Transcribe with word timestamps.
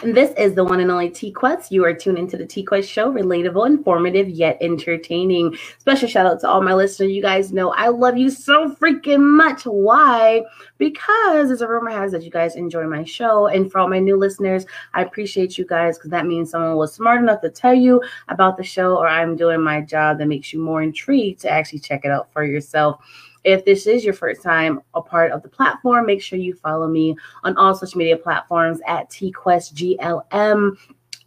And 0.00 0.16
this 0.16 0.32
is 0.38 0.54
the 0.54 0.62
one 0.62 0.78
and 0.78 0.92
only 0.92 1.10
T 1.10 1.32
Quest. 1.32 1.72
You 1.72 1.84
are 1.84 1.92
tuned 1.92 2.18
into 2.18 2.36
the 2.36 2.46
T 2.46 2.62
Quest 2.62 2.88
show, 2.88 3.12
relatable, 3.12 3.66
informative, 3.66 4.28
yet 4.28 4.56
entertaining. 4.60 5.56
Special 5.78 6.08
shout 6.08 6.24
out 6.24 6.38
to 6.40 6.48
all 6.48 6.62
my 6.62 6.72
listeners. 6.72 7.10
You 7.10 7.20
guys 7.20 7.52
know 7.52 7.70
I 7.70 7.88
love 7.88 8.16
you 8.16 8.30
so 8.30 8.72
freaking 8.76 9.36
much. 9.36 9.64
Why? 9.64 10.42
Because 10.78 11.48
there's 11.48 11.62
a 11.62 11.68
rumor 11.68 11.90
has 11.90 12.12
that 12.12 12.22
you 12.22 12.30
guys 12.30 12.54
enjoy 12.54 12.86
my 12.86 13.02
show. 13.02 13.48
And 13.48 13.72
for 13.72 13.80
all 13.80 13.88
my 13.88 13.98
new 13.98 14.16
listeners, 14.16 14.66
I 14.94 15.02
appreciate 15.02 15.58
you 15.58 15.66
guys 15.66 15.98
because 15.98 16.10
that 16.10 16.26
means 16.26 16.50
someone 16.50 16.76
was 16.76 16.94
smart 16.94 17.20
enough 17.20 17.40
to 17.40 17.50
tell 17.50 17.74
you 17.74 18.00
about 18.28 18.56
the 18.56 18.62
show, 18.62 18.96
or 18.96 19.08
I'm 19.08 19.34
doing 19.34 19.60
my 19.60 19.80
job 19.80 20.18
that 20.18 20.26
makes 20.26 20.52
you 20.52 20.60
more 20.60 20.80
intrigued 20.80 21.40
to 21.40 21.50
actually 21.50 21.80
check 21.80 22.04
it 22.04 22.12
out 22.12 22.32
for 22.32 22.44
yourself. 22.44 23.04
If 23.48 23.64
this 23.64 23.86
is 23.86 24.04
your 24.04 24.12
first 24.12 24.42
time 24.42 24.82
a 24.92 25.00
part 25.00 25.32
of 25.32 25.42
the 25.42 25.48
platform, 25.48 26.04
make 26.04 26.20
sure 26.20 26.38
you 26.38 26.52
follow 26.52 26.86
me 26.86 27.16
on 27.44 27.56
all 27.56 27.74
social 27.74 27.96
media 27.96 28.18
platforms 28.18 28.78
at 28.86 29.08
TQuestGLM. 29.08 30.76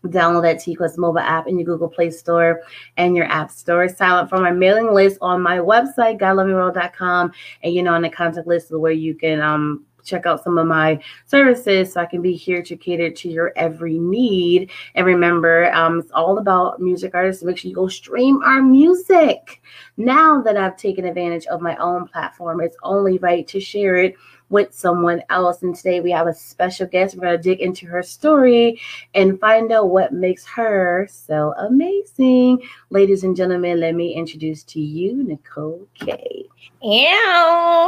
Download 0.05 0.44
that 0.44 0.58
TQuest 0.58 0.99
mobile 0.99 1.17
app 1.17 1.47
in 1.47 1.58
your 1.58 1.66
Google 1.66 1.89
Play 1.89 2.11
Store 2.11 2.61
and 2.97 3.16
your 3.16 3.25
App 3.25 3.49
Store. 3.49 3.89
Sign 3.89 4.11
up 4.11 4.30
for 4.30 4.39
my 4.39 4.52
mailing 4.52 4.94
list 4.94 5.17
on 5.19 5.42
my 5.42 5.58
website, 5.58 6.19
GodLoveMeWorld.com, 6.19 7.31
and 7.64 7.73
you 7.73 7.81
know 7.81 7.94
on 7.95 8.03
the 8.03 8.09
contact 8.11 8.45
list 8.45 8.69
where 8.69 8.92
you 8.92 9.16
can 9.16 9.42
um 9.42 9.83
check 10.03 10.25
out 10.25 10.44
some 10.44 10.58
of 10.58 10.67
my 10.67 10.99
services 11.25 11.94
so 11.94 12.02
I 12.02 12.05
can 12.05 12.22
be 12.22 12.33
here 12.33 12.61
to 12.61 12.75
cater 12.75 13.09
to 13.09 13.30
your 13.30 13.53
every 13.55 13.99
need. 13.99 14.72
And 14.95 15.05
remember, 15.05 15.72
um, 15.73 15.99
it's 15.99 16.11
all 16.11 16.38
about 16.38 16.81
music 16.81 17.14
artists. 17.14 17.44
Make 17.44 17.58
sure 17.58 17.69
you 17.69 17.75
go 17.75 17.88
stream 17.88 18.42
our 18.44 18.61
music. 18.61 19.61
Now 19.97 20.42
that 20.42 20.58
I've 20.58 20.78
taken 20.78 21.06
advantage 21.06 21.45
of 21.47 21.61
my 21.61 21.75
own 21.78 22.08
platform, 22.08 22.61
it's 22.61 22.78
only 22.84 23.17
right 23.20 23.47
to 23.50 23.59
share 23.59 23.98
it 23.98 24.16
with 24.50 24.73
someone 24.73 25.22
else. 25.30 25.64
And 25.64 25.73
today 25.73 26.02
we 26.02 26.11
have 26.11 26.28
a 26.28 26.33
special 26.33 26.86
guest. 26.86 27.16
We're 27.16 27.22
going 27.22 27.38
to 27.38 27.44
dig 27.44 27.61
into 27.61 27.86
her 27.88 28.03
story 28.03 28.80
and 29.16 29.39
find 29.39 29.72
out 29.72 29.89
what 29.89 30.14
makes 30.14 30.45
her 30.45 31.08
so 31.09 31.53
amazing. 31.58 32.61
Ladies 32.89 33.23
and 33.23 33.36
gentlemen, 33.36 33.80
let 33.80 33.95
me 33.95 34.14
introduce 34.14 34.64
to 34.66 34.80
you 34.81 35.23
Nicole 35.23 35.88
K. 35.95 36.45
Ew. 36.83 37.08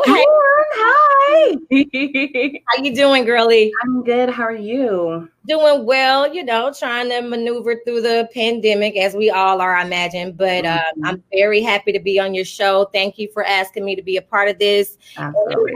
Hi. 0.05 0.25
Hi. 0.75 1.57
How 2.67 2.83
you 2.83 2.95
doing, 2.95 3.25
girly? 3.25 3.71
I'm 3.83 4.03
good. 4.03 4.29
How 4.29 4.43
are 4.43 4.55
you? 4.55 5.29
Doing 5.47 5.85
well, 5.85 6.33
you 6.33 6.43
know, 6.43 6.71
trying 6.77 7.09
to 7.09 7.21
maneuver 7.21 7.81
through 7.85 8.01
the 8.01 8.29
pandemic 8.33 8.95
as 8.95 9.13
we 9.15 9.29
all 9.29 9.61
are, 9.61 9.75
I 9.75 9.83
imagine. 9.83 10.31
But 10.33 10.63
Mhm. 10.63 10.81
I'm 11.03 11.23
very 11.33 11.61
happy 11.61 11.91
to 11.93 11.99
be 11.99 12.19
on 12.19 12.33
your 12.33 12.45
show. 12.45 12.89
Thank 12.93 13.17
you 13.17 13.29
for 13.33 13.43
asking 13.43 13.85
me 13.85 13.95
to 13.95 14.01
be 14.01 14.17
a 14.17 14.21
part 14.21 14.49
of 14.49 14.59
this. 14.59 14.97
Absolutely. 15.17 15.73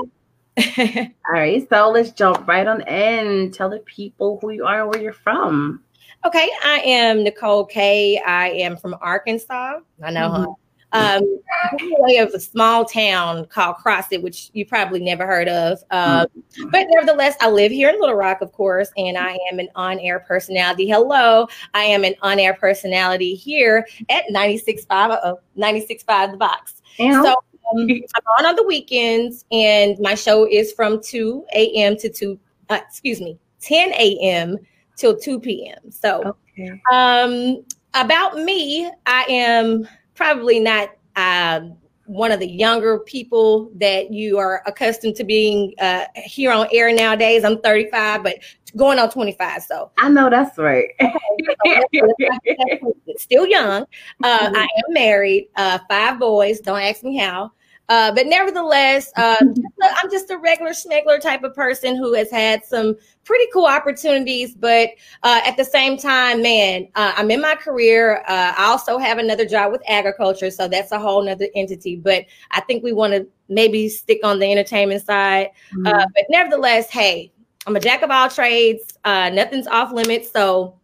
All 1.28 1.33
right, 1.33 1.67
so 1.69 1.91
let's 1.91 2.11
jump 2.11 2.47
right 2.47 2.66
on 2.66 2.81
in. 2.81 3.51
Tell 3.51 3.69
the 3.69 3.79
people 3.79 4.39
who 4.41 4.50
you 4.51 4.66
are 4.66 4.81
and 4.81 4.89
where 4.91 5.01
you're 5.01 5.13
from. 5.13 5.83
okay, 6.25 6.50
I 6.63 6.79
am 6.79 7.23
Nicole 7.23 7.66
K. 7.66 8.19
I 8.25 8.50
am 8.50 8.75
from 8.75 8.95
Arkansas. 9.01 9.79
I 10.03 10.11
know, 10.11 10.29
mm-hmm. 10.29 10.44
huh? 10.44 10.53
Um, 10.94 11.40
we 11.80 12.18
of 12.18 12.34
a 12.34 12.40
small 12.40 12.86
town 12.86 13.46
called 13.48 13.75
Crossett, 13.78 14.22
which 14.22 14.50
you 14.53 14.66
probably 14.66 15.00
never 15.00 15.25
heard 15.25 15.48
of. 15.48 15.80
Um, 15.92 16.28
But 16.72 16.88
nevertheless, 16.90 17.36
I 17.42 17.50
live 17.50 17.72
here 17.72 17.90
in 17.90 18.00
Little 18.00 18.16
Rock, 18.16 18.42
of 18.42 18.52
course, 18.52 18.90
and 18.97 19.18
I 19.18 19.38
am 19.52 19.59
an 19.59 19.70
on-air 19.76 20.22
personality. 20.22 20.88
Hello, 20.88 21.47
I 21.74 21.84
am 21.84 22.03
an 22.03 22.16
on-air 22.22 22.53
personality 22.53 23.36
here 23.36 23.86
at 24.09 24.24
96.5, 24.31 24.86
uh-oh, 24.90 25.40
96.5 25.58 26.31
The 26.31 26.38
Box. 26.38 26.81
And 27.00 27.14
So 27.24 27.31
um, 27.31 27.88
I'm 27.90 28.24
on 28.40 28.46
on 28.46 28.56
the 28.56 28.64
weekends, 28.64 29.46
and 29.52 29.97
my 30.00 30.16
show 30.16 30.47
is 30.50 30.72
from 30.72 31.02
2 31.02 31.46
a.m. 31.53 31.97
to 31.97 32.09
2, 32.09 32.40
uh, 32.70 32.80
excuse 32.88 33.20
me, 33.20 33.38
10 33.62 33.90
a.m. 33.94 34.58
till 34.96 35.18
2 35.18 35.40
p.m. 35.40 35.92
So 35.92 36.38
okay. 36.58 36.81
um, 36.92 37.64
about 37.94 38.38
me, 38.38 38.90
I 39.06 39.26
am 39.28 39.88
probably 40.17 40.59
not 40.59 40.89
um, 41.16 41.78
one 42.05 42.31
of 42.31 42.39
the 42.39 42.50
younger 42.50 43.00
people 43.00 43.72
that 43.75 44.11
you 44.11 44.38
are 44.38 44.63
accustomed 44.66 45.16
to 45.16 45.23
being 45.23 45.73
uh, 45.79 46.05
here 46.16 46.51
on 46.51 46.67
air 46.72 46.94
nowadays. 46.94 47.44
I'm 47.44 47.61
35, 47.61 48.23
but 48.23 48.35
going 48.75 49.00
on 49.00 49.09
25. 49.09 49.63
So 49.63 49.91
I 49.97 50.09
know 50.09 50.29
that's 50.29 50.57
right. 50.57 50.89
still 53.17 53.45
young. 53.45 53.83
Uh, 54.23 54.51
I 54.55 54.63
am 54.63 54.94
married, 54.94 55.50
uh, 55.55 55.79
five 55.89 56.19
boys. 56.19 56.59
Don't 56.59 56.81
ask 56.81 57.03
me 57.03 57.17
how. 57.17 57.51
Uh, 57.90 58.12
but 58.14 58.28
nevertheless, 58.28 59.12
uh, 59.18 59.38
I'm 59.42 60.12
just 60.12 60.30
a 60.30 60.38
regular 60.38 60.72
schmegler 60.72 61.20
type 61.20 61.44
of 61.44 61.56
person 61.56 61.96
who 61.96 62.14
has 62.14 62.30
had 62.30 62.66
some 62.66 62.96
pretty 63.24 63.46
cool 63.53 63.66
opportunities. 63.66 64.56
But 64.56 64.90
uh, 65.24 65.42
at 65.46 65.58
the 65.58 65.66
same 65.66 65.97
time, 65.97 66.42
man, 66.42 66.88
uh, 66.96 67.14
I'm 67.16 67.31
in 67.31 67.42
my 67.42 67.56
career. 67.56 68.24
Uh, 68.28 68.53
I 68.58 68.66
also 68.66 68.97
have 68.97 69.18
another 69.18 69.46
job 69.46 69.72
with 69.72 69.81
agriculture, 69.88 70.52
so 70.52 70.68
that's 70.68 70.92
a 70.92 71.00
whole 71.00 71.24
nother 71.24 71.47
entity. 71.56 71.96
But 71.96 72.26
I 72.52 72.62
think 72.62 72.84
we 72.84 72.94
want 72.94 73.14
to 73.14 73.28
maybe 73.50 73.90
stick 73.90 74.20
on 74.24 74.40
the 74.40 74.52
entertainment 74.52 75.06
side. 75.06 75.52
Uh, 75.86 76.06
but 76.14 76.26
nevertheless, 76.30 76.90
hey, 76.90 77.31
I'm 77.66 77.76
a 77.76 77.80
jack 77.80 78.02
of 78.02 78.12
all 78.12 78.30
trades. 78.30 78.97
Uh, 79.03 79.30
nothing's 79.30 79.68
off 79.68 79.92
limits. 79.92 80.31
So, 80.31 80.80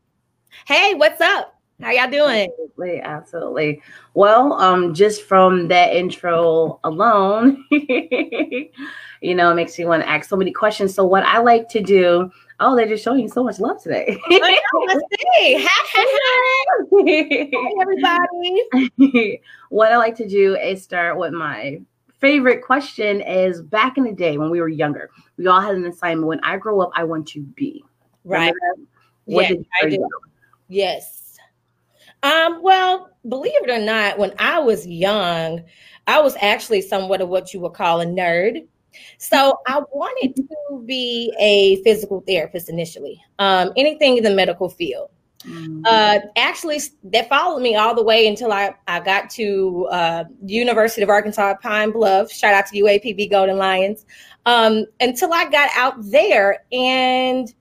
hey, 0.67 0.93
what's 0.95 1.21
up? 1.21 1.52
How 1.83 1.91
y'all 1.91 2.09
doing? 2.09 2.49
Absolutely, 2.49 3.01
absolutely. 3.01 3.81
Well, 4.13 4.53
um, 4.53 4.93
just 4.93 5.23
from 5.23 5.67
that 5.67 5.93
intro 5.93 6.79
alone, 6.85 7.65
you 7.71 9.35
know, 9.35 9.51
it 9.51 9.55
makes 9.55 9.77
you 9.77 9.87
want 9.87 10.01
to 10.03 10.09
ask 10.09 10.29
so 10.29 10.37
many 10.37 10.53
questions. 10.53 10.93
So, 10.93 11.03
what 11.03 11.23
I 11.23 11.39
like 11.39 11.67
to 11.69 11.81
do, 11.81 12.31
oh, 12.61 12.73
they're 12.77 12.87
just 12.87 13.03
showing 13.03 13.19
you 13.19 13.27
so 13.27 13.43
much 13.43 13.59
love 13.59 13.83
today. 13.83 14.17
I 14.27 14.39
know, 14.39 14.85
let's 14.87 15.01
see. 15.37 15.67
Hi, 17.53 17.81
everybody. 17.81 19.41
what 19.69 19.91
I 19.91 19.97
like 19.97 20.15
to 20.15 20.27
do 20.27 20.55
is 20.55 20.81
start 20.81 21.17
with 21.17 21.33
my 21.33 21.81
favorite 22.19 22.63
question 22.63 23.19
is 23.19 23.61
back 23.61 23.97
in 23.97 24.05
the 24.05 24.13
day 24.13 24.37
when 24.37 24.49
we 24.49 24.61
were 24.61 24.69
younger, 24.69 25.09
we 25.35 25.47
all 25.47 25.59
had 25.59 25.75
an 25.75 25.85
assignment. 25.85 26.27
When 26.27 26.39
I 26.43 26.55
grow 26.55 26.79
up, 26.79 26.91
I 26.95 27.03
want 27.03 27.27
to 27.29 27.41
be. 27.41 27.83
Right. 28.23 28.53
Remember? 28.53 28.87
What 29.25 29.41
Yeah, 29.43 29.49
did 29.49 29.65
I 29.81 29.89
do. 29.89 30.09
Yes. 30.69 31.22
Um, 32.23 32.61
well, 32.63 33.09
believe 33.27 33.53
it 33.63 33.69
or 33.69 33.79
not, 33.79 34.17
when 34.17 34.33
I 34.39 34.59
was 34.59 34.87
young, 34.87 35.63
I 36.07 36.21
was 36.21 36.35
actually 36.41 36.81
somewhat 36.81 37.21
of 37.21 37.29
what 37.29 37.53
you 37.53 37.59
would 37.59 37.73
call 37.73 38.01
a 38.01 38.05
nerd. 38.05 38.65
So 39.17 39.59
I 39.67 39.81
wanted 39.91 40.35
to 40.35 40.83
be 40.85 41.33
a 41.39 41.81
physical 41.83 42.21
therapist 42.27 42.69
initially, 42.69 43.21
um, 43.39 43.71
anything 43.75 44.17
in 44.17 44.23
the 44.23 44.33
medical 44.33 44.69
field. 44.69 45.09
Mm. 45.45 45.81
Uh, 45.85 46.19
actually, 46.37 46.79
that 47.03 47.27
followed 47.27 47.61
me 47.61 47.75
all 47.75 47.93
the 47.93 48.03
way 48.03 48.27
until 48.27 48.53
I, 48.53 48.73
I 48.87 48.99
got 48.99 49.29
to 49.31 49.87
uh, 49.91 50.23
University 50.45 51.01
of 51.01 51.09
Arkansas 51.09 51.55
Pine 51.61 51.91
Bluff. 51.91 52.31
Shout 52.31 52.53
out 52.53 52.67
to 52.67 52.81
UAPB 52.81 53.29
Golden 53.29 53.57
Lions. 53.57 54.05
Um, 54.45 54.85
until 54.99 55.33
I 55.33 55.49
got 55.49 55.69
out 55.75 55.95
there 55.99 56.63
and 56.71 57.53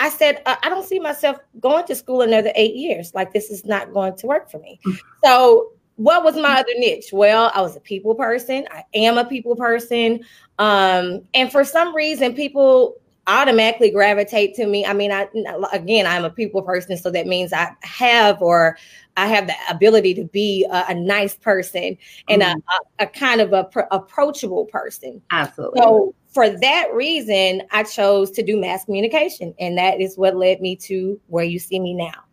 I 0.00 0.10
said, 0.10 0.42
uh, 0.46 0.56
I 0.62 0.68
don't 0.68 0.86
see 0.86 1.00
myself 1.00 1.38
going 1.60 1.86
to 1.86 1.94
school 1.94 2.22
another 2.22 2.52
eight 2.54 2.74
years. 2.74 3.14
Like, 3.14 3.32
this 3.32 3.50
is 3.50 3.64
not 3.64 3.92
going 3.92 4.16
to 4.16 4.26
work 4.26 4.50
for 4.50 4.58
me. 4.58 4.80
so, 5.24 5.72
what 5.96 6.22
was 6.22 6.36
my 6.36 6.60
other 6.60 6.74
niche? 6.76 7.08
Well, 7.12 7.50
I 7.54 7.60
was 7.60 7.74
a 7.74 7.80
people 7.80 8.14
person. 8.14 8.66
I 8.70 8.84
am 8.94 9.18
a 9.18 9.24
people 9.24 9.56
person. 9.56 10.20
Um, 10.60 11.22
and 11.34 11.50
for 11.50 11.64
some 11.64 11.94
reason, 11.94 12.34
people 12.34 12.94
automatically 13.28 13.90
gravitate 13.90 14.54
to 14.54 14.66
me. 14.66 14.84
I 14.84 14.92
mean, 14.92 15.12
I 15.12 15.28
again, 15.72 16.06
I'm 16.06 16.24
a 16.24 16.30
people 16.30 16.62
person, 16.62 16.96
so 16.96 17.10
that 17.10 17.26
means 17.26 17.52
I 17.52 17.70
have 17.82 18.42
or 18.42 18.76
I 19.16 19.26
have 19.26 19.46
the 19.46 19.54
ability 19.68 20.14
to 20.14 20.24
be 20.24 20.66
a, 20.70 20.86
a 20.88 20.94
nice 20.94 21.36
person 21.36 21.96
and 22.28 22.42
mm-hmm. 22.42 22.58
a, 22.98 23.04
a, 23.04 23.06
kind 23.06 23.40
of 23.40 23.52
a 23.52 23.64
pr- 23.64 23.80
approachable 23.90 24.66
person. 24.66 25.20
Absolutely. 25.30 25.80
So 25.80 26.14
for 26.28 26.48
that 26.48 26.92
reason, 26.92 27.62
I 27.70 27.82
chose 27.82 28.30
to 28.32 28.42
do 28.42 28.58
mass 28.58 28.84
communication, 28.84 29.54
and 29.60 29.76
that 29.78 30.00
is 30.00 30.16
what 30.16 30.36
led 30.36 30.60
me 30.60 30.76
to 30.76 31.20
where 31.26 31.44
you 31.44 31.58
see 31.58 31.78
me 31.78 31.94
now. 31.94 32.24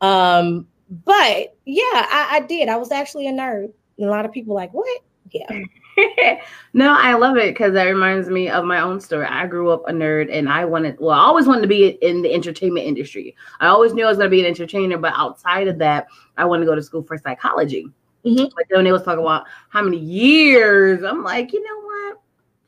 Um, 0.00 0.66
but 1.04 1.56
yeah, 1.64 1.84
I, 1.92 2.28
I 2.32 2.40
did. 2.40 2.68
I 2.68 2.76
was 2.76 2.90
actually 2.90 3.28
a 3.28 3.32
nerd. 3.32 3.72
And 3.98 4.08
a 4.08 4.10
lot 4.10 4.24
of 4.24 4.32
people 4.32 4.54
like, 4.54 4.72
what? 4.72 5.02
Yeah. 5.30 5.46
no, 6.72 6.94
I 6.96 7.14
love 7.14 7.36
it 7.36 7.54
because 7.54 7.72
that 7.74 7.84
reminds 7.84 8.28
me 8.28 8.48
of 8.48 8.64
my 8.64 8.80
own 8.80 9.00
story. 9.00 9.26
I 9.26 9.46
grew 9.46 9.70
up 9.70 9.82
a 9.88 9.92
nerd 9.92 10.28
and 10.32 10.48
I 10.48 10.64
wanted, 10.64 10.98
well, 11.00 11.18
I 11.18 11.22
always 11.22 11.46
wanted 11.46 11.62
to 11.62 11.68
be 11.68 11.88
in 12.02 12.22
the 12.22 12.32
entertainment 12.32 12.86
industry. 12.86 13.36
I 13.60 13.66
always 13.68 13.92
knew 13.92 14.04
I 14.04 14.08
was 14.08 14.18
going 14.18 14.30
to 14.30 14.36
be 14.36 14.40
an 14.40 14.46
entertainer, 14.46 14.98
but 14.98 15.14
outside 15.16 15.68
of 15.68 15.78
that, 15.78 16.06
I 16.36 16.44
wanted 16.44 16.64
to 16.64 16.70
go 16.70 16.74
to 16.74 16.82
school 16.82 17.02
for 17.02 17.18
psychology. 17.18 17.86
Mm-hmm. 18.24 18.44
But 18.54 18.66
then 18.68 18.78
when 18.78 18.84
they 18.84 18.92
was 18.92 19.02
talking 19.02 19.24
about 19.24 19.46
how 19.70 19.82
many 19.82 19.98
years, 19.98 21.02
I'm 21.02 21.22
like, 21.22 21.52
you 21.52 21.62
know 21.62 21.86
what? 21.86 22.20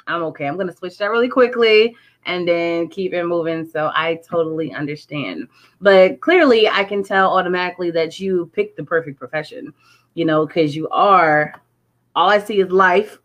I'm 0.07 0.23
okay. 0.25 0.47
I'm 0.47 0.55
going 0.55 0.69
to 0.69 0.77
switch 0.77 0.99
that 0.99 1.11
really 1.11 1.29
quickly 1.29 1.95
and 2.25 2.47
then 2.47 2.89
keep 2.89 3.13
it 3.13 3.25
moving. 3.25 3.67
So 3.69 3.91
I 3.95 4.21
totally 4.29 4.73
understand. 4.73 5.49
But 5.81 6.21
clearly, 6.21 6.69
I 6.69 6.85
can 6.85 7.03
tell 7.03 7.37
automatically 7.37 7.91
that 7.93 8.19
you 8.19 8.51
picked 8.55 8.77
the 8.77 8.85
perfect 8.85 9.19
profession, 9.19 9.73
you 10.15 10.25
know, 10.25 10.47
because 10.47 10.75
you 10.75 10.89
are 10.91 11.55
all 12.15 12.29
I 12.29 12.39
see 12.39 12.61
is 12.61 12.71
life, 12.71 13.19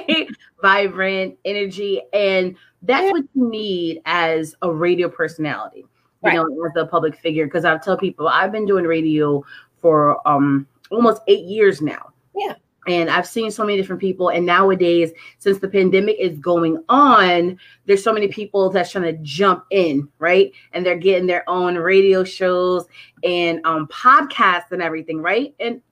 vibrant 0.62 1.38
energy, 1.44 2.02
and 2.12 2.56
that's 2.82 3.10
what 3.10 3.24
you 3.34 3.50
need 3.50 4.00
as 4.04 4.54
a 4.62 4.72
radio 4.72 5.08
personality, 5.08 5.80
you 5.80 5.86
right. 6.22 6.34
know, 6.34 6.64
as 6.64 6.72
a 6.76 6.86
public 6.86 7.16
figure. 7.16 7.46
Because 7.46 7.64
I 7.64 7.76
tell 7.78 7.96
people 7.96 8.28
I've 8.28 8.52
been 8.52 8.66
doing 8.66 8.84
radio 8.84 9.44
for 9.80 10.26
um 10.26 10.66
almost 10.90 11.22
eight 11.26 11.44
years 11.44 11.80
now. 11.80 12.12
Yeah. 12.36 12.54
And 12.86 13.10
I've 13.10 13.26
seen 13.26 13.50
so 13.50 13.64
many 13.64 13.76
different 13.76 14.00
people. 14.00 14.30
And 14.30 14.46
nowadays, 14.46 15.10
since 15.38 15.58
the 15.58 15.68
pandemic 15.68 16.16
is 16.18 16.38
going 16.38 16.82
on, 16.88 17.58
there's 17.84 18.02
so 18.02 18.14
many 18.14 18.28
people 18.28 18.70
that's 18.70 18.92
trying 18.92 19.04
to 19.04 19.22
jump 19.22 19.64
in, 19.70 20.08
right? 20.18 20.50
And 20.72 20.86
they're 20.86 20.96
getting 20.96 21.26
their 21.26 21.48
own 21.50 21.76
radio 21.76 22.24
shows 22.24 22.86
and 23.22 23.60
um, 23.66 23.88
podcasts 23.88 24.72
and 24.72 24.80
everything, 24.80 25.20
right? 25.20 25.54
And 25.60 25.82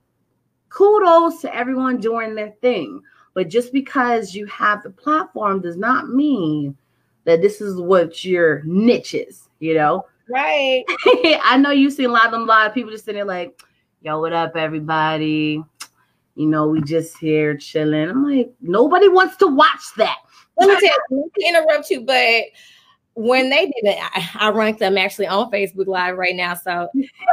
kudos 0.68 1.40
to 1.42 1.54
everyone 1.54 1.98
doing 1.98 2.34
their 2.34 2.54
thing. 2.60 3.02
But 3.34 3.48
just 3.48 3.72
because 3.72 4.34
you 4.34 4.46
have 4.46 4.82
the 4.82 4.90
platform 4.90 5.60
does 5.60 5.76
not 5.76 6.08
mean 6.08 6.76
that 7.24 7.42
this 7.42 7.60
is 7.60 7.80
what 7.80 8.24
your 8.24 8.62
niche 8.64 9.14
is, 9.14 9.48
you 9.58 9.74
know? 9.74 10.06
Right. 10.28 10.84
I 11.44 11.58
know 11.60 11.70
you 11.70 11.90
see 11.90 12.04
a 12.04 12.10
lot 12.10 12.26
of 12.26 12.32
them, 12.32 12.42
a 12.42 12.46
lot 12.46 12.66
of 12.66 12.74
people 12.74 12.90
just 12.90 13.04
sitting 13.04 13.18
there 13.18 13.26
like, 13.26 13.60
yo, 14.00 14.20
what 14.20 14.32
up, 14.32 14.56
everybody? 14.56 15.62
You 16.34 16.46
know, 16.46 16.68
we 16.68 16.80
just 16.82 17.18
here 17.18 17.56
chilling. 17.56 18.08
I'm 18.08 18.24
like, 18.24 18.52
nobody 18.60 19.08
wants 19.08 19.36
to 19.38 19.46
watch 19.46 19.82
that. 19.96 20.18
Let 20.58 20.68
me 20.68 20.74
tell 20.74 20.96
you, 21.10 21.22
let 21.22 21.30
me 21.36 21.48
interrupt 21.48 21.90
you, 21.90 22.00
but 22.02 22.44
when 23.16 23.48
they 23.48 23.64
did 23.64 23.84
it, 23.84 23.98
I, 23.98 24.48
I 24.48 24.50
ranked 24.50 24.78
them 24.78 24.98
actually 24.98 25.26
on 25.26 25.50
Facebook 25.50 25.86
Live 25.86 26.18
right 26.18 26.36
now. 26.36 26.54
So, 26.54 26.88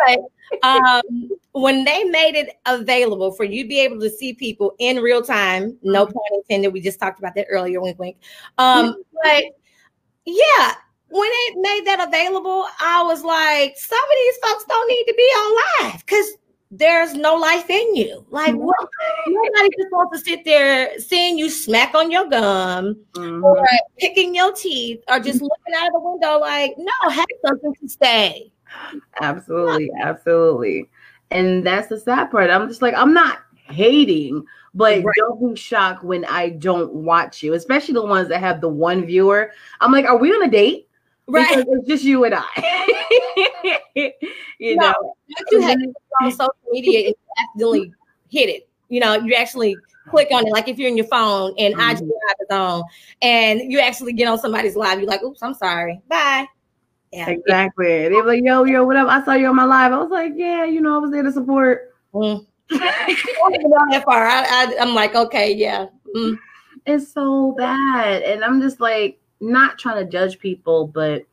but 0.07 0.19
um, 0.63 1.30
when 1.51 1.83
they 1.83 2.06
made 2.06 2.35
it 2.35 2.57
available 2.65 3.33
for 3.33 3.44
you 3.44 3.63
to 3.63 3.69
be 3.69 3.81
able 3.81 4.00
to 4.00 4.09
see 4.09 4.33
people 4.33 4.75
in 4.80 4.97
real 4.97 5.21
time, 5.21 5.77
no 5.83 6.06
mm-hmm. 6.06 6.13
pun 6.13 6.24
intended. 6.35 6.71
We 6.71 6.80
just 6.80 7.01
talked 7.01 7.19
about 7.19 7.35
that 7.35 7.47
earlier, 7.50 7.81
wink, 7.81 8.00
wink. 8.00 8.15
Um, 8.57 8.95
but 9.24 9.44
yeah, 10.25 10.74
when 11.09 11.30
it 11.30 11.57
made 11.59 11.85
that 11.85 12.07
available, 12.07 12.65
I 12.80 13.03
was 13.03 13.24
like, 13.24 13.75
some 13.77 14.00
of 14.00 14.15
these 14.24 14.38
folks 14.38 14.63
don't 14.63 14.88
need 14.88 15.03
to 15.03 15.13
be 15.18 15.21
on 15.21 15.83
live 15.83 16.06
because 16.06 16.27
there's 16.77 17.13
no 17.13 17.35
life 17.35 17.69
in 17.69 17.95
you. 17.95 18.25
Like 18.29 18.55
what? 18.55 18.75
Nobody 19.27 19.69
just 19.77 19.91
wants 19.91 20.17
to 20.17 20.25
sit 20.25 20.43
there 20.43 20.99
seeing 20.99 21.37
you 21.37 21.49
smack 21.49 21.93
on 21.93 22.09
your 22.09 22.27
gum 22.27 22.95
mm-hmm. 23.13 23.43
or 23.43 23.63
picking 23.99 24.33
your 24.33 24.51
teeth 24.53 24.99
or 25.07 25.19
just 25.19 25.41
looking 25.41 25.73
out 25.77 25.87
of 25.87 25.93
the 25.93 25.99
window 25.99 26.39
like, 26.39 26.75
no, 26.77 27.09
have 27.09 27.25
something 27.45 27.75
to 27.75 27.87
say. 27.87 28.51
Absolutely, 29.21 29.91
absolutely. 30.01 30.89
And 31.29 31.65
that's 31.65 31.87
the 31.87 31.99
sad 31.99 32.31
part. 32.31 32.49
I'm 32.49 32.67
just 32.67 32.81
like, 32.81 32.95
I'm 32.95 33.13
not 33.13 33.39
hating, 33.69 34.43
but 34.73 35.03
right. 35.03 35.15
don't 35.17 35.53
be 35.53 35.55
shocked 35.55 36.03
when 36.03 36.25
I 36.25 36.49
don't 36.49 36.91
watch 36.93 37.43
you, 37.43 37.53
especially 37.53 37.93
the 37.93 38.05
ones 38.05 38.29
that 38.29 38.39
have 38.39 38.61
the 38.61 38.69
one 38.69 39.05
viewer. 39.05 39.51
I'm 39.79 39.91
like, 39.91 40.05
are 40.05 40.17
we 40.17 40.31
on 40.31 40.43
a 40.43 40.49
date? 40.49 40.87
Right. 41.27 41.47
Because 41.49 41.65
it's 41.69 41.87
just 41.87 42.03
you 42.03 42.23
and 42.25 42.35
I. 42.37 43.83
you 44.59 44.75
no, 44.75 44.91
know, 44.91 45.15
you 45.51 45.61
have 45.61 45.77
on 46.21 46.31
social 46.31 46.53
media 46.71 47.09
you 47.09 47.13
accidentally 47.39 47.93
hit 48.29 48.49
it. 48.49 48.69
You 48.89 48.99
know, 48.99 49.15
you 49.15 49.33
actually 49.33 49.75
click 50.09 50.27
on 50.31 50.45
it. 50.45 50.51
Like 50.51 50.67
if 50.67 50.77
you're 50.77 50.89
in 50.89 50.97
your 50.97 51.07
phone 51.07 51.53
and 51.57 51.75
mm-hmm. 51.75 51.91
IG 51.91 52.01
live 52.01 52.35
is 52.41 52.47
on 52.51 52.83
and 53.21 53.71
you 53.71 53.79
actually 53.79 54.13
get 54.13 54.27
on 54.27 54.37
somebody's 54.37 54.75
live, 54.75 54.99
you're 54.99 55.07
like, 55.07 55.23
oops, 55.23 55.41
I'm 55.41 55.53
sorry. 55.53 56.01
Bye. 56.07 56.45
Yeah. 57.11 57.29
Exactly. 57.29 58.09
They 58.09 58.15
were 58.15 58.25
like, 58.25 58.43
yo, 58.43 58.63
yo, 58.63 58.83
what 58.83 58.97
up? 58.97 59.07
I 59.07 59.23
saw 59.23 59.33
you 59.33 59.47
on 59.47 59.55
my 59.55 59.65
live. 59.65 59.93
I 59.93 59.97
was 59.99 60.09
like, 60.09 60.33
yeah, 60.35 60.65
you 60.65 60.81
know, 60.81 60.95
I 60.95 60.97
was 60.97 61.11
there 61.11 61.23
to 61.23 61.31
support. 61.31 61.95
Mm. 62.13 62.45
that 62.69 64.01
far. 64.05 64.25
I, 64.25 64.43
I, 64.43 64.81
am 64.81 64.95
like, 64.95 65.15
okay, 65.15 65.53
yeah. 65.53 65.87
Mm. 66.15 66.37
It's 66.85 67.13
so 67.13 67.53
bad. 67.57 68.23
And 68.23 68.43
I'm 68.43 68.61
just 68.61 68.79
like, 68.79 69.19
not 69.44 69.78
trying 69.78 70.04
to 70.04 70.12
judge 70.12 70.40
people, 70.40 70.88
but 70.88 71.25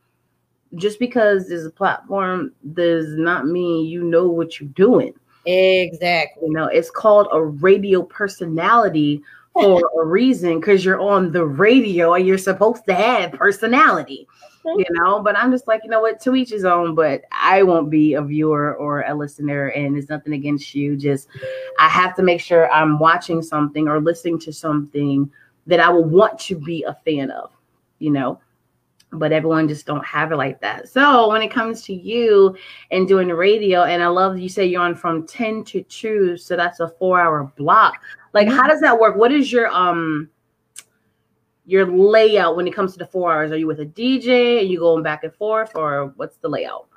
just 0.75 0.99
because 0.99 1.49
there's 1.49 1.65
a 1.65 1.71
platform 1.71 2.53
does 2.73 3.09
not 3.17 3.47
mean 3.47 3.85
you 3.85 4.03
know 4.03 4.27
what 4.27 4.59
you're 4.59 4.69
doing. 4.69 5.13
Exactly. 5.45 6.47
You 6.47 6.53
know, 6.53 6.65
it's 6.65 6.91
called 6.91 7.27
a 7.31 7.43
radio 7.43 8.03
personality 8.03 9.21
for 9.53 9.89
a 10.01 10.05
reason 10.05 10.59
because 10.59 10.85
you're 10.85 11.01
on 11.01 11.31
the 11.31 11.45
radio 11.45 12.13
and 12.13 12.25
you're 12.25 12.37
supposed 12.37 12.85
to 12.85 12.93
have 12.93 13.33
personality 13.33 14.27
you 14.65 14.85
know? 14.91 15.21
But 15.21 15.37
i'm 15.37 15.51
just 15.51 15.67
like 15.67 15.81
you 15.83 15.89
know 15.89 16.01
what? 16.01 16.19
To 16.21 16.35
each 16.35 16.49
his 16.49 16.65
own 16.65 16.95
but 16.95 17.23
i 17.31 17.63
won't 17.63 17.89
be 17.89 18.13
a 18.13 18.21
viewer 18.21 18.75
or 18.75 19.01
a 19.01 19.13
listener 19.13 19.67
and 19.67 19.97
it's 19.97 20.09
nothing 20.09 20.33
against 20.33 20.75
you. 20.75 20.95
Just 20.95 21.27
i 21.79 21.87
have 21.87 22.15
to 22.15 22.23
make 22.23 22.41
sure 22.41 22.71
i'm 22.71 22.99
watching 22.99 23.41
something 23.41 23.87
or 23.87 23.99
listening 23.99 24.39
to 24.39 24.53
something 24.53 25.29
that 25.67 25.79
i 25.79 25.89
will 25.89 26.03
want 26.03 26.39
to 26.39 26.55
be 26.55 26.83
a 26.83 26.93
fan 27.05 27.31
of 27.31 27.51
you 28.01 28.11
know 28.11 28.39
but 29.13 29.33
everyone 29.33 29.67
just 29.67 29.85
don't 29.85 30.05
have 30.05 30.31
it 30.31 30.37
like 30.37 30.59
that 30.61 30.87
so 30.87 31.29
when 31.29 31.41
it 31.41 31.51
comes 31.51 31.83
to 31.83 31.93
you 31.93 32.55
and 32.91 33.07
doing 33.07 33.27
the 33.27 33.35
radio 33.35 33.83
and 33.83 34.01
i 34.01 34.07
love 34.07 34.39
you 34.39 34.47
say 34.47 34.65
you're 34.65 34.81
on 34.81 34.95
from 34.95 35.27
10 35.27 35.63
to 35.65 35.83
2 35.83 36.37
so 36.37 36.55
that's 36.55 36.79
a 36.79 36.87
four 36.87 37.19
hour 37.19 37.51
block 37.57 37.95
like 38.33 38.47
how 38.47 38.67
does 38.67 38.79
that 38.79 38.97
work 38.97 39.17
what 39.17 39.31
is 39.31 39.51
your 39.51 39.67
um 39.69 40.29
your 41.65 41.85
layout 41.85 42.55
when 42.55 42.67
it 42.67 42.75
comes 42.75 42.93
to 42.93 42.99
the 42.99 43.05
four 43.05 43.31
hours? 43.31 43.51
Are 43.51 43.57
you 43.57 43.67
with 43.67 43.79
a 43.79 43.85
DJ? 43.85 44.59
Are 44.59 44.63
you 44.63 44.79
going 44.79 45.03
back 45.03 45.23
and 45.23 45.33
forth, 45.33 45.71
or 45.75 46.13
what's 46.17 46.37
the 46.37 46.49
layout? 46.49 46.87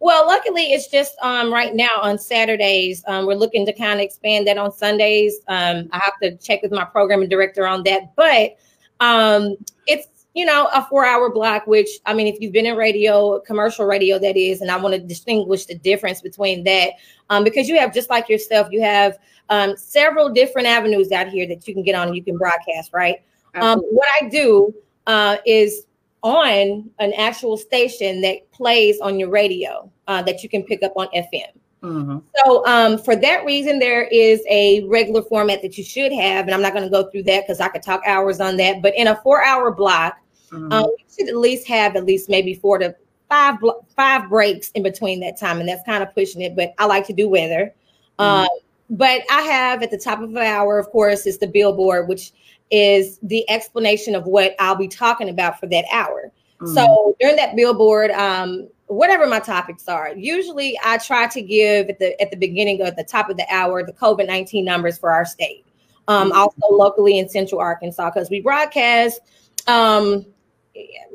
Well, 0.00 0.26
luckily, 0.26 0.72
it's 0.72 0.88
just 0.88 1.14
um, 1.22 1.52
right 1.52 1.74
now 1.74 2.00
on 2.00 2.18
Saturdays. 2.18 3.02
Um, 3.06 3.26
we're 3.26 3.34
looking 3.34 3.64
to 3.66 3.72
kind 3.72 3.94
of 3.94 4.04
expand 4.04 4.46
that 4.46 4.58
on 4.58 4.72
Sundays. 4.72 5.40
Um, 5.48 5.88
I 5.92 5.98
have 5.98 6.18
to 6.22 6.36
check 6.36 6.62
with 6.62 6.72
my 6.72 6.84
programming 6.84 7.28
director 7.28 7.66
on 7.66 7.82
that, 7.84 8.14
but 8.14 8.56
um, 9.00 9.56
it's 9.86 10.19
you 10.34 10.44
know 10.44 10.68
a 10.72 10.84
four-hour 10.86 11.30
block. 11.30 11.66
Which 11.66 11.88
I 12.06 12.14
mean, 12.14 12.26
if 12.26 12.40
you've 12.40 12.52
been 12.52 12.66
in 12.66 12.76
radio, 12.76 13.40
commercial 13.40 13.86
radio, 13.86 14.18
that 14.18 14.36
is, 14.36 14.60
and 14.60 14.70
I 14.70 14.76
want 14.76 14.94
to 14.94 15.00
distinguish 15.00 15.66
the 15.66 15.74
difference 15.74 16.20
between 16.20 16.64
that 16.64 16.90
um, 17.30 17.44
because 17.44 17.68
you 17.68 17.78
have 17.78 17.94
just 17.94 18.10
like 18.10 18.28
yourself, 18.28 18.68
you 18.70 18.80
have 18.82 19.18
um, 19.48 19.76
several 19.76 20.28
different 20.28 20.68
avenues 20.68 21.12
out 21.12 21.28
here 21.28 21.46
that 21.48 21.66
you 21.66 21.74
can 21.74 21.82
get 21.82 21.94
on. 21.94 22.08
and 22.08 22.16
You 22.16 22.22
can 22.22 22.36
broadcast, 22.36 22.92
right? 22.92 23.22
Um, 23.54 23.80
what 23.80 24.08
I 24.20 24.28
do 24.28 24.74
uh, 25.06 25.38
is 25.44 25.86
on 26.22 26.90
an 26.98 27.12
actual 27.14 27.56
station 27.56 28.20
that 28.20 28.50
plays 28.52 29.00
on 29.00 29.18
your 29.18 29.30
radio 29.30 29.90
uh, 30.06 30.22
that 30.22 30.42
you 30.42 30.48
can 30.48 30.62
pick 30.62 30.82
up 30.82 30.92
on 30.96 31.08
FM. 31.08 31.50
Mm-hmm. 31.82 32.18
So, 32.36 32.66
um, 32.66 32.98
for 32.98 33.16
that 33.16 33.44
reason, 33.44 33.78
there 33.78 34.04
is 34.04 34.42
a 34.50 34.84
regular 34.84 35.22
format 35.22 35.62
that 35.62 35.78
you 35.78 35.84
should 35.84 36.12
have, 36.12 36.44
and 36.44 36.54
I'm 36.54 36.60
not 36.60 36.72
going 36.74 36.84
to 36.84 36.90
go 36.90 37.10
through 37.10 37.22
that 37.24 37.44
because 37.46 37.60
I 37.60 37.68
could 37.68 37.82
talk 37.82 38.02
hours 38.06 38.38
on 38.40 38.56
that. 38.58 38.82
But 38.82 38.94
in 38.96 39.06
a 39.06 39.16
four-hour 39.16 39.72
block, 39.72 40.18
mm-hmm. 40.50 40.72
um, 40.72 40.84
you 40.84 41.04
should 41.16 41.28
at 41.28 41.36
least 41.36 41.66
have 41.68 41.96
at 41.96 42.04
least 42.04 42.28
maybe 42.28 42.54
four 42.54 42.78
to 42.78 42.94
five 43.30 43.56
five 43.96 44.28
breaks 44.28 44.70
in 44.72 44.82
between 44.82 45.20
that 45.20 45.38
time, 45.38 45.58
and 45.58 45.68
that's 45.68 45.82
kind 45.84 46.02
of 46.02 46.14
pushing 46.14 46.42
it. 46.42 46.54
But 46.54 46.74
I 46.78 46.84
like 46.84 47.06
to 47.06 47.14
do 47.14 47.28
weather. 47.28 47.72
Mm-hmm. 48.18 48.42
Um, 48.42 48.48
but 48.90 49.22
I 49.30 49.42
have 49.42 49.82
at 49.82 49.90
the 49.90 49.98
top 49.98 50.20
of 50.20 50.32
the 50.32 50.44
hour, 50.44 50.78
of 50.78 50.90
course, 50.90 51.24
is 51.24 51.38
the 51.38 51.46
billboard, 51.46 52.08
which 52.08 52.32
is 52.70 53.18
the 53.22 53.48
explanation 53.48 54.14
of 54.14 54.26
what 54.26 54.54
I'll 54.58 54.76
be 54.76 54.88
talking 54.88 55.28
about 55.28 55.58
for 55.58 55.66
that 55.68 55.86
hour. 55.92 56.30
Mm-hmm. 56.60 56.74
So 56.74 57.16
during 57.20 57.36
that 57.36 57.56
billboard, 57.56 58.10
um, 58.10 58.68
whatever 58.90 59.26
my 59.26 59.40
topics 59.40 59.88
are, 59.88 60.14
usually 60.14 60.78
I 60.84 60.98
try 60.98 61.26
to 61.28 61.42
give 61.42 61.88
at 61.88 61.98
the 61.98 62.20
at 62.20 62.30
the 62.30 62.36
beginning 62.36 62.82
or 62.82 62.86
at 62.86 62.96
the 62.96 63.04
top 63.04 63.30
of 63.30 63.36
the 63.36 63.46
hour 63.52 63.84
the 63.84 63.92
COVID 63.92 64.26
nineteen 64.26 64.64
numbers 64.64 64.98
for 64.98 65.10
our 65.10 65.24
state. 65.24 65.64
Um, 66.08 66.30
mm-hmm. 66.30 66.38
Also 66.38 66.60
locally 66.70 67.18
in 67.18 67.28
Central 67.28 67.60
Arkansas 67.60 68.10
because 68.10 68.30
we 68.30 68.40
broadcast 68.40 69.20
um, 69.66 70.26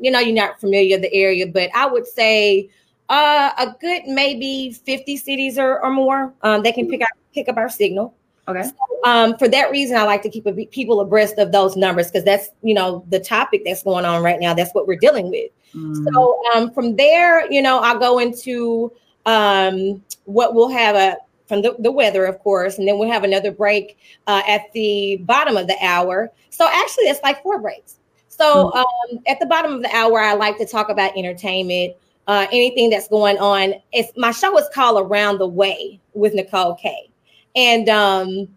you 0.00 0.10
know, 0.10 0.20
you're 0.20 0.34
not 0.34 0.60
familiar 0.60 0.96
with 0.96 1.02
the 1.02 1.14
area, 1.14 1.46
but 1.46 1.70
I 1.74 1.86
would 1.86 2.06
say 2.06 2.70
uh, 3.08 3.50
a 3.58 3.74
good 3.80 4.06
maybe 4.06 4.72
50 4.72 5.16
cities 5.16 5.58
or, 5.58 5.82
or 5.82 5.90
more. 5.90 6.34
Um, 6.42 6.62
they 6.62 6.72
can 6.72 6.88
pick 6.88 7.02
up 7.02 7.08
pick 7.32 7.48
up 7.48 7.56
our 7.56 7.68
signal. 7.68 8.14
Okay. 8.48 8.62
So, 8.62 8.74
um, 9.04 9.36
for 9.38 9.48
that 9.48 9.70
reason, 9.70 9.96
I 9.96 10.04
like 10.04 10.22
to 10.22 10.28
keep 10.28 10.46
a, 10.46 10.52
people 10.66 11.00
abreast 11.00 11.38
of 11.38 11.52
those 11.52 11.76
numbers 11.76 12.08
because 12.08 12.24
that's 12.24 12.50
you 12.62 12.74
know 12.74 13.04
the 13.08 13.20
topic 13.20 13.62
that's 13.64 13.82
going 13.82 14.04
on 14.04 14.22
right 14.22 14.38
now. 14.38 14.54
That's 14.54 14.72
what 14.72 14.86
we're 14.86 14.98
dealing 14.98 15.30
with. 15.30 15.50
Mm. 15.74 16.04
So 16.04 16.42
um, 16.54 16.70
from 16.72 16.96
there, 16.96 17.50
you 17.50 17.60
know, 17.60 17.80
I'll 17.80 17.98
go 17.98 18.18
into 18.18 18.92
um, 19.26 20.02
what 20.24 20.54
we'll 20.54 20.68
have 20.68 20.96
a 20.96 21.16
from 21.46 21.62
the, 21.62 21.76
the 21.78 21.92
weather, 21.92 22.24
of 22.24 22.38
course, 22.40 22.78
and 22.78 22.86
then 22.86 22.98
we'll 22.98 23.10
have 23.10 23.24
another 23.24 23.52
break 23.52 23.98
uh, 24.26 24.42
at 24.48 24.72
the 24.72 25.18
bottom 25.22 25.56
of 25.56 25.66
the 25.66 25.76
hour. 25.80 26.32
So 26.50 26.68
actually, 26.68 27.04
it's 27.04 27.22
like 27.22 27.42
four 27.42 27.60
breaks. 27.60 27.98
So 28.28 28.70
mm. 28.70 28.76
um, 28.76 29.20
at 29.26 29.38
the 29.40 29.46
bottom 29.46 29.74
of 29.74 29.82
the 29.82 29.94
hour, 29.94 30.20
I 30.20 30.34
like 30.34 30.58
to 30.58 30.66
talk 30.66 30.88
about 30.88 31.16
entertainment, 31.16 31.94
uh, 32.26 32.46
anything 32.52 32.90
that's 32.90 33.08
going 33.08 33.38
on. 33.38 33.74
It's 33.92 34.10
my 34.16 34.32
show 34.32 34.56
is 34.58 34.68
called 34.74 35.00
Around 35.00 35.38
the 35.38 35.46
Way 35.46 36.00
with 36.14 36.34
Nicole 36.34 36.74
K. 36.74 37.10
And 37.56 37.88
um, 37.88 38.48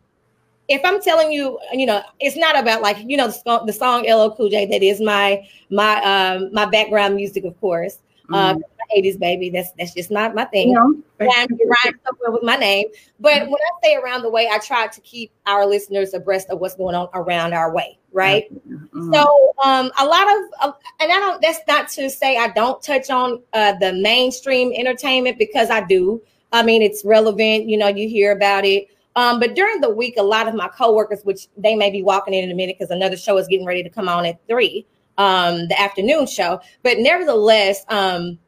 if 0.68 0.82
I'm 0.84 1.02
telling 1.02 1.32
you, 1.32 1.58
you 1.74 1.86
know, 1.86 2.04
it's 2.20 2.38
not 2.38 2.60
about 2.60 2.82
like 2.82 2.98
you 3.00 3.18
know 3.18 3.28
the 3.28 3.34
song, 3.34 3.66
the 3.66 3.74
song 3.74 4.04
LL 4.04 4.36
Cool 4.36 4.50
J 4.50 4.66
that 4.68 4.84
is 4.84 5.02
my 5.02 5.48
my 5.70 6.04
um, 6.04 6.54
my 6.54 6.66
background 6.66 7.16
music, 7.16 7.46
of 7.46 7.60
course. 7.60 8.00
Uh, 8.32 8.54
mm. 8.54 8.62
80s 8.96 9.20
baby. 9.20 9.50
That's 9.50 9.72
that's 9.78 9.94
just 9.94 10.12
not 10.12 10.36
my 10.36 10.46
thing. 10.46 10.70
Yeah. 10.70 10.80
Rhyme, 11.20 11.48
rhyme 11.50 12.00
somewhere 12.06 12.32
with 12.32 12.44
my 12.44 12.56
name. 12.56 12.88
But 13.20 13.44
when 13.44 13.54
I 13.54 13.72
say 13.84 13.96
around 13.96 14.24
the 14.24 14.30
way, 14.30 14.48
I 14.50 14.60
try 14.60 14.88
to 14.88 15.02
keep 15.02 15.32
our 15.46 15.66
listeners 15.66 16.14
abreast 16.14 16.50
of 16.50 16.60
what's 16.60 16.76
going 16.76 16.96
on 16.96 17.10
around 17.14 17.54
our 17.54 17.74
way, 17.74 17.98
right? 18.12 18.46
Mm-hmm. 18.68 19.14
So 19.14 19.54
um, 19.64 19.92
a 20.00 20.06
lot 20.06 20.28
of 20.28 20.44
uh, 20.62 20.72
and 21.00 21.12
I 21.12 21.20
don't 21.20 21.42
that's 21.42 21.60
not 21.68 21.90
to 21.90 22.10
say 22.10 22.38
I 22.38 22.50
don't 22.50 22.82
touch 22.82 23.10
on 23.10 23.42
uh, 23.54 23.74
the 23.80 23.94
mainstream 23.94 24.74
entertainment 24.74 25.38
because 25.38 25.70
I 25.70 25.86
do. 25.86 26.22
I 26.52 26.64
mean, 26.64 26.82
it's 26.82 27.04
relevant, 27.06 27.70
you 27.70 27.78
know, 27.78 27.88
you 27.88 28.08
hear 28.08 28.32
about 28.32 28.66
it. 28.66 28.88
Um, 29.16 29.40
but 29.40 29.56
during 29.56 29.82
the 29.82 29.90
week, 29.90 30.16
a 30.18 30.24
lot 30.24 30.48
of 30.48 30.56
my 30.56 30.68
coworkers, 30.70 31.22
which 31.24 31.48
they 31.58 31.76
may 31.76 31.90
be 31.90 32.02
walking 32.02 32.34
in 32.34 32.44
in 32.44 32.52
a 32.52 32.56
minute 32.56 32.78
because 32.80 32.92
another 32.92 33.18
show 33.18 33.38
is 33.38 33.48
getting 33.48 33.66
ready 33.66 33.84
to 33.84 33.90
come 33.90 34.08
on 34.08 34.26
at 34.26 34.40
three, 34.48 34.86
um, 35.18 35.68
the 35.68 35.80
afternoon 35.80 36.26
show. 36.26 36.62
But 36.84 37.00
nevertheless, 37.00 37.84
um, 37.90 38.40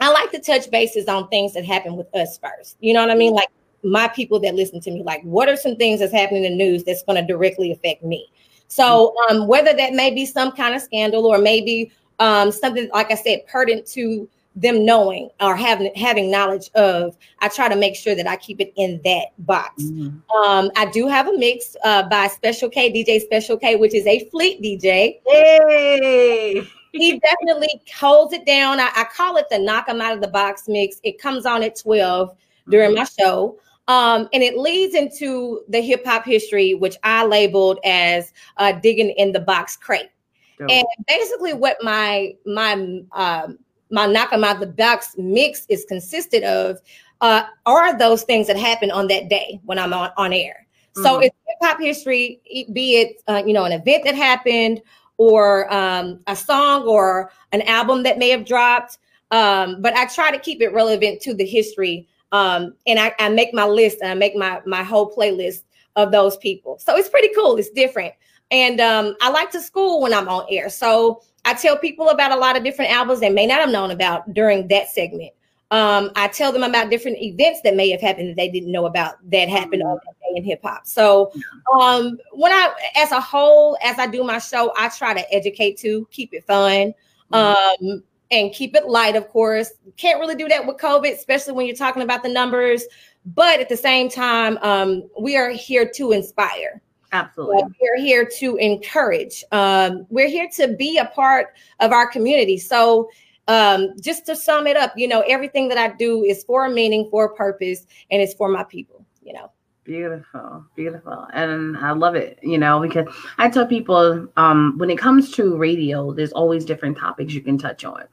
I 0.00 0.10
like 0.10 0.30
to 0.32 0.40
touch 0.40 0.70
bases 0.70 1.06
on 1.06 1.28
things 1.28 1.54
that 1.54 1.64
happen 1.64 1.96
with 1.96 2.12
us 2.14 2.38
first. 2.38 2.76
You 2.80 2.92
know 2.92 3.00
what 3.00 3.10
I 3.10 3.14
mean? 3.14 3.32
Like 3.32 3.48
my 3.84 4.08
people 4.08 4.40
that 4.40 4.54
listen 4.54 4.80
to 4.80 4.90
me, 4.90 5.02
like 5.02 5.22
what 5.22 5.48
are 5.48 5.56
some 5.56 5.76
things 5.76 6.00
that's 6.00 6.12
happening 6.12 6.44
in 6.44 6.58
the 6.58 6.64
news 6.64 6.84
that's 6.84 7.02
going 7.04 7.24
to 7.24 7.32
directly 7.32 7.72
affect 7.72 8.02
me? 8.02 8.28
So 8.68 9.14
um, 9.28 9.46
whether 9.46 9.72
that 9.74 9.92
may 9.92 10.12
be 10.12 10.26
some 10.26 10.52
kind 10.52 10.74
of 10.74 10.82
scandal 10.82 11.26
or 11.26 11.38
maybe 11.38 11.92
um, 12.18 12.50
something, 12.50 12.88
like 12.92 13.10
I 13.10 13.16
said, 13.16 13.46
pertinent 13.46 13.86
to 13.88 14.28
them 14.54 14.84
knowing 14.84 15.30
or 15.40 15.56
having 15.56 15.92
having 15.94 16.30
knowledge 16.30 16.70
of, 16.74 17.16
I 17.40 17.48
try 17.48 17.68
to 17.68 17.76
make 17.76 17.96
sure 17.96 18.14
that 18.14 18.26
I 18.26 18.36
keep 18.36 18.60
it 18.60 18.72
in 18.76 19.00
that 19.04 19.28
box. 19.38 19.82
Mm-hmm. 19.82 20.30
Um, 20.36 20.70
I 20.76 20.86
do 20.86 21.08
have 21.08 21.28
a 21.28 21.36
mix 21.38 21.76
uh, 21.84 22.02
by 22.08 22.28
Special 22.28 22.68
K, 22.68 22.92
DJ 22.92 23.20
Special 23.20 23.56
K, 23.56 23.76
which 23.76 23.94
is 23.94 24.06
a 24.06 24.28
fleet 24.30 24.62
DJ. 24.62 25.20
Hey 25.26 26.66
he 26.92 27.18
definitely 27.20 27.82
holds 27.94 28.32
it 28.32 28.44
down. 28.44 28.78
I, 28.78 28.90
I, 28.94 29.04
call 29.04 29.36
it 29.36 29.46
the 29.50 29.58
knock 29.58 29.88
him 29.88 30.00
out 30.00 30.12
of 30.12 30.20
the 30.20 30.28
box 30.28 30.68
mix. 30.68 31.00
It 31.02 31.18
comes 31.18 31.46
on 31.46 31.62
at 31.62 31.76
12 31.76 32.36
during 32.68 32.94
my 32.94 33.04
show. 33.04 33.58
Um, 33.88 34.28
and 34.32 34.42
it 34.42 34.56
leads 34.56 34.94
into 34.94 35.62
the 35.68 35.80
hip 35.80 36.04
hop 36.06 36.24
history, 36.24 36.74
which 36.74 36.96
I 37.02 37.24
labeled 37.24 37.78
as 37.84 38.32
uh, 38.58 38.72
digging 38.72 39.10
in 39.10 39.32
the 39.32 39.40
box 39.40 39.76
crate. 39.76 40.10
Dope. 40.58 40.70
And 40.70 40.86
basically, 41.08 41.52
what 41.52 41.78
my 41.82 42.36
my 42.46 43.02
um, 43.12 43.58
my 43.92 44.06
knock 44.06 44.32
'em 44.32 44.42
out 44.42 44.58
the 44.58 44.66
box 44.66 45.14
mix 45.16 45.66
is 45.68 45.84
consisted 45.84 46.42
of 46.42 46.80
uh, 47.20 47.44
are 47.66 47.96
those 47.96 48.24
things 48.24 48.48
that 48.48 48.56
happen 48.56 48.90
on 48.90 49.06
that 49.06 49.28
day 49.28 49.60
when 49.64 49.78
I'm 49.78 49.92
on, 49.92 50.10
on 50.16 50.32
air. 50.32 50.66
Mm-hmm. 50.96 51.02
So 51.04 51.20
it's 51.20 51.36
hip 51.46 51.58
hop 51.62 51.80
history, 51.80 52.40
be 52.72 52.96
it 52.96 53.22
uh, 53.28 53.42
you 53.46 53.52
know 53.52 53.64
an 53.64 53.72
event 53.72 54.04
that 54.04 54.16
happened 54.16 54.82
or 55.18 55.72
um, 55.72 56.20
a 56.26 56.34
song 56.34 56.82
or 56.82 57.30
an 57.52 57.62
album 57.62 58.02
that 58.02 58.18
may 58.18 58.30
have 58.30 58.44
dropped. 58.44 58.98
Um, 59.30 59.80
but 59.80 59.94
I 59.94 60.06
try 60.06 60.30
to 60.30 60.38
keep 60.38 60.60
it 60.60 60.74
relevant 60.74 61.22
to 61.22 61.32
the 61.32 61.46
history. 61.46 62.08
Um, 62.32 62.74
and 62.86 62.98
I, 62.98 63.14
I, 63.18 63.28
make 63.28 63.54
my 63.54 63.66
list 63.66 63.98
and 64.00 64.10
I 64.10 64.14
make 64.14 64.34
my 64.34 64.60
my 64.66 64.82
whole 64.82 65.14
playlist 65.14 65.62
of 65.96 66.12
those 66.12 66.36
people. 66.38 66.78
So 66.78 66.96
it's 66.96 67.08
pretty 67.08 67.28
cool. 67.34 67.56
It's 67.56 67.70
different. 67.70 68.14
And 68.50 68.80
um, 68.80 69.16
I 69.20 69.30
like 69.30 69.50
to 69.52 69.60
school 69.60 70.00
when 70.00 70.12
I'm 70.12 70.28
on 70.28 70.46
air. 70.50 70.68
So 70.68 71.22
I 71.44 71.54
tell 71.54 71.76
people 71.76 72.08
about 72.08 72.32
a 72.32 72.36
lot 72.36 72.56
of 72.56 72.64
different 72.64 72.92
albums 72.92 73.20
they 73.20 73.30
may 73.30 73.46
not 73.46 73.60
have 73.60 73.70
known 73.70 73.90
about 73.90 74.32
during 74.32 74.68
that 74.68 74.90
segment. 74.90 75.32
Um, 75.72 76.10
I 76.16 76.28
tell 76.28 76.52
them 76.52 76.62
about 76.62 76.90
different 76.90 77.16
events 77.22 77.62
that 77.64 77.74
may 77.74 77.88
have 77.90 78.00
happened 78.00 78.28
that 78.28 78.36
they 78.36 78.50
didn't 78.50 78.70
know 78.70 78.84
about 78.84 79.14
that 79.30 79.48
happened 79.48 79.82
on 79.82 79.98
that 80.04 80.14
day 80.20 80.36
in 80.36 80.44
hip 80.44 80.60
hop. 80.62 80.86
So, 80.86 81.32
um, 81.80 82.18
when 82.32 82.52
I, 82.52 82.74
as 82.94 83.10
a 83.10 83.20
whole, 83.20 83.78
as 83.82 83.98
I 83.98 84.06
do 84.06 84.22
my 84.22 84.38
show, 84.38 84.72
I 84.76 84.90
try 84.90 85.14
to 85.14 85.34
educate 85.34 85.78
to 85.78 86.06
keep 86.10 86.34
it 86.34 86.44
fun, 86.46 86.92
um, 87.32 88.02
and 88.30 88.52
keep 88.52 88.76
it 88.76 88.86
light. 88.86 89.16
Of 89.16 89.30
course, 89.30 89.72
can't 89.96 90.20
really 90.20 90.34
do 90.34 90.46
that 90.48 90.66
with 90.66 90.76
COVID, 90.76 91.10
especially 91.14 91.54
when 91.54 91.66
you're 91.66 91.74
talking 91.74 92.02
about 92.02 92.22
the 92.22 92.28
numbers. 92.28 92.84
But 93.24 93.60
at 93.60 93.70
the 93.70 93.76
same 93.76 94.10
time, 94.10 94.58
um, 94.58 95.08
we 95.18 95.38
are 95.38 95.50
here 95.50 95.88
to 95.94 96.12
inspire. 96.12 96.82
Absolutely. 97.12 97.62
we're 97.80 98.00
here 98.00 98.24
to 98.38 98.56
encourage. 98.56 99.44
Um, 99.52 100.06
we're 100.08 100.28
here 100.28 100.48
to 100.56 100.68
be 100.68 100.98
a 100.98 101.04
part 101.06 101.48
of 101.80 101.92
our 101.92 102.06
community. 102.06 102.58
So 102.58 103.10
um, 103.48 103.90
just 104.00 104.24
to 104.26 104.36
sum 104.36 104.66
it 104.66 104.76
up, 104.76 104.92
you 104.96 105.06
know, 105.06 105.20
everything 105.28 105.68
that 105.68 105.78
I 105.78 105.88
do 105.88 106.24
is 106.24 106.44
for 106.44 106.66
a 106.66 106.70
meaning, 106.70 107.08
for 107.10 107.26
a 107.26 107.34
purpose, 107.34 107.86
and 108.10 108.22
it's 108.22 108.34
for 108.34 108.48
my 108.48 108.64
people, 108.64 109.04
you 109.22 109.32
know. 109.32 109.50
Beautiful, 109.84 110.64
beautiful. 110.76 111.26
And 111.32 111.76
I 111.76 111.90
love 111.90 112.14
it, 112.14 112.38
you 112.40 112.56
know, 112.56 112.80
because 112.80 113.08
I 113.38 113.50
tell 113.50 113.66
people 113.66 114.28
um, 114.36 114.78
when 114.78 114.90
it 114.90 114.98
comes 114.98 115.32
to 115.32 115.56
radio, 115.56 116.12
there's 116.12 116.32
always 116.32 116.64
different 116.64 116.96
topics 116.96 117.34
you 117.34 117.40
can 117.40 117.58
touch 117.58 117.84
on. 117.84 118.04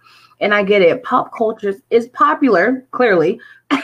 And 0.41 0.53
I 0.53 0.63
get 0.63 0.81
it. 0.81 1.03
Pop 1.03 1.31
culture 1.38 1.75
is 1.89 2.08
popular, 2.10 2.88
clearly, 2.91 3.39
because 3.69 3.84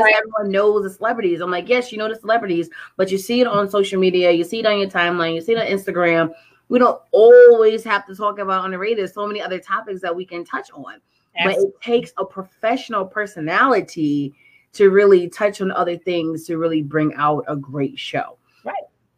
right. 0.00 0.14
everyone 0.16 0.50
knows 0.50 0.82
the 0.82 0.90
celebrities. 0.90 1.40
I'm 1.40 1.50
like, 1.50 1.68
yes, 1.68 1.92
you 1.92 1.98
know 1.98 2.08
the 2.08 2.16
celebrities, 2.16 2.70
but 2.96 3.10
you 3.10 3.18
see 3.18 3.40
it 3.40 3.46
on 3.46 3.68
social 3.68 4.00
media, 4.00 4.30
you 4.30 4.44
see 4.44 4.60
it 4.60 4.66
on 4.66 4.78
your 4.78 4.88
timeline, 4.88 5.34
you 5.34 5.40
see 5.42 5.52
it 5.52 5.58
on 5.58 5.66
Instagram, 5.66 6.32
we 6.68 6.78
don't 6.78 7.00
always 7.12 7.84
have 7.84 8.06
to 8.06 8.14
talk 8.14 8.38
about 8.38 8.64
on 8.64 8.70
the 8.70 8.78
radio. 8.78 8.96
There's 8.96 9.14
so 9.14 9.26
many 9.26 9.40
other 9.40 9.58
topics 9.58 10.00
that 10.00 10.14
we 10.14 10.24
can 10.24 10.44
touch 10.44 10.70
on. 10.72 11.00
Absolutely. 11.36 11.66
But 11.66 11.74
it 11.74 11.82
takes 11.82 12.12
a 12.16 12.24
professional 12.24 13.04
personality 13.04 14.34
to 14.72 14.90
really 14.90 15.28
touch 15.28 15.60
on 15.60 15.70
other 15.70 15.96
things 15.96 16.46
to 16.46 16.58
really 16.58 16.82
bring 16.82 17.14
out 17.14 17.44
a 17.48 17.56
great 17.56 17.98
show. 17.98 18.38
Right. 18.64 18.74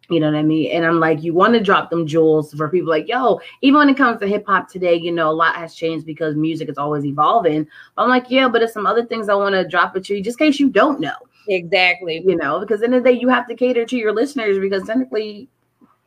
You 0.09 0.21
know 0.21 0.31
what 0.31 0.39
I 0.39 0.43
mean? 0.43 0.71
And 0.71 0.85
I'm 0.85 1.01
like, 1.01 1.23
you 1.23 1.35
want 1.35 1.55
to 1.55 1.61
drop 1.61 1.91
them 1.91 2.07
jewels 2.07 2.53
for 2.55 2.69
people 2.69 2.91
like, 2.91 3.09
yo, 3.09 3.41
even 3.63 3.79
when 3.79 3.89
it 3.89 3.97
comes 3.97 4.21
to 4.21 4.29
hip 4.29 4.47
hop 4.47 4.69
today, 4.69 4.95
you 4.95 5.13
know, 5.13 5.31
a 5.31 5.33
lot 5.33 5.57
has 5.57 5.75
changed 5.75 6.07
because 6.07 6.37
music 6.37 6.69
is 6.69 6.79
always 6.79 7.05
evolving. 7.05 7.67
I'm 7.97 8.09
like, 8.09 8.27
yeah, 8.29 8.49
but 8.49 8.59
there's 8.59 8.73
some 8.73 8.87
other 8.87 9.05
things 9.05 9.29
I 9.29 9.35
want 9.35 9.55
to 9.55 9.67
drop 9.67 9.97
at 9.97 10.09
you 10.09 10.23
just 10.23 10.41
in 10.41 10.47
case 10.47 10.61
you 10.61 10.71
don't 10.71 11.01
know. 11.01 11.15
Exactly. 11.49 12.23
You 12.25 12.37
know, 12.37 12.61
because 12.61 12.83
in 12.83 12.91
the, 12.91 12.99
the 12.99 13.13
day 13.13 13.19
you 13.19 13.29
have 13.29 13.47
to 13.49 13.55
cater 13.55 13.85
to 13.85 13.97
your 13.97 14.13
listeners 14.13 14.59
because 14.59 14.87
technically 14.87 15.49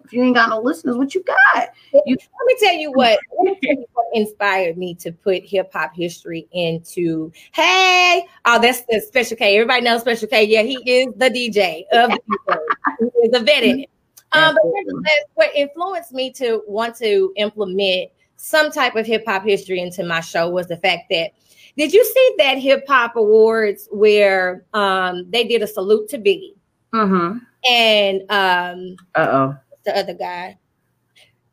if 0.09 0.13
you 0.13 0.23
ain't 0.23 0.33
got 0.33 0.49
no 0.49 0.59
listeners, 0.59 0.97
what 0.97 1.13
you 1.13 1.23
got? 1.23 1.69
You, 1.93 2.17
let 2.17 2.45
me 2.47 2.55
tell 2.59 2.73
you 2.73 2.91
what, 2.91 3.19
tell 3.45 3.75
you 3.75 3.85
what 3.93 4.07
inspired 4.13 4.75
me 4.75 4.95
to 4.95 5.11
put 5.11 5.43
hip 5.45 5.71
hop 5.71 5.95
history 5.95 6.47
into. 6.51 7.31
Hey, 7.53 8.25
oh, 8.45 8.59
that's 8.59 8.81
the 8.89 8.99
Special 9.01 9.37
K. 9.37 9.55
Everybody 9.55 9.81
knows 9.81 10.01
Special 10.01 10.27
K. 10.27 10.45
Yeah, 10.45 10.63
he 10.63 10.77
is 10.83 11.13
the 11.15 11.29
DJ 11.29 11.83
of 11.91 12.09
the 12.09 12.19
DJ. 12.49 13.07
he 13.13 13.27
is 13.27 13.39
a 13.39 13.43
vet 13.43 13.87
Um, 14.31 14.57
but 15.03 15.13
what 15.35 15.51
influenced 15.55 16.11
me 16.11 16.31
to 16.33 16.63
want 16.67 16.95
to 16.95 17.31
implement 17.35 18.09
some 18.37 18.71
type 18.71 18.95
of 18.95 19.05
hip 19.05 19.25
hop 19.27 19.43
history 19.43 19.79
into 19.79 20.03
my 20.03 20.21
show 20.21 20.49
was 20.49 20.67
the 20.67 20.77
fact 20.77 21.03
that 21.11 21.33
did 21.77 21.93
you 21.93 22.03
see 22.03 22.35
that 22.39 22.57
hip 22.57 22.83
hop 22.87 23.15
awards 23.15 23.87
where 23.91 24.65
um, 24.73 25.29
they 25.29 25.43
did 25.43 25.61
a 25.61 25.67
salute 25.67 26.09
to 26.09 26.17
Biggie? 26.17 26.55
Mm-hmm. 26.95 27.37
And 27.69 28.21
um, 28.31 28.95
uh 29.13 29.27
oh 29.31 29.57
the 29.89 29.97
other 29.97 30.13
guy. 30.13 30.57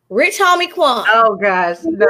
Rich 0.09 0.39
Homie 0.39 0.71
Quan. 0.73 1.05
Oh 1.09 1.37
gosh, 1.37 1.79
no. 1.83 2.07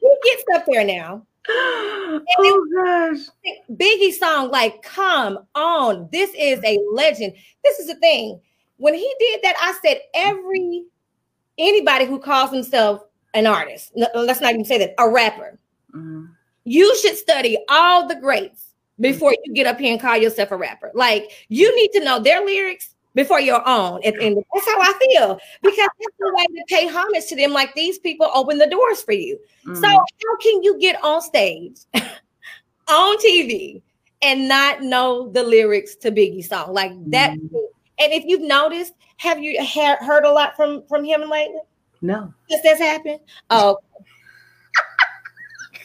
he 0.00 0.16
gets 0.24 0.44
up 0.54 0.64
there 0.70 0.84
now. 0.84 1.26
And 1.48 2.22
oh 2.38 2.66
gosh. 2.74 3.26
Biggie 3.72 4.12
song, 4.12 4.50
like, 4.50 4.82
come 4.82 5.38
on. 5.54 6.08
This 6.12 6.30
is 6.38 6.60
a 6.64 6.78
legend. 6.92 7.32
This 7.64 7.78
is 7.80 7.88
the 7.88 7.96
thing. 7.96 8.40
When 8.76 8.94
he 8.94 9.14
did 9.18 9.40
that, 9.42 9.56
I 9.60 9.76
said 9.84 10.00
every 10.14 10.84
anybody 11.58 12.04
who 12.04 12.18
calls 12.18 12.50
himself 12.50 13.02
an 13.34 13.46
artist, 13.46 13.92
let's 14.14 14.40
not 14.40 14.52
even 14.52 14.64
say 14.64 14.78
that, 14.78 14.94
a 14.98 15.08
rapper, 15.08 15.58
mm-hmm. 15.94 16.26
you 16.64 16.96
should 16.98 17.16
study 17.16 17.58
all 17.68 18.06
the 18.06 18.16
greats 18.16 18.72
before 19.00 19.34
you 19.44 19.54
get 19.54 19.66
up 19.66 19.78
here 19.78 19.92
and 19.92 20.00
call 20.00 20.16
yourself 20.16 20.50
a 20.50 20.56
rapper. 20.56 20.90
Like 20.94 21.30
you 21.48 21.74
need 21.74 21.90
to 21.92 22.04
know 22.04 22.20
their 22.20 22.44
lyrics 22.44 22.91
before 23.14 23.40
your 23.40 23.66
own. 23.66 24.00
And, 24.04 24.16
and 24.16 24.36
that's 24.36 24.66
how 24.66 24.80
I 24.80 24.92
feel 24.98 25.38
because 25.62 25.88
that's 26.00 26.16
the 26.18 26.32
way 26.34 26.46
to 26.46 26.64
pay 26.68 26.88
homage 26.88 27.26
to 27.26 27.36
them. 27.36 27.52
Like 27.52 27.74
these 27.74 27.98
people 27.98 28.30
open 28.34 28.58
the 28.58 28.66
doors 28.66 29.02
for 29.02 29.12
you. 29.12 29.38
Mm. 29.66 29.76
So 29.80 29.88
how 29.88 30.36
can 30.40 30.62
you 30.62 30.78
get 30.78 31.02
on 31.02 31.22
stage, 31.22 31.80
on 31.94 33.18
TV, 33.18 33.82
and 34.22 34.48
not 34.48 34.82
know 34.82 35.28
the 35.30 35.42
lyrics 35.42 35.96
to 35.96 36.10
Biggie 36.10 36.44
song 36.44 36.72
like 36.72 36.92
that? 37.10 37.32
Mm. 37.32 37.50
And 37.98 38.12
if 38.12 38.24
you've 38.24 38.42
noticed, 38.42 38.94
have 39.18 39.38
you 39.38 39.56
ha- 39.62 39.98
heard 40.00 40.24
a 40.24 40.32
lot 40.32 40.56
from 40.56 40.82
from 40.88 41.04
him 41.04 41.20
lately? 41.28 41.60
No. 42.00 42.32
Just 42.50 42.64
that's 42.64 42.80
happened. 42.80 43.20
Oh. 43.50 43.78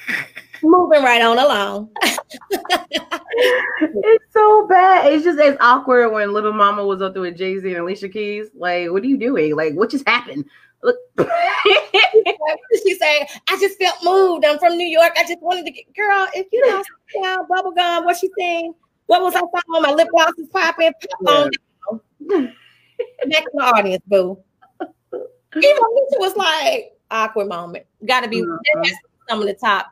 Moving 0.64 1.04
right 1.04 1.22
on 1.22 1.38
along. 1.38 1.90
it's 2.52 4.34
so 4.34 4.68
bad. 4.68 5.12
It's 5.12 5.24
just 5.24 5.40
as 5.40 5.58
awkward 5.60 6.12
when 6.12 6.34
Lil 6.34 6.52
Mama 6.54 6.86
was 6.86 7.02
up 7.02 7.14
there 7.14 7.22
with 7.22 7.38
Jay 7.38 7.60
Z 7.60 7.68
and 7.68 7.78
Alicia 7.78 8.10
Keys. 8.10 8.48
Like, 8.56 8.92
what 8.92 9.04
are 9.04 9.08
you 9.08 9.18
doing? 9.18 9.56
Like, 9.56 9.74
what 9.74 9.90
just 9.90 10.08
happened? 10.08 10.46
Look. 10.84 10.98
she 11.18 12.96
say, 12.96 13.28
I 13.50 13.58
just 13.60 13.80
felt 13.80 13.96
moved. 14.04 14.46
I'm 14.46 14.60
from 14.60 14.78
New 14.78 14.88
York. 14.88 15.14
I 15.18 15.24
just 15.24 15.42
wanted 15.42 15.66
to 15.66 15.72
get 15.72 15.94
girl. 15.96 16.28
If 16.34 16.48
you 16.52 16.68
know 16.68 16.84
yeah, 17.16 17.38
bubble 17.50 17.72
gum, 17.72 18.06
what 18.06 18.18
she 18.18 18.30
saying? 18.38 18.74
What 19.08 19.22
was 19.22 19.36
I 19.36 19.40
on? 19.40 19.82
My 19.82 19.92
lip 19.92 20.10
gloss 20.10 20.34
is 20.38 20.50
popping. 20.50 20.92
Pop 21.24 21.34
on 21.34 21.52
down. 22.30 22.54
Back 23.30 23.44
to 23.44 23.52
the 23.54 23.64
audience, 23.64 24.04
boo. 24.08 24.38
Even 24.84 25.78
Alicia 25.78 26.20
was 26.20 26.36
like 26.36 26.98
awkward 27.10 27.48
moment. 27.48 27.86
Got 28.06 28.22
to 28.22 28.28
be 28.28 28.42
mm-hmm. 28.42 28.92
some 29.30 29.40
of 29.40 29.48
the 29.48 29.54
top 29.54 29.88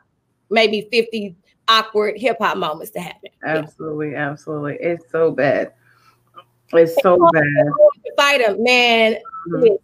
maybe 0.50 0.88
50 0.92 1.34
awkward 1.68 2.16
hip 2.16 2.36
hop 2.40 2.56
moments 2.56 2.90
to 2.92 3.00
happen. 3.00 3.30
Absolutely, 3.44 4.12
yeah. 4.12 4.30
absolutely. 4.30 4.76
It's 4.80 5.10
so 5.10 5.30
bad. 5.30 5.72
It's 6.72 7.00
so 7.02 7.18
bad. 7.32 7.44
Fight 8.16 8.40
him, 8.40 8.62
man. 8.62 9.16
Mm-hmm. 9.48 9.74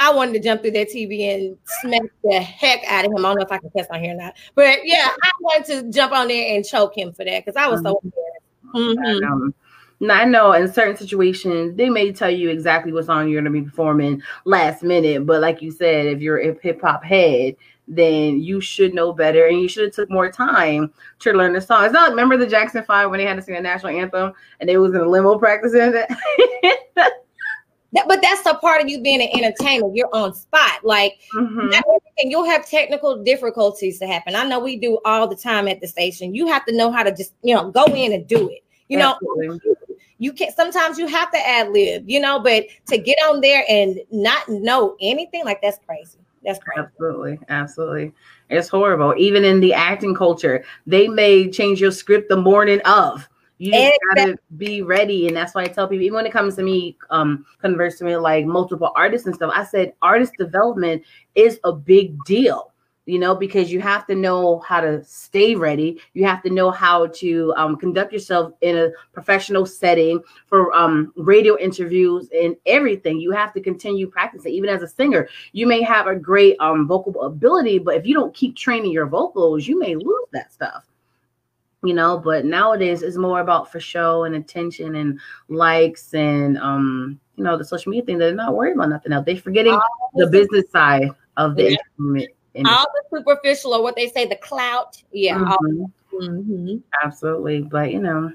I 0.00 0.12
wanted 0.12 0.34
to 0.34 0.40
jump 0.40 0.62
through 0.62 0.72
that 0.72 0.90
TV 0.90 1.34
and 1.34 1.58
smack 1.80 2.02
the 2.22 2.40
heck 2.40 2.84
out 2.86 3.04
of 3.04 3.10
him. 3.10 3.18
I 3.18 3.30
don't 3.30 3.38
know 3.38 3.44
if 3.44 3.52
I 3.52 3.58
can 3.58 3.70
cuss 3.70 3.86
on 3.90 4.00
here 4.00 4.14
or 4.14 4.16
not, 4.16 4.34
but 4.54 4.80
yeah, 4.84 5.08
I 5.10 5.30
wanted 5.40 5.66
to 5.66 5.90
jump 5.90 6.12
on 6.12 6.28
there 6.28 6.54
and 6.54 6.64
choke 6.64 6.96
him 6.96 7.12
for 7.12 7.24
that 7.24 7.44
because 7.44 7.56
I 7.56 7.66
was 7.66 7.80
mm-hmm. 7.80 8.08
so 8.72 8.78
mm-hmm. 8.78 9.48
Now 10.00 10.14
I 10.14 10.24
know 10.24 10.52
in 10.52 10.72
certain 10.72 10.96
situations 10.96 11.76
they 11.76 11.90
may 11.90 12.12
tell 12.12 12.30
you 12.30 12.50
exactly 12.50 12.92
what 12.92 13.06
song 13.06 13.28
you're 13.28 13.42
going 13.42 13.52
to 13.52 13.60
be 13.60 13.68
performing 13.68 14.22
last 14.44 14.84
minute, 14.84 15.26
but 15.26 15.40
like 15.40 15.60
you 15.60 15.72
said, 15.72 16.06
if 16.06 16.20
you're 16.20 16.38
a 16.38 16.56
hip 16.62 16.80
hop 16.80 17.02
head, 17.02 17.56
then 17.88 18.40
you 18.40 18.60
should 18.60 18.94
know 18.94 19.12
better 19.12 19.46
and 19.46 19.60
you 19.60 19.68
should 19.68 19.84
have 19.84 19.94
took 19.94 20.10
more 20.10 20.30
time 20.30 20.92
to 21.20 21.32
learn 21.32 21.52
the 21.52 21.60
song. 21.60 21.84
It's 21.84 21.92
not 21.92 22.10
remember 22.10 22.36
the 22.36 22.46
Jackson 22.46 22.84
Five 22.84 23.10
when 23.10 23.18
they 23.18 23.26
had 23.26 23.36
to 23.36 23.42
sing 23.42 23.54
the 23.54 23.60
national 23.60 23.96
anthem 23.98 24.32
and 24.60 24.68
they 24.68 24.76
was 24.76 24.94
in 24.94 25.00
a 25.00 25.08
limo 25.08 25.38
practicing 25.38 25.92
that. 25.92 26.10
That, 27.94 28.04
but 28.06 28.20
that's 28.20 28.44
a 28.44 28.54
part 28.54 28.82
of 28.82 28.88
you 28.90 29.00
being 29.00 29.22
an 29.22 29.30
entertainer. 29.32 29.88
You're 29.94 30.14
on 30.14 30.34
spot. 30.34 30.84
Like 30.84 31.14
mm-hmm. 31.34 31.70
you'll 32.18 32.44
have 32.44 32.68
technical 32.68 33.22
difficulties 33.24 33.98
to 34.00 34.06
happen. 34.06 34.36
I 34.36 34.44
know 34.44 34.60
we 34.60 34.76
do 34.76 34.98
all 35.06 35.26
the 35.26 35.34
time 35.34 35.66
at 35.68 35.80
the 35.80 35.86
station. 35.86 36.34
You 36.34 36.46
have 36.48 36.66
to 36.66 36.76
know 36.76 36.92
how 36.92 37.02
to 37.02 37.10
just, 37.10 37.32
you 37.42 37.54
know, 37.54 37.70
go 37.70 37.84
in 37.86 38.12
and 38.12 38.26
do 38.26 38.50
it. 38.50 38.62
You 38.88 39.00
Absolutely. 39.00 39.48
know, 39.48 39.58
you 40.18 40.32
can 40.32 40.52
sometimes 40.52 40.98
you 40.98 41.06
have 41.06 41.30
to 41.30 41.38
ad 41.38 41.70
lib, 41.70 42.04
you 42.06 42.20
know, 42.20 42.40
but 42.40 42.66
to 42.88 42.98
get 42.98 43.16
on 43.24 43.40
there 43.40 43.64
and 43.68 44.00
not 44.10 44.46
know 44.48 44.96
anything 45.00 45.44
like 45.44 45.62
that's 45.62 45.78
crazy. 45.86 46.18
That's 46.48 46.58
crazy. 46.64 46.80
Absolutely. 46.80 47.38
Absolutely. 47.50 48.12
It's 48.48 48.68
horrible. 48.68 49.14
Even 49.18 49.44
in 49.44 49.60
the 49.60 49.74
acting 49.74 50.14
culture, 50.14 50.64
they 50.86 51.06
may 51.06 51.50
change 51.50 51.78
your 51.78 51.90
script 51.90 52.30
the 52.30 52.38
morning 52.38 52.80
of. 52.86 53.28
You 53.58 53.72
just 53.72 53.98
exactly. 54.14 54.32
gotta 54.32 54.38
be 54.56 54.82
ready. 54.82 55.28
And 55.28 55.36
that's 55.36 55.54
why 55.54 55.64
I 55.64 55.66
tell 55.66 55.86
people, 55.86 56.04
even 56.04 56.14
when 56.14 56.26
it 56.26 56.32
comes 56.32 56.56
to 56.56 56.62
me, 56.62 56.96
um, 57.10 57.44
converse 57.60 57.98
to 57.98 58.04
me 58.04 58.16
like 58.16 58.46
multiple 58.46 58.92
artists 58.96 59.26
and 59.26 59.34
stuff, 59.34 59.52
I 59.54 59.64
said 59.64 59.92
artist 60.00 60.32
development 60.38 61.02
is 61.34 61.60
a 61.64 61.72
big 61.72 62.16
deal 62.24 62.72
you 63.08 63.18
know, 63.18 63.34
because 63.34 63.72
you 63.72 63.80
have 63.80 64.06
to 64.06 64.14
know 64.14 64.58
how 64.58 64.82
to 64.82 65.02
stay 65.02 65.54
ready. 65.54 65.98
You 66.12 66.26
have 66.26 66.42
to 66.42 66.50
know 66.50 66.70
how 66.70 67.06
to 67.06 67.54
um, 67.56 67.76
conduct 67.76 68.12
yourself 68.12 68.52
in 68.60 68.76
a 68.76 68.90
professional 69.14 69.64
setting 69.64 70.22
for 70.44 70.76
um, 70.76 71.14
radio 71.16 71.56
interviews 71.58 72.28
and 72.38 72.54
everything. 72.66 73.18
You 73.18 73.30
have 73.30 73.54
to 73.54 73.62
continue 73.62 74.08
practicing. 74.08 74.52
Even 74.52 74.68
as 74.68 74.82
a 74.82 74.88
singer, 74.88 75.26
you 75.52 75.66
may 75.66 75.80
have 75.80 76.06
a 76.06 76.14
great 76.14 76.58
um, 76.60 76.86
vocal 76.86 77.22
ability, 77.22 77.78
but 77.78 77.94
if 77.94 78.04
you 78.06 78.12
don't 78.12 78.34
keep 78.34 78.54
training 78.54 78.92
your 78.92 79.06
vocals, 79.06 79.66
you 79.66 79.78
may 79.78 79.94
lose 79.94 80.26
that 80.32 80.52
stuff. 80.52 80.84
You 81.82 81.94
know, 81.94 82.18
but 82.18 82.44
nowadays 82.44 83.00
it's 83.00 83.16
more 83.16 83.40
about 83.40 83.72
for 83.72 83.80
show 83.80 84.24
and 84.24 84.34
attention 84.34 84.96
and 84.96 85.18
likes 85.48 86.12
and 86.12 86.58
um, 86.58 87.18
you 87.36 87.44
know, 87.44 87.56
the 87.56 87.64
social 87.64 87.88
media 87.88 88.04
thing. 88.04 88.18
They're 88.18 88.34
not 88.34 88.54
worried 88.54 88.74
about 88.74 88.90
nothing 88.90 89.12
else. 89.12 89.24
They're 89.24 89.36
forgetting 89.36 89.78
the 90.14 90.26
business 90.26 90.70
side 90.70 91.08
of 91.38 91.56
the 91.56 91.70
yeah 91.70 92.26
all 92.66 92.86
the 93.10 93.18
superficial 93.18 93.74
or 93.74 93.82
what 93.82 93.96
they 93.96 94.08
say 94.08 94.26
the 94.26 94.36
clout. 94.36 95.02
Yeah 95.12 95.38
mm-hmm. 95.38 95.84
Mm-hmm. 96.14 96.76
absolutely. 97.02 97.62
But 97.62 97.92
you 97.92 98.00
know 98.00 98.32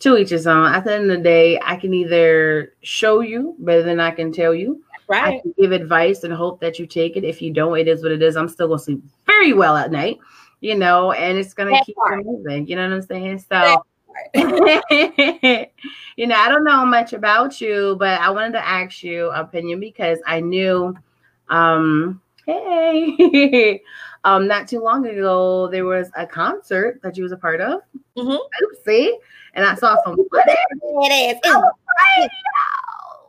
to 0.00 0.16
each 0.16 0.30
his 0.30 0.46
own. 0.46 0.72
At 0.72 0.84
the 0.84 0.94
end 0.94 1.10
of 1.10 1.18
the 1.18 1.22
day 1.22 1.60
i 1.62 1.76
can 1.76 1.92
either 1.92 2.74
show 2.82 3.20
you 3.20 3.54
better 3.58 3.82
than 3.82 4.00
i 4.00 4.10
can 4.10 4.32
tell 4.32 4.54
you. 4.54 4.82
Right. 5.08 5.38
I 5.38 5.40
can 5.40 5.54
give 5.58 5.72
advice 5.72 6.22
and 6.22 6.32
hope 6.32 6.60
that 6.60 6.78
you 6.78 6.86
take 6.86 7.16
it. 7.16 7.24
If 7.24 7.42
you 7.42 7.52
don't 7.52 7.78
it 7.78 7.88
is 7.88 8.02
what 8.02 8.12
it 8.12 8.22
is. 8.22 8.36
I'm 8.36 8.48
still 8.48 8.68
gonna 8.68 8.78
sleep 8.78 9.02
very 9.26 9.52
well 9.52 9.76
at 9.76 9.90
night 9.90 10.18
you 10.60 10.74
know 10.74 11.12
and 11.12 11.38
it's 11.38 11.54
gonna 11.54 11.82
keep 11.84 11.96
moving. 12.22 12.66
You 12.66 12.76
know 12.76 12.88
what 12.88 12.94
i'm 12.94 13.02
saying? 13.02 13.38
So 13.48 13.82
you 14.34 16.26
know, 16.26 16.34
I 16.36 16.48
don't 16.48 16.64
know 16.64 16.84
much 16.84 17.12
about 17.12 17.60
you, 17.60 17.96
but 17.98 18.20
I 18.20 18.30
wanted 18.30 18.52
to 18.52 18.66
ask 18.66 19.02
you 19.02 19.30
opinion 19.30 19.80
because 19.80 20.18
I 20.26 20.40
knew 20.40 20.96
um 21.48 22.20
Hey, 22.50 23.82
um, 24.24 24.46
not 24.46 24.68
too 24.68 24.80
long 24.82 25.06
ago, 25.06 25.68
there 25.68 25.84
was 25.84 26.10
a 26.16 26.26
concert 26.26 27.00
that 27.02 27.16
you 27.16 27.22
was 27.22 27.32
a 27.32 27.36
part 27.36 27.60
of. 27.60 27.82
Mm-hmm. 28.16 28.88
Oopsie, 28.90 29.12
and 29.54 29.64
I 29.64 29.74
saw 29.74 29.96
some 30.04 30.16
footage. 30.30 30.56
It 30.82 31.40
is. 31.44 32.28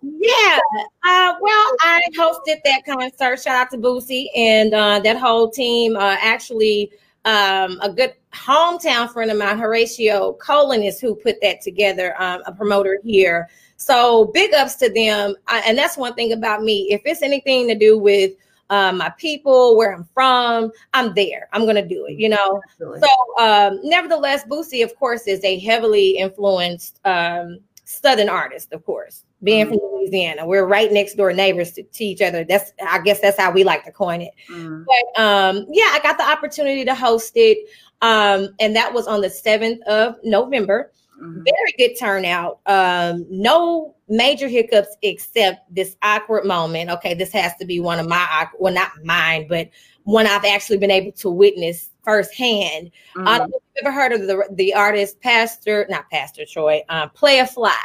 Yeah. 0.01 0.59
Uh, 1.05 1.35
well, 1.39 1.75
I 1.81 2.01
hosted 2.17 2.57
that 2.65 2.83
concert. 2.85 3.39
Shout 3.41 3.55
out 3.55 3.71
to 3.71 3.77
Boosie 3.77 4.27
and 4.35 4.73
uh, 4.73 4.99
that 4.99 5.17
whole 5.17 5.49
team. 5.49 5.95
Uh, 5.95 6.17
actually, 6.19 6.91
um, 7.25 7.79
a 7.81 7.91
good 7.95 8.13
hometown 8.33 9.11
friend 9.11 9.29
of 9.29 9.37
mine, 9.37 9.59
Horatio 9.59 10.33
Colin, 10.33 10.81
is 10.81 10.99
who 10.99 11.13
put 11.13 11.39
that 11.41 11.61
together. 11.61 12.15
Um, 12.19 12.41
a 12.47 12.51
promoter 12.51 12.99
here. 13.03 13.47
So 13.77 14.25
big 14.33 14.53
ups 14.53 14.75
to 14.77 14.91
them. 14.91 15.35
I, 15.47 15.59
and 15.67 15.77
that's 15.77 15.97
one 15.97 16.15
thing 16.15 16.33
about 16.33 16.63
me. 16.63 16.87
If 16.89 17.01
it's 17.05 17.21
anything 17.21 17.67
to 17.67 17.75
do 17.75 17.97
with 17.97 18.31
um, 18.71 18.97
my 18.97 19.09
people, 19.09 19.77
where 19.77 19.93
I'm 19.93 20.07
from, 20.13 20.71
I'm 20.93 21.13
there. 21.13 21.49
I'm 21.53 21.65
gonna 21.65 21.87
do 21.87 22.05
it, 22.07 22.17
you 22.17 22.29
know. 22.29 22.61
Absolutely. 22.71 23.01
So, 23.01 23.43
um, 23.43 23.79
nevertheless, 23.83 24.45
Boosie, 24.45 24.83
of 24.83 24.95
course, 24.95 25.27
is 25.27 25.43
a 25.43 25.59
heavily 25.59 26.17
influenced 26.17 26.99
um, 27.05 27.59
Southern 27.83 28.29
artist, 28.29 28.71
of 28.71 28.83
course. 28.85 29.25
Being 29.43 29.65
mm-hmm. 29.65 29.73
from 29.73 29.99
Louisiana, 29.99 30.47
we're 30.47 30.65
right 30.65 30.91
next 30.91 31.15
door 31.15 31.33
neighbors 31.33 31.73
to, 31.73 31.83
to, 31.83 32.03
each 32.03 32.21
other. 32.21 32.45
That's, 32.45 32.71
I 32.81 32.99
guess, 32.99 33.19
that's 33.19 33.39
how 33.39 33.51
we 33.51 33.63
like 33.63 33.83
to 33.85 33.91
coin 33.91 34.21
it. 34.21 34.33
Mm-hmm. 34.49 34.83
But 34.83 35.21
um, 35.21 35.65
yeah, 35.69 35.89
I 35.91 35.99
got 36.01 36.17
the 36.17 36.23
opportunity 36.23 36.85
to 36.85 36.95
host 36.95 37.33
it, 37.35 37.69
um, 38.01 38.55
and 38.59 38.75
that 38.75 38.93
was 38.93 39.07
on 39.07 39.19
the 39.21 39.29
seventh 39.29 39.81
of 39.83 40.15
November. 40.23 40.91
Mm-hmm. 41.21 41.43
Very 41.43 41.73
good 41.77 41.99
turnout. 41.99 42.59
Um, 42.65 43.25
no 43.29 43.95
major 44.09 44.47
hiccups 44.47 44.95
except 45.01 45.73
this 45.73 45.95
awkward 46.01 46.45
moment. 46.45 46.89
Okay, 46.89 47.13
this 47.13 47.31
has 47.33 47.55
to 47.57 47.65
be 47.65 47.79
one 47.79 47.99
of 47.99 48.07
my 48.07 48.47
well, 48.59 48.73
not 48.73 48.91
mine, 49.03 49.45
but 49.47 49.69
one 50.03 50.25
I've 50.25 50.45
actually 50.45 50.77
been 50.77 50.91
able 50.91 51.11
to 51.13 51.29
witness 51.29 51.91
firsthand. 52.03 52.91
Mm-hmm. 53.15 53.27
I 53.27 53.37
don't 53.37 53.51
know 53.51 53.57
if 53.57 53.63
you've 53.75 53.85
ever 53.85 53.91
heard 53.91 54.11
of 54.11 54.21
the 54.21 54.47
the 54.53 54.73
artist 54.73 55.21
Pastor, 55.21 55.85
not 55.89 56.09
Pastor 56.09 56.43
Troy, 56.45 56.81
um, 56.89 57.09
Playa 57.11 57.45
Fly. 57.45 57.77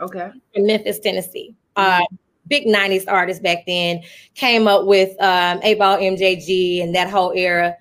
Okay. 0.00 0.30
In 0.54 0.66
Memphis, 0.66 0.98
Tennessee. 0.98 1.54
Mm-hmm. 1.76 2.02
Uh, 2.02 2.16
big 2.48 2.66
90s 2.66 3.04
artist 3.08 3.42
back 3.42 3.58
then 3.66 4.02
came 4.34 4.68
up 4.68 4.86
with 4.86 5.10
um, 5.20 5.60
8Ball 5.60 6.00
MJG 6.00 6.82
and 6.82 6.94
that 6.94 7.10
whole 7.10 7.32
era. 7.32 7.76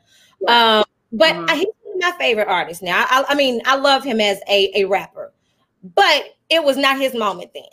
Um, 0.48 0.84
but 1.12 1.34
mm-hmm. 1.34 1.46
I, 1.50 1.66
my 2.06 2.18
favorite 2.18 2.48
artist 2.48 2.82
now. 2.82 3.06
I, 3.10 3.26
I 3.30 3.36
mean, 3.36 3.62
I 3.66 3.76
love 3.76 4.04
him 4.04 4.20
as 4.20 4.40
a, 4.50 4.72
a 4.76 4.86
rapper, 4.86 5.32
but 5.96 6.36
it 6.50 6.64
was 6.64 6.78
not 6.78 7.00
his 7.00 7.14
moment 7.14 7.52
then. 7.54 7.64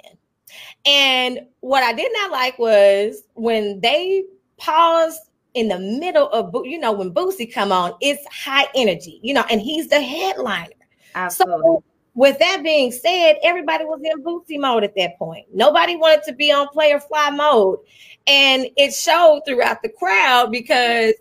And 0.85 1.41
what 1.61 1.83
I 1.83 1.93
did 1.93 2.11
not 2.13 2.31
like 2.31 2.59
was 2.59 3.23
when 3.35 3.81
they 3.81 4.25
paused 4.57 5.21
in 5.55 5.69
the 5.69 5.79
middle 5.79 6.29
of, 6.31 6.55
you 6.65 6.79
know, 6.79 6.93
when 6.93 7.13
Boosie 7.13 7.53
come 7.53 7.73
on, 7.73 7.95
it's 8.01 8.25
high 8.33 8.67
energy, 8.75 9.21
you 9.23 9.35
know, 9.35 9.45
and 9.51 9.61
he's 9.61 9.89
the 9.89 10.01
headliner. 10.01 10.73
Absolutely. 11.15 11.63
So 11.63 11.85
with 12.15 12.39
that 12.39 12.63
being 12.63 12.91
said, 12.91 13.37
everybody 13.43 13.85
was 13.85 14.01
in 14.03 14.23
Boosie 14.23 14.61
mode 14.61 14.85
at 14.85 14.95
that 14.97 15.19
point. 15.19 15.47
Nobody 15.53 15.97
wanted 15.97 16.23
to 16.25 16.33
be 16.33 16.51
on 16.53 16.69
Playa 16.69 17.01
Fly 17.01 17.31
mode. 17.31 17.79
And 18.27 18.67
it 18.77 18.93
showed 18.93 19.43
throughout 19.47 19.83
the 19.83 19.89
crowd 19.89 20.51
because 20.51 21.15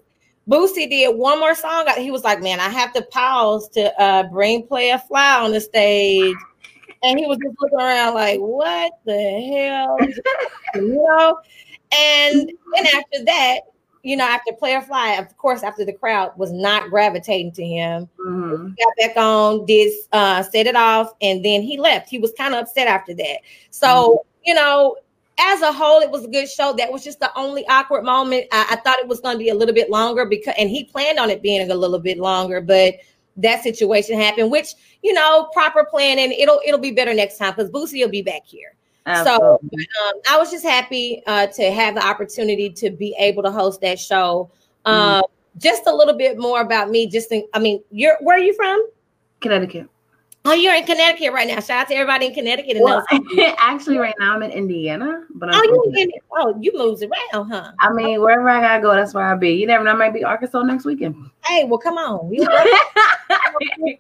Boosie 0.52 0.90
did 0.90 1.16
one 1.16 1.40
more 1.40 1.56
song. 1.56 1.88
He 1.98 2.12
was 2.12 2.24
like, 2.24 2.42
"Man, 2.42 2.60
I 2.60 2.70
have 2.70 2.92
to 2.94 3.02
pause 3.04 3.70
to 3.70 4.02
uh, 4.02 4.24
bring 4.24 4.68
Playa 4.68 5.00
Fly 5.00 5.42
on 5.42 5.52
the 5.52 5.62
stage." 5.62 6.36
and 7.04 7.20
he 7.20 7.26
was 7.26 7.38
just 7.44 7.56
looking 7.60 7.80
around 7.80 8.14
like, 8.14 8.40
"What 8.40 8.94
the 9.06 9.14
hell?" 9.14 9.98
you 10.76 10.96
know. 10.96 11.40
And 11.94 12.52
then 12.76 12.88
after 12.88 13.26
that, 13.26 13.62
you 14.04 14.16
know, 14.16 14.24
after 14.24 14.54
Playa 14.54 14.82
Fly, 14.82 15.14
of 15.14 15.36
course, 15.38 15.64
after 15.64 15.84
the 15.84 15.94
crowd 15.94 16.32
was 16.38 16.52
not 16.52 16.90
gravitating 16.90 17.52
to 17.54 17.66
him, 17.66 18.08
mm-hmm. 18.20 18.68
got 18.68 18.94
back 18.98 19.18
on, 19.18 19.66
did 19.66 19.92
uh, 20.12 20.44
set 20.44 20.68
it 20.68 20.76
off, 20.76 21.14
and 21.22 21.44
then 21.44 21.62
he 21.62 21.78
left. 21.78 22.10
He 22.10 22.18
was 22.18 22.32
kind 22.38 22.54
of 22.54 22.62
upset 22.62 22.88
after 22.88 23.14
that. 23.16 23.40
So, 23.72 23.88
mm-hmm. 23.88 24.28
you 24.46 24.54
know, 24.54 24.96
as 25.40 25.62
a 25.62 25.72
whole, 25.72 26.02
it 26.02 26.12
was 26.12 26.26
a 26.26 26.28
good 26.28 26.50
show. 26.50 26.74
That 26.74 26.92
was 26.92 27.04
just 27.04 27.20
the 27.20 27.32
only 27.38 27.66
awkward 27.68 28.04
moment. 28.04 28.46
I, 28.52 28.68
I 28.72 28.76
thought 28.78 29.00
it 29.00 29.08
was 29.08 29.20
going 29.20 29.36
to 29.36 29.40
be 29.40 29.50
a 29.50 29.56
little 29.56 29.74
bit 29.74 29.90
longer 29.90 30.26
because, 30.26 30.54
and 30.58 30.70
he 30.70 30.84
planned 30.84 31.20
on 31.20 31.30
it 31.30 31.42
being 31.42 31.70
a 31.70 31.76
little 31.76 32.00
bit 32.00 32.18
longer, 32.18 32.62
but 32.62 32.96
that 33.38 33.64
situation 33.64 34.20
happened. 34.20 34.52
Which 34.52 34.76
you 35.02 35.14
know, 35.14 35.50
proper 35.54 35.86
planning, 35.90 36.32
it'll 36.32 36.62
it'll 36.66 36.80
be 36.80 36.92
better 36.92 37.14
next 37.14 37.38
time 37.38 37.54
because 37.56 37.72
Boosie 37.72 38.04
will 38.04 38.12
be 38.12 38.22
back 38.22 38.46
here. 38.46 38.76
Absolutely. 39.06 39.80
So 39.80 40.08
um, 40.08 40.14
I 40.30 40.38
was 40.38 40.52
just 40.52 40.64
happy 40.64 41.24
uh, 41.26 41.48
to 41.48 41.72
have 41.72 41.96
the 41.96 42.06
opportunity 42.06 42.70
to 42.70 42.92
be 42.92 43.16
able 43.18 43.44
to 43.44 43.52
host 43.52 43.82
that 43.82 44.00
show. 44.00 44.52
Um, 44.86 45.22
mm. 45.22 45.24
Just 45.58 45.88
a 45.88 45.94
little 45.94 46.14
bit 46.14 46.38
more 46.38 46.62
about 46.62 46.90
me. 46.90 47.08
Just, 47.08 47.32
in, 47.32 47.46
I 47.54 47.60
mean, 47.60 47.84
you're 47.92 48.18
where 48.22 48.38
are 48.38 48.42
you 48.42 48.54
from? 48.54 48.88
Connecticut. 49.42 49.88
Oh, 50.44 50.54
you're 50.54 50.74
in 50.74 50.86
Connecticut 50.86 51.34
right 51.34 51.48
now. 51.48 51.60
Shout 51.60 51.82
out 51.82 51.88
to 51.90 51.94
everybody 51.94 52.26
in 52.28 52.34
Connecticut. 52.34 52.78
Well, 52.80 53.06
actually, 53.60 54.00
right 54.00 54.16
now 54.20 54.34
I'm 54.34 54.42
in 54.42 54.50
Indiana, 54.52 55.24
but 55.36 55.54
I'm 55.54 55.62
oh, 55.62 55.64
you 55.64 55.94
in, 55.96 56.12
oh, 56.32 56.58
you 56.60 56.72
moves 56.76 57.04
around, 57.04 57.50
huh? 57.50 57.72
I 57.80 57.94
mean, 57.94 58.20
wherever 58.22 58.50
I 58.50 58.60
gotta 58.60 58.82
go, 58.82 58.94
that's 58.94 59.14
where 59.14 59.24
I'll 59.24 59.38
be. 59.38 59.52
You 59.52 59.68
never 59.68 59.84
know, 59.84 59.92
I 59.92 59.96
might 59.96 60.14
be 60.16 60.24
Arkansas 60.24 60.64
next 60.64 60.86
weekend. 60.86 61.30
Hey, 61.46 61.66
well, 61.66 61.78
come 61.78 61.98
on. 61.98 62.36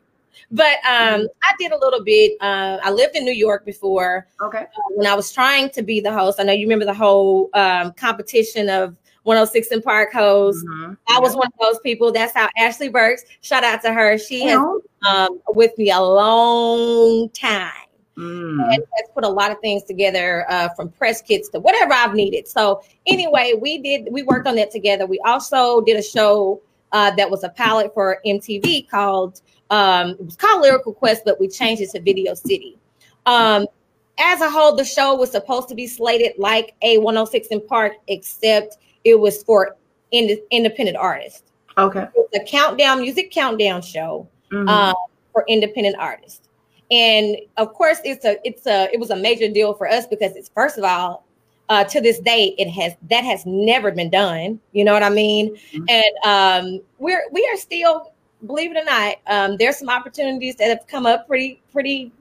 but 0.52 0.74
um, 0.84 1.28
I 1.44 1.54
did 1.60 1.74
a 1.74 1.78
little 1.78 2.04
bit. 2.04 2.34
Uh, 2.42 2.80
I 2.84 2.90
lived 2.90 3.16
in 3.16 3.24
New 3.24 3.34
York 3.34 3.64
before. 3.64 4.28
Okay. 4.42 4.64
Uh, 4.64 4.96
when 4.96 5.06
I 5.06 5.14
was 5.14 5.32
trying 5.32 5.70
to 5.72 5.84
be 5.84 6.00
the 6.00 6.12
host, 6.12 6.40
I 6.40 6.44
know 6.44 6.54
you 6.54 6.66
remember 6.66 6.86
the 6.86 6.94
whole 6.94 7.52
um, 7.54 7.94
competition 7.94 8.68
of 8.68 8.98
106 9.24 9.84
& 9.84 9.84
Park 9.84 10.12
host. 10.14 10.66
Mm-hmm. 10.66 10.94
I 11.08 11.20
was 11.20 11.36
one 11.36 11.48
of 11.48 11.54
those 11.60 11.80
people. 11.82 12.12
That's 12.12 12.34
how 12.34 12.50
Ashley 12.58 12.90
Burks. 12.90 13.24
Shout 13.42 13.64
out 13.64 13.82
to 13.84 13.94
her. 13.94 14.18
She 14.18 14.44
has 14.44 14.60
um, 15.08 15.40
with 15.50 15.78
me 15.78 15.92
a 15.92 16.00
long 16.00 17.30
time. 17.30 17.72
Mm. 18.18 18.62
And 18.74 18.84
has 18.98 19.10
put 19.14 19.24
a 19.24 19.30
lot 19.30 19.52
of 19.52 19.60
things 19.62 19.84
together 19.84 20.46
uh, 20.50 20.70
from 20.76 20.90
press 20.90 21.22
kits 21.22 21.48
to 21.50 21.60
whatever 21.60 21.94
I've 21.94 22.14
needed. 22.14 22.46
So 22.46 22.84
anyway, 23.08 23.54
we 23.60 23.82
did 23.82 24.10
we 24.12 24.22
worked 24.24 24.48
on 24.48 24.56
that 24.58 24.70
together. 24.70 25.06
We 25.06 25.20
also 25.26 25.80
did 25.82 25.96
a 25.96 26.04
show 26.04 26.62
uh, 26.92 27.12
that 27.12 27.32
was 27.32 27.46
a 27.46 27.50
pilot 27.50 27.94
for 27.94 28.20
MTV 28.26 28.90
called 28.90 29.42
um, 29.70 30.10
it 30.12 30.26
was 30.26 30.36
called 30.36 30.62
Lyrical 30.62 30.94
Quest, 30.94 31.24
but 31.24 31.40
we 31.40 31.48
changed 31.48 31.82
it 31.82 31.92
to 31.92 32.02
Video 32.02 32.34
City. 32.34 32.78
Um, 33.26 33.66
as 34.20 34.42
a 34.42 34.50
whole, 34.50 34.76
the 34.76 34.84
show 34.84 35.16
was 35.16 35.32
supposed 35.32 35.70
to 35.70 35.76
be 35.76 35.88
slated 35.88 36.34
like 36.38 36.76
a 36.82 36.98
106 36.98 37.48
& 37.66 37.68
Park, 37.70 37.94
except 38.08 38.78
it 39.04 39.20
was 39.20 39.44
for 39.44 39.76
ind- 40.12 40.40
independent 40.52 40.98
artists. 40.98 41.44
Okay. 41.78 42.08
It's 42.16 42.38
a 42.38 42.44
countdown 42.44 43.02
music 43.02 43.32
countdown 43.32 43.82
show 43.82 44.28
mm-hmm. 44.52 44.68
uh, 44.68 44.94
for 45.32 45.46
independent 45.48 45.96
artists. 45.98 46.48
And 46.92 47.38
of 47.58 47.74
course, 47.74 48.00
it's 48.04 48.26
a 48.26 48.38
it's 48.46 48.68
a 48.68 48.90
it 48.94 49.00
was 49.00 49.12
a 49.12 49.16
major 49.16 49.48
deal 49.48 49.74
for 49.74 49.88
us 49.88 50.06
because 50.06 50.36
it's 50.36 50.50
first 50.54 50.78
of 50.78 50.84
all, 50.84 51.26
uh, 51.70 51.86
to 51.86 52.02
this 52.02 52.20
day, 52.20 52.54
it 52.58 52.70
has 52.70 52.94
that 53.10 53.24
has 53.24 53.46
never 53.46 53.92
been 53.92 54.10
done. 54.10 54.60
You 54.74 54.84
know 54.84 54.92
what 54.94 55.04
I 55.04 55.10
mean? 55.10 55.56
Mm-hmm. 55.56 55.86
And 55.88 56.16
um, 56.26 56.82
we're 57.00 57.24
we 57.32 57.50
are 57.54 57.58
still, 57.58 58.12
believe 58.46 58.72
it 58.72 58.78
or 58.78 58.84
not, 58.84 59.16
um, 59.28 59.56
there's 59.58 59.78
some 59.78 59.90
opportunities 59.90 60.58
that 60.58 60.68
have 60.68 60.86
come 60.88 61.06
up 61.06 61.28
pretty 61.28 61.62
pretty 61.72 62.12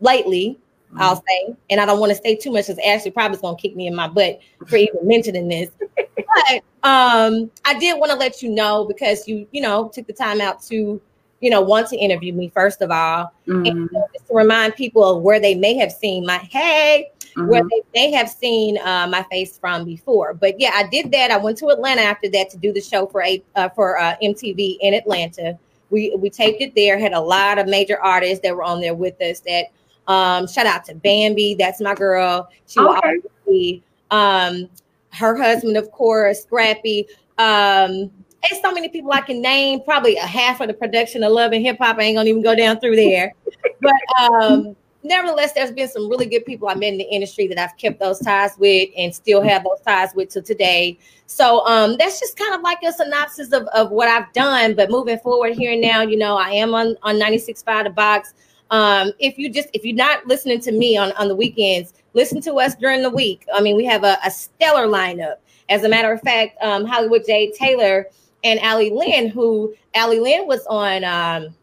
lately 0.00 0.58
Mm-hmm. 0.90 1.02
I'll 1.02 1.16
say, 1.16 1.54
and 1.68 1.80
I 1.80 1.86
don't 1.86 2.00
want 2.00 2.10
to 2.10 2.22
say 2.22 2.34
too 2.34 2.50
much 2.50 2.66
because 2.66 2.82
Ashley 2.84 3.10
probably 3.10 3.36
is 3.36 3.42
gonna 3.42 3.56
kick 3.56 3.76
me 3.76 3.86
in 3.86 3.94
my 3.94 4.08
butt 4.08 4.40
for 4.66 4.76
even 4.76 5.06
mentioning 5.06 5.48
this. 5.48 5.68
but 5.96 6.62
um, 6.82 7.50
I 7.64 7.78
did 7.78 7.98
want 7.98 8.10
to 8.10 8.16
let 8.16 8.42
you 8.42 8.50
know 8.50 8.86
because 8.86 9.28
you, 9.28 9.46
you 9.52 9.60
know, 9.60 9.90
took 9.92 10.06
the 10.06 10.14
time 10.14 10.40
out 10.40 10.62
to, 10.64 11.00
you 11.40 11.50
know, 11.50 11.60
want 11.60 11.88
to 11.88 11.96
interview 11.96 12.32
me 12.32 12.48
first 12.48 12.80
of 12.80 12.90
all, 12.90 13.32
mm-hmm. 13.46 13.66
and 13.66 13.90
just 14.14 14.28
to 14.28 14.34
remind 14.34 14.76
people 14.76 15.04
of 15.04 15.22
where 15.22 15.38
they 15.38 15.54
may 15.54 15.74
have 15.74 15.92
seen 15.92 16.24
my 16.24 16.38
hey, 16.38 17.10
mm-hmm. 17.36 17.48
where 17.48 17.62
they 17.62 17.82
may 17.94 18.10
have 18.10 18.30
seen 18.30 18.78
uh, 18.78 19.06
my 19.10 19.22
face 19.24 19.58
from 19.58 19.84
before. 19.84 20.32
But 20.32 20.58
yeah, 20.58 20.70
I 20.74 20.88
did 20.88 21.12
that. 21.12 21.30
I 21.30 21.36
went 21.36 21.58
to 21.58 21.68
Atlanta 21.68 22.00
after 22.00 22.30
that 22.30 22.48
to 22.50 22.56
do 22.56 22.72
the 22.72 22.80
show 22.80 23.06
for 23.06 23.22
a 23.22 23.42
uh, 23.56 23.68
for 23.70 23.98
uh, 23.98 24.16
MTV 24.22 24.78
in 24.80 24.94
Atlanta. 24.94 25.58
We 25.90 26.16
we 26.16 26.30
taped 26.30 26.62
it 26.62 26.74
there. 26.74 26.98
Had 26.98 27.12
a 27.12 27.20
lot 27.20 27.58
of 27.58 27.66
major 27.66 28.00
artists 28.00 28.40
that 28.42 28.56
were 28.56 28.64
on 28.64 28.80
there 28.80 28.94
with 28.94 29.20
us 29.20 29.40
that 29.40 29.66
um, 30.08 30.46
shout 30.48 30.66
out 30.66 30.84
to 30.86 30.94
Bambi. 30.94 31.54
That's 31.54 31.80
my 31.80 31.94
girl. 31.94 32.48
She 32.66 32.80
okay. 32.80 33.18
will 33.22 33.52
be. 33.52 33.82
Um, 34.10 34.68
her 35.12 35.36
husband, 35.36 35.76
of 35.76 35.90
course, 35.92 36.42
Scrappy. 36.42 37.06
Um, 37.38 38.10
there's 38.42 38.62
so 38.62 38.72
many 38.72 38.88
people 38.88 39.12
I 39.12 39.20
can 39.20 39.40
name. 39.40 39.80
Probably 39.82 40.16
a 40.16 40.26
half 40.26 40.60
of 40.60 40.68
the 40.68 40.74
production 40.74 41.22
of 41.22 41.32
Love 41.32 41.52
and 41.52 41.64
Hip 41.64 41.78
Hop. 41.78 41.98
I 41.98 42.02
ain't 42.02 42.16
gonna 42.16 42.28
even 42.28 42.42
go 42.42 42.54
down 42.54 42.80
through 42.80 42.96
there. 42.96 43.34
but 43.80 43.94
um, 44.20 44.76
nevertheless, 45.02 45.52
there's 45.52 45.72
been 45.72 45.88
some 45.88 46.08
really 46.08 46.26
good 46.26 46.46
people 46.46 46.68
I 46.68 46.74
met 46.74 46.92
in 46.92 46.98
the 46.98 47.04
industry 47.04 47.46
that 47.48 47.58
I've 47.58 47.76
kept 47.76 48.00
those 48.00 48.18
ties 48.20 48.52
with 48.58 48.90
and 48.96 49.14
still 49.14 49.42
have 49.42 49.64
those 49.64 49.80
ties 49.84 50.14
with 50.14 50.30
to 50.30 50.42
today. 50.42 50.98
So 51.26 51.66
um, 51.66 51.96
that's 51.98 52.20
just 52.20 52.38
kind 52.38 52.54
of 52.54 52.62
like 52.62 52.78
a 52.86 52.92
synopsis 52.92 53.52
of, 53.52 53.66
of 53.68 53.90
what 53.90 54.08
I've 54.08 54.32
done. 54.32 54.74
But 54.74 54.90
moving 54.90 55.18
forward 55.18 55.54
here 55.54 55.72
and 55.72 55.80
now, 55.80 56.02
you 56.02 56.16
know, 56.16 56.36
I 56.36 56.50
am 56.50 56.74
on 56.74 56.96
on 57.02 57.16
96.5 57.16 57.84
The 57.84 57.90
Box. 57.90 58.34
Um, 58.70 59.12
if 59.18 59.38
you 59.38 59.50
just 59.50 59.68
if 59.72 59.84
you're 59.84 59.96
not 59.96 60.26
listening 60.26 60.60
to 60.60 60.72
me 60.72 60.96
on 60.96 61.12
on 61.12 61.28
the 61.28 61.34
weekends, 61.34 61.94
listen 62.14 62.40
to 62.42 62.54
us 62.54 62.74
during 62.74 63.02
the 63.02 63.10
week. 63.10 63.46
I 63.54 63.60
mean, 63.60 63.76
we 63.76 63.84
have 63.86 64.04
a, 64.04 64.18
a 64.24 64.30
stellar 64.30 64.86
lineup. 64.86 65.36
As 65.68 65.84
a 65.84 65.88
matter 65.88 66.12
of 66.12 66.20
fact, 66.22 66.56
um, 66.62 66.84
Hollywood 66.84 67.24
J 67.26 67.50
Taylor 67.52 68.06
and 68.44 68.60
Ali 68.60 68.90
Lynn, 68.90 69.28
who 69.28 69.74
Ali 69.94 70.20
Lynn 70.20 70.46
was 70.46 70.66
on. 70.66 71.04
Um, 71.04 71.54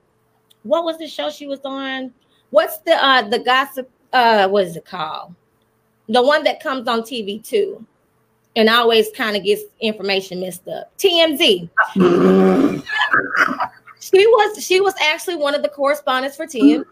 what 0.64 0.84
was 0.84 0.98
the 0.98 1.08
show 1.08 1.30
she 1.30 1.48
was 1.48 1.60
on? 1.64 2.12
What's 2.50 2.78
the 2.80 2.94
uh 2.94 3.28
the 3.28 3.40
gossip? 3.40 3.90
Uh, 4.12 4.48
what 4.48 4.66
is 4.66 4.76
it 4.76 4.86
called? 4.86 5.36
The 6.10 6.24
one 6.24 6.44
that 6.44 6.62
comes 6.62 6.88
on 6.88 7.02
TV 7.02 7.44
too, 7.44 7.86
and 8.56 8.70
always 8.70 9.12
kind 9.12 9.36
of 9.36 9.44
gets 9.44 9.64
information 9.80 10.40
messed 10.42 10.68
up. 10.68 10.92
TMZ. 10.98 11.70
she 14.00 14.28
was 14.28 14.64
she 14.64 14.82
was 14.82 14.94
actually 15.02 15.36
one 15.36 15.54
of 15.54 15.62
the 15.62 15.70
correspondents 15.70 16.38
for 16.38 16.46
TMZ. 16.46 16.84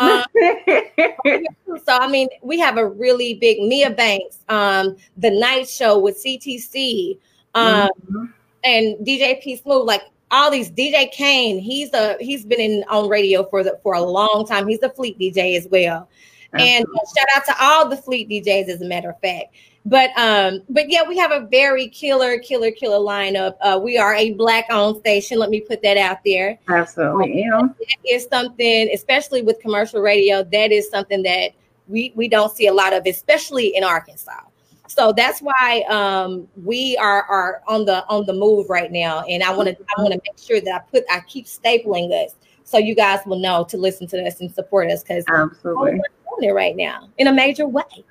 Um, 0.00 0.24
so 1.84 1.96
I 1.96 2.08
mean, 2.08 2.28
we 2.42 2.58
have 2.58 2.76
a 2.78 2.86
really 2.86 3.34
big 3.34 3.60
Mia 3.60 3.90
Banks, 3.90 4.38
um, 4.48 4.96
the 5.16 5.30
night 5.30 5.68
show 5.68 5.98
with 5.98 6.22
CTC, 6.22 7.18
um, 7.54 7.88
mm-hmm. 8.10 8.24
and 8.64 9.06
DJ 9.06 9.40
P 9.40 9.56
Smooth, 9.56 9.86
like 9.86 10.02
all 10.30 10.50
these 10.50 10.70
DJ 10.70 11.10
Kane. 11.12 11.58
He's 11.58 11.92
a 11.92 12.16
he's 12.18 12.44
been 12.44 12.60
in 12.60 12.84
on 12.88 13.08
radio 13.08 13.44
for 13.44 13.62
the 13.62 13.78
for 13.82 13.94
a 13.94 14.02
long 14.02 14.46
time. 14.46 14.66
He's 14.66 14.82
a 14.82 14.90
fleet 14.90 15.18
DJ 15.18 15.56
as 15.56 15.68
well. 15.68 16.08
Absolutely. 16.52 16.76
And 16.76 16.86
shout 17.16 17.28
out 17.36 17.44
to 17.46 17.64
all 17.64 17.88
the 17.88 17.96
fleet 17.96 18.28
DJs, 18.28 18.68
as 18.68 18.82
a 18.82 18.84
matter 18.84 19.10
of 19.10 19.20
fact. 19.20 19.54
But 19.86 20.10
um, 20.18 20.60
but 20.68 20.90
yeah, 20.90 21.02
we 21.08 21.16
have 21.16 21.32
a 21.32 21.46
very 21.46 21.88
killer, 21.88 22.38
killer, 22.38 22.70
killer 22.70 22.98
lineup. 22.98 23.56
Uh, 23.62 23.80
we 23.82 23.96
are 23.96 24.14
a 24.14 24.32
black 24.32 24.66
owned 24.70 24.98
station. 24.98 25.38
Let 25.38 25.48
me 25.48 25.60
put 25.60 25.82
that 25.82 25.96
out 25.96 26.18
there. 26.24 26.58
Absolutely. 26.68 27.40
yeah. 27.40 27.62
that 27.62 27.96
is 28.08 28.26
something, 28.30 28.90
especially 28.92 29.40
with 29.40 29.58
commercial 29.60 30.02
radio, 30.02 30.44
that 30.44 30.70
is 30.70 30.90
something 30.90 31.22
that 31.22 31.52
we 31.88 32.12
we 32.14 32.28
don't 32.28 32.54
see 32.54 32.66
a 32.66 32.74
lot 32.74 32.92
of, 32.92 33.06
especially 33.06 33.74
in 33.74 33.82
Arkansas. 33.82 34.42
So 34.86 35.12
that's 35.12 35.40
why 35.40 35.84
um, 35.88 36.46
we 36.62 36.96
are 36.98 37.22
are 37.22 37.62
on 37.66 37.86
the 37.86 38.06
on 38.08 38.26
the 38.26 38.34
move 38.34 38.68
right 38.68 38.92
now, 38.92 39.22
and 39.22 39.42
I 39.42 39.50
want 39.50 39.68
to 39.68 39.76
I 39.96 40.02
want 40.02 40.12
to 40.12 40.20
make 40.24 40.38
sure 40.38 40.60
that 40.60 40.74
I 40.74 40.78
put 40.90 41.04
I 41.10 41.20
keep 41.20 41.46
stapling 41.46 42.10
this 42.10 42.34
so 42.64 42.76
you 42.76 42.94
guys 42.94 43.20
will 43.24 43.38
know 43.38 43.64
to 43.64 43.76
listen 43.76 44.06
to 44.08 44.26
us 44.26 44.40
and 44.40 44.52
support 44.52 44.90
us 44.90 45.02
because 45.02 45.24
absolutely 45.28 45.92
we're 45.92 46.36
doing 46.36 46.50
it 46.50 46.52
right 46.52 46.76
now 46.76 47.08
in 47.18 47.28
a 47.28 47.32
major 47.32 47.66
way. 47.66 48.04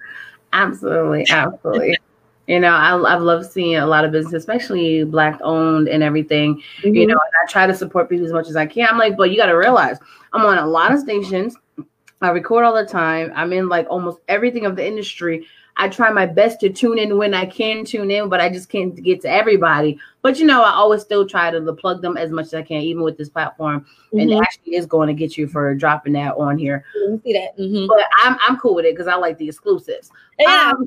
Absolutely, 0.54 1.26
absolutely. 1.30 1.98
you 2.48 2.60
know, 2.60 2.70
I, 2.70 3.14
I've 3.14 3.22
loved 3.22 3.52
seeing 3.52 3.76
a 3.76 3.86
lot 3.86 4.06
of 4.06 4.12
business, 4.12 4.34
especially 4.34 5.04
black 5.04 5.40
owned 5.42 5.88
and 5.88 6.02
everything. 6.02 6.56
Mm-hmm. 6.82 6.96
You 6.96 7.08
know, 7.08 7.14
and 7.14 7.34
I 7.44 7.52
try 7.52 7.68
to 7.68 7.76
support 7.76 8.10
people 8.10 8.26
as 8.26 8.34
much 8.34 8.48
as 8.48 8.56
I 8.56 8.66
can. 8.66 8.88
I'm 8.90 8.98
like, 8.98 9.16
but 9.16 9.32
you 9.32 9.38
got 9.38 9.48
to 9.48 9.58
realize 9.58 9.98
I'm 10.34 10.46
on 10.46 10.58
a 10.58 10.66
lot 10.66 10.92
of 10.92 11.00
stations. 11.00 11.56
I 12.22 12.30
record 12.32 12.66
all 12.66 12.76
the 12.76 12.86
time. 12.86 13.32
I'm 13.36 13.54
in 13.54 13.70
like 13.70 13.88
almost 13.90 14.20
everything 14.28 14.66
of 14.66 14.76
the 14.76 14.86
industry. 14.86 15.48
I 15.78 15.88
try 15.88 16.12
my 16.12 16.26
best 16.26 16.60
to 16.60 16.70
tune 16.70 17.00
in 17.00 17.18
when 17.18 17.34
I 17.34 17.46
can 17.46 17.86
tune 17.86 18.12
in, 18.12 18.28
but 18.28 18.42
I 18.42 18.50
just 18.50 18.70
can't 18.70 19.02
get 19.02 19.22
to 19.22 19.30
everybody. 19.30 19.98
But 20.22 20.38
you 20.38 20.46
know, 20.46 20.62
I 20.62 20.72
always 20.72 21.02
still 21.02 21.26
try 21.26 21.50
to 21.52 21.74
plug 21.74 22.02
them 22.02 22.18
as 22.18 22.32
much 22.32 22.48
as 22.48 22.54
I 22.54 22.62
can, 22.64 22.82
even 22.82 23.04
with 23.04 23.18
this 23.18 23.30
platform. 23.30 23.86
Mm-hmm. 24.14 24.20
And 24.20 24.42
actually 24.42 24.76
is 24.76 24.86
going 24.86 25.08
to 25.08 25.14
get 25.14 25.38
you 25.38 25.48
for 25.48 25.74
dropping 25.76 26.14
that 26.14 26.36
on 26.36 26.58
here. 26.58 26.84
see 27.24 27.34
that. 27.34 27.58
Mm-hmm. 27.58 27.88
But 27.88 28.06
I'm 28.24 28.38
I'm 28.46 28.58
cool 28.58 28.76
with 28.76 28.86
it 28.86 28.96
because 28.96 29.08
I 29.08 29.16
like 29.16 29.38
the 29.38 29.48
exclusives. 29.48 30.12
Yeah. 30.38 30.74
Um, 30.74 30.86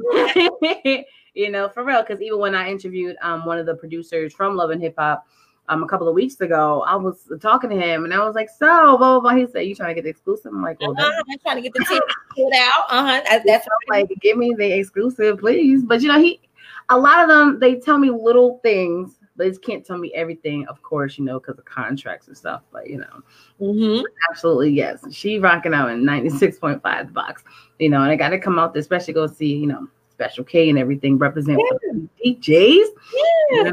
you 1.34 1.50
know, 1.50 1.68
for 1.68 1.84
real. 1.84 2.02
Because 2.02 2.20
even 2.20 2.38
when 2.38 2.54
I 2.54 2.70
interviewed 2.70 3.16
um 3.22 3.46
one 3.46 3.58
of 3.58 3.66
the 3.66 3.74
producers 3.74 4.34
from 4.34 4.56
Love 4.56 4.70
and 4.70 4.82
Hip 4.82 4.94
Hop, 4.98 5.26
um 5.68 5.82
a 5.82 5.88
couple 5.88 6.08
of 6.08 6.14
weeks 6.14 6.40
ago, 6.40 6.82
I 6.86 6.96
was 6.96 7.30
talking 7.40 7.70
to 7.70 7.76
him 7.76 8.04
and 8.04 8.12
I 8.12 8.24
was 8.24 8.34
like, 8.34 8.48
so 8.48 8.96
blah 8.96 8.96
blah 8.96 9.20
blah. 9.20 9.34
He 9.34 9.46
said, 9.46 9.60
You 9.60 9.74
trying 9.74 9.90
to 9.90 9.94
get 9.94 10.04
the 10.04 10.10
exclusive? 10.10 10.52
I'm 10.52 10.62
like, 10.62 10.80
well, 10.80 10.92
uh-huh. 10.92 11.22
I'm 11.30 11.38
trying 11.38 11.56
to 11.56 11.62
get 11.62 11.72
the 11.74 11.84
tip 11.88 12.02
put 12.36 12.54
out. 12.54 12.84
Uh-huh. 12.90 13.40
That's 13.44 13.66
like 13.88 14.08
give 14.20 14.36
me 14.36 14.54
the 14.56 14.72
exclusive, 14.72 15.38
please. 15.38 15.82
But 15.82 16.02
you 16.02 16.08
know, 16.08 16.20
he 16.20 16.40
a 16.88 16.98
lot 16.98 17.22
of 17.22 17.28
them 17.28 17.58
they 17.58 17.76
tell 17.76 17.98
me 17.98 18.10
little 18.10 18.58
things 18.62 19.18
they 19.36 19.48
just 19.48 19.62
can't 19.62 19.84
tell 19.84 19.98
me 19.98 20.12
everything, 20.14 20.66
of 20.66 20.82
course, 20.82 21.18
you 21.18 21.24
know, 21.24 21.40
because 21.40 21.58
of 21.58 21.64
contracts 21.64 22.28
and 22.28 22.36
stuff. 22.36 22.62
But 22.72 22.88
you 22.88 22.98
know, 22.98 23.22
mm-hmm. 23.60 24.04
absolutely 24.30 24.70
yes. 24.70 25.04
She 25.10 25.38
rocking 25.38 25.74
out 25.74 25.90
in 25.90 26.02
96.5 26.02 26.82
the 26.82 27.12
box, 27.12 27.42
you 27.78 27.88
know, 27.88 28.02
and 28.02 28.10
I 28.10 28.16
gotta 28.16 28.38
come 28.38 28.58
out 28.58 28.74
there, 28.74 28.80
especially 28.80 29.14
go 29.14 29.26
see, 29.26 29.54
you 29.54 29.66
know, 29.66 29.88
Special 30.24 30.44
K 30.44 30.70
and 30.70 30.78
everything 30.78 31.18
represent 31.18 31.60
yeah. 31.60 32.32
DJs. 32.32 32.86
Yeah. 33.50 33.64
You 33.64 33.64
know 33.64 33.72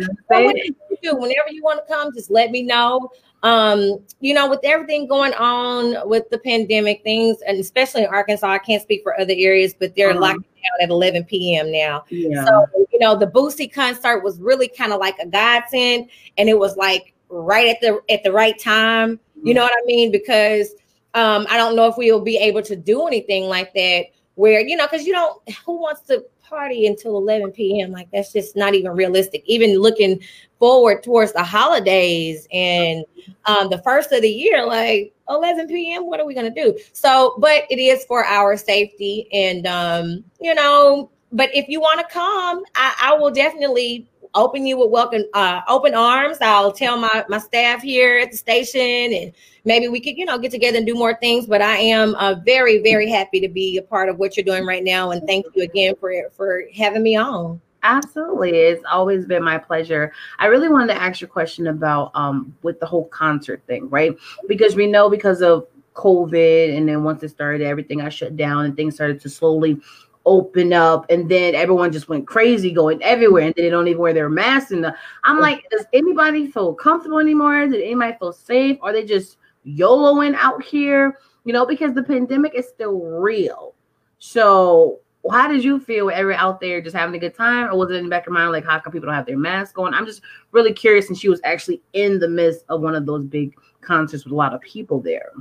so 1.02 1.16
whenever 1.16 1.50
you 1.50 1.64
want 1.64 1.80
to 1.86 1.94
come, 1.94 2.14
just 2.14 2.30
let 2.30 2.52
me 2.52 2.62
know 2.64 3.10
um, 3.44 4.00
you 4.20 4.34
know, 4.34 4.50
with 4.50 4.60
everything 4.64 5.08
going 5.08 5.34
on 5.36 6.08
with 6.08 6.30
the 6.30 6.40
pandemic 6.40 7.04
things, 7.04 7.38
and 7.48 7.58
especially 7.58 8.04
in 8.04 8.10
Arkansas, 8.10 8.48
I 8.48 8.58
can't 8.58 8.82
speak 8.82 9.02
for 9.04 9.20
other 9.20 9.34
areas, 9.36 9.74
but 9.78 9.96
they're 9.96 10.12
uh-huh. 10.12 10.20
locking 10.20 10.42
down 10.42 10.84
at 10.84 10.90
11 10.90 11.24
p.m. 11.24 11.72
now. 11.72 12.04
Yeah. 12.10 12.44
So, 12.46 12.66
you 12.92 13.00
know, 13.00 13.16
the 13.16 13.28
Boosie 13.28 13.72
concert 13.72 14.24
was 14.24 14.40
really 14.40 14.68
kind 14.68 14.92
of 14.92 15.00
like 15.00 15.18
a 15.20 15.26
godsend, 15.26 16.10
and 16.38 16.50
it 16.50 16.60
was 16.60 16.76
like 16.76 17.14
right 17.30 17.70
at 17.70 17.80
the 17.80 18.02
at 18.10 18.24
the 18.24 18.32
right 18.32 18.60
time. 18.60 19.18
Mm-hmm. 19.18 19.48
You 19.48 19.54
know 19.54 19.64
what 19.64 19.74
I 19.74 19.86
mean? 19.86 20.12
Because 20.12 20.72
um, 21.14 21.48
I 21.50 21.56
don't 21.56 21.78
know 21.78 21.88
if 21.88 21.98
we 21.98 22.12
will 22.12 22.22
be 22.22 22.38
able 22.38 22.62
to 22.64 22.76
do 22.76 23.08
anything 23.08 23.46
like 23.46 23.74
that 23.74 24.08
where 24.36 24.60
you 24.60 24.76
know, 24.76 24.86
because 24.86 25.06
you 25.06 25.14
don't 25.14 25.42
who 25.66 25.80
wants 25.80 26.02
to 26.08 26.26
party 26.50 26.88
until 26.88 27.18
11 27.18 27.52
p.m. 27.52 27.92
Like 27.92 28.10
that's 28.12 28.34
just 28.34 28.56
not 28.56 28.74
even 28.74 28.92
realistic. 28.92 29.44
Even 29.46 29.80
looking 29.80 30.20
forward 30.58 31.04
towards 31.04 31.32
the 31.34 31.44
holidays 31.44 32.48
and 32.52 33.06
um, 33.46 33.70
the 33.70 33.78
first 33.80 34.12
of 34.12 34.22
the 34.22 34.30
year, 34.30 34.66
like 34.66 35.14
11 35.30 35.68
p.m. 35.68 36.06
What 36.06 36.20
are 36.20 36.26
we 36.26 36.34
gonna 36.34 36.50
do? 36.50 36.78
So, 36.94 37.36
but 37.40 37.64
it 37.70 37.80
is 37.80 38.04
for 38.06 38.26
our 38.26 38.58
safety, 38.58 39.28
and 39.32 39.66
um, 39.68 40.24
you 40.42 40.54
know. 40.54 41.12
But 41.32 41.54
if 41.54 41.70
you 41.70 41.80
want 41.80 42.00
to 42.00 42.12
come, 42.12 42.64
I, 42.76 42.96
I 43.04 43.14
will 43.14 43.30
definitely 43.30 44.10
open 44.36 44.66
you 44.66 44.78
with 44.78 44.90
welcome 44.90 45.24
uh, 45.34 45.62
open 45.68 45.94
arms. 45.94 46.38
I'll 46.42 46.72
tell 46.72 46.98
my 46.98 47.26
my 47.30 47.40
staff 47.40 47.82
here 47.82 48.20
at 48.20 48.32
the 48.32 48.38
station, 48.38 48.82
and 48.82 49.34
maybe 49.66 49.88
we 49.88 50.00
could 50.00 50.18
you 50.18 50.26
know 50.26 50.38
get 50.38 50.52
together 50.52 50.78
and 50.78 50.88
do 50.88 50.96
more 50.96 51.16
things. 51.16 51.46
But 51.46 51.62
I 51.62 51.78
am 51.78 52.16
uh, 52.16 52.36
very 52.46 52.82
very 52.82 53.10
happy 53.10 53.40
to 53.42 53.48
be 53.48 53.78
a 53.78 53.82
part 53.82 54.10
of 54.10 54.18
what 54.18 54.38
you're 54.38 54.44
doing 54.44 54.66
right 54.66 54.84
now, 54.84 55.12
and 55.12 55.26
thank 55.28 55.46
you 55.54 55.64
again 55.64 55.96
for 56.00 56.14
for 56.32 56.64
having 56.76 57.04
me 57.04 57.16
on. 57.16 57.62
Absolutely, 57.84 58.52
it's 58.52 58.84
always 58.92 59.26
been 59.26 59.44
my 59.44 59.58
pleasure. 59.58 60.12
I 60.38 60.48
really 60.48 60.68
wanted 60.68 60.88
to 60.88 61.02
ask 61.02 61.22
you 61.22 61.28
a 61.28 61.30
question 61.30 61.68
about 61.68 62.12
um 62.14 62.56
with 62.62 62.80
the 62.80 62.86
whole 62.86 63.06
concert 63.06 63.62
thing, 63.68 63.90
right? 63.90 64.16
Because 64.48 64.76
we 64.76 64.88
know 64.88 65.10
because 65.10 65.42
of 65.42 65.68
COVID, 65.94 66.78
and 66.78 66.88
then 66.88 67.04
once 67.04 67.24
it 67.24 67.30
started, 67.30 67.66
everything 67.66 68.02
I 68.02 68.10
shut 68.10 68.38
down, 68.38 68.66
and 68.66 68.76
things 68.76 68.96
started 68.96 69.20
to 69.22 69.30
slowly 69.30 69.80
open 70.26 70.74
up 70.74 71.06
and 71.10 71.30
then 71.30 71.56
everyone 71.56 71.92
just 71.92 72.10
went 72.10 72.28
crazy 72.28 72.72
going 72.72 73.02
everywhere 73.02 73.44
and 73.44 73.56
they 73.56 73.70
don't 73.70 73.88
even 73.88 74.02
wear 74.02 74.14
their 74.14 74.30
masks 74.30 74.72
and 74.72 74.84
the, 74.84 74.94
i'm 75.24 75.40
like 75.40 75.64
does 75.72 75.86
anybody 75.94 76.50
feel 76.52 76.74
comfortable 76.74 77.20
anymore? 77.20 77.68
Did 77.68 77.82
anybody 77.82 78.16
feel 78.20 78.34
safe? 78.34 78.78
Are 78.82 78.94
they 78.94 79.06
just 79.06 79.38
yoloing 79.66 80.36
out 80.36 80.64
here? 80.64 81.18
You 81.46 81.54
know 81.54 81.66
because 81.66 81.94
the 81.94 82.04
pandemic 82.04 82.54
is 82.56 82.68
still 82.68 83.00
real. 83.00 83.74
So 84.20 85.00
how 85.32 85.48
did 85.48 85.64
you 85.64 85.80
feel 85.80 86.10
every 86.10 86.36
out 86.36 86.60
there 86.60 86.82
just 86.82 86.96
having 86.96 87.16
a 87.16 87.20
good 87.20 87.36
time 87.36 87.70
or 87.70 87.78
was 87.78 87.90
it 87.92 87.96
in 87.96 88.06
the 88.06 88.10
back 88.10 88.24
of 88.24 88.28
your 88.28 88.36
mind 88.36 88.52
like 88.52 88.66
how 88.66 88.80
come 88.80 88.94
people 88.94 89.08
don't 89.08 89.16
have 89.16 89.26
their 89.26 89.38
masks 89.38 89.78
on? 89.78 89.94
I'm 89.94 90.06
just 90.06 90.22
really 90.52 90.74
curious 90.74 91.10
and 91.10 91.18
she 91.18 91.30
was 91.30 91.42
actually 91.44 91.82
in 91.94 92.20
the 92.20 92.28
midst 92.28 92.66
of 92.70 92.82
one 92.82 92.96
of 92.96 93.06
those 93.06 93.26
big 93.26 93.56
concerts 93.82 94.24
with 94.24 94.34
a 94.34 94.36
lot 94.36 94.54
of 94.54 94.62
people 94.62 95.00
there 95.00 95.32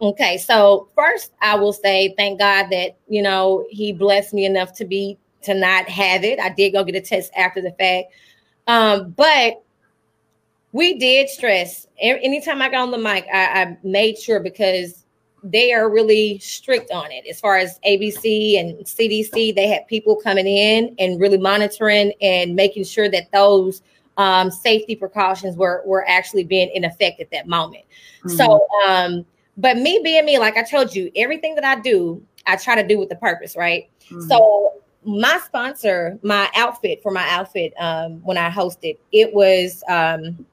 Okay, 0.00 0.36
so 0.36 0.88
first 0.94 1.32
I 1.40 1.56
will 1.56 1.72
say 1.72 2.14
thank 2.16 2.38
God 2.38 2.68
that 2.70 2.96
you 3.08 3.22
know 3.22 3.66
He 3.70 3.92
blessed 3.92 4.34
me 4.34 4.44
enough 4.44 4.74
to 4.74 4.84
be 4.84 5.18
to 5.42 5.54
not 5.54 5.88
have 5.88 6.24
it. 6.24 6.38
I 6.38 6.50
did 6.50 6.72
go 6.72 6.84
get 6.84 6.96
a 6.96 7.00
test 7.00 7.32
after 7.36 7.62
the 7.62 7.72
fact, 7.72 8.12
um, 8.66 9.10
but 9.10 9.62
we 10.72 10.98
did 10.98 11.30
stress. 11.30 11.86
Anytime 12.00 12.60
I 12.60 12.68
got 12.68 12.82
on 12.82 12.90
the 12.90 12.98
mic, 12.98 13.26
I, 13.32 13.62
I 13.62 13.78
made 13.82 14.18
sure 14.18 14.40
because 14.40 15.06
they 15.42 15.72
are 15.72 15.88
really 15.88 16.38
strict 16.40 16.90
on 16.90 17.10
it 17.10 17.24
as 17.28 17.40
far 17.40 17.56
as 17.56 17.78
ABC 17.86 18.58
and 18.58 18.76
CDC. 18.84 19.54
They 19.54 19.68
had 19.68 19.86
people 19.86 20.16
coming 20.16 20.46
in 20.46 20.94
and 20.98 21.20
really 21.20 21.38
monitoring 21.38 22.12
and 22.20 22.54
making 22.54 22.84
sure 22.84 23.08
that 23.08 23.30
those 23.32 23.80
um, 24.18 24.50
safety 24.50 24.96
precautions 24.96 25.56
were 25.56 25.82
were 25.86 26.06
actually 26.08 26.44
being 26.44 26.70
in 26.74 26.84
effect 26.84 27.20
at 27.20 27.30
that 27.30 27.46
moment. 27.46 27.84
Mm-hmm. 28.24 28.36
So 28.36 28.66
um, 28.86 29.24
but 29.56 29.76
me 29.76 30.00
being 30.02 30.24
me, 30.24 30.38
like 30.38 30.56
I 30.56 30.62
told 30.62 30.94
you, 30.94 31.10
everything 31.16 31.54
that 31.54 31.64
I 31.64 31.80
do, 31.80 32.22
I 32.46 32.56
try 32.56 32.74
to 32.80 32.86
do 32.86 32.98
with 32.98 33.08
the 33.08 33.16
purpose, 33.16 33.56
right? 33.56 33.88
Mm-hmm. 34.10 34.28
So 34.28 34.72
my 35.04 35.40
sponsor, 35.44 36.18
my 36.22 36.50
outfit 36.54 37.02
for 37.02 37.12
my 37.12 37.26
outfit, 37.30 37.72
um, 37.78 38.22
when 38.24 38.36
I 38.36 38.50
hosted, 38.50 38.98
it 39.12 39.32
was 39.32 39.82
um, 39.88 40.44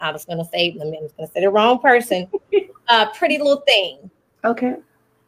I 0.00 0.10
was 0.10 0.24
gonna 0.24 0.44
say, 0.44 0.76
I 0.80 0.84
was 0.84 1.12
gonna 1.12 1.30
say 1.30 1.40
the 1.40 1.50
wrong 1.50 1.78
person, 1.78 2.28
uh, 2.88 3.10
pretty 3.12 3.38
little 3.38 3.62
thing. 3.66 4.10
Okay. 4.44 4.76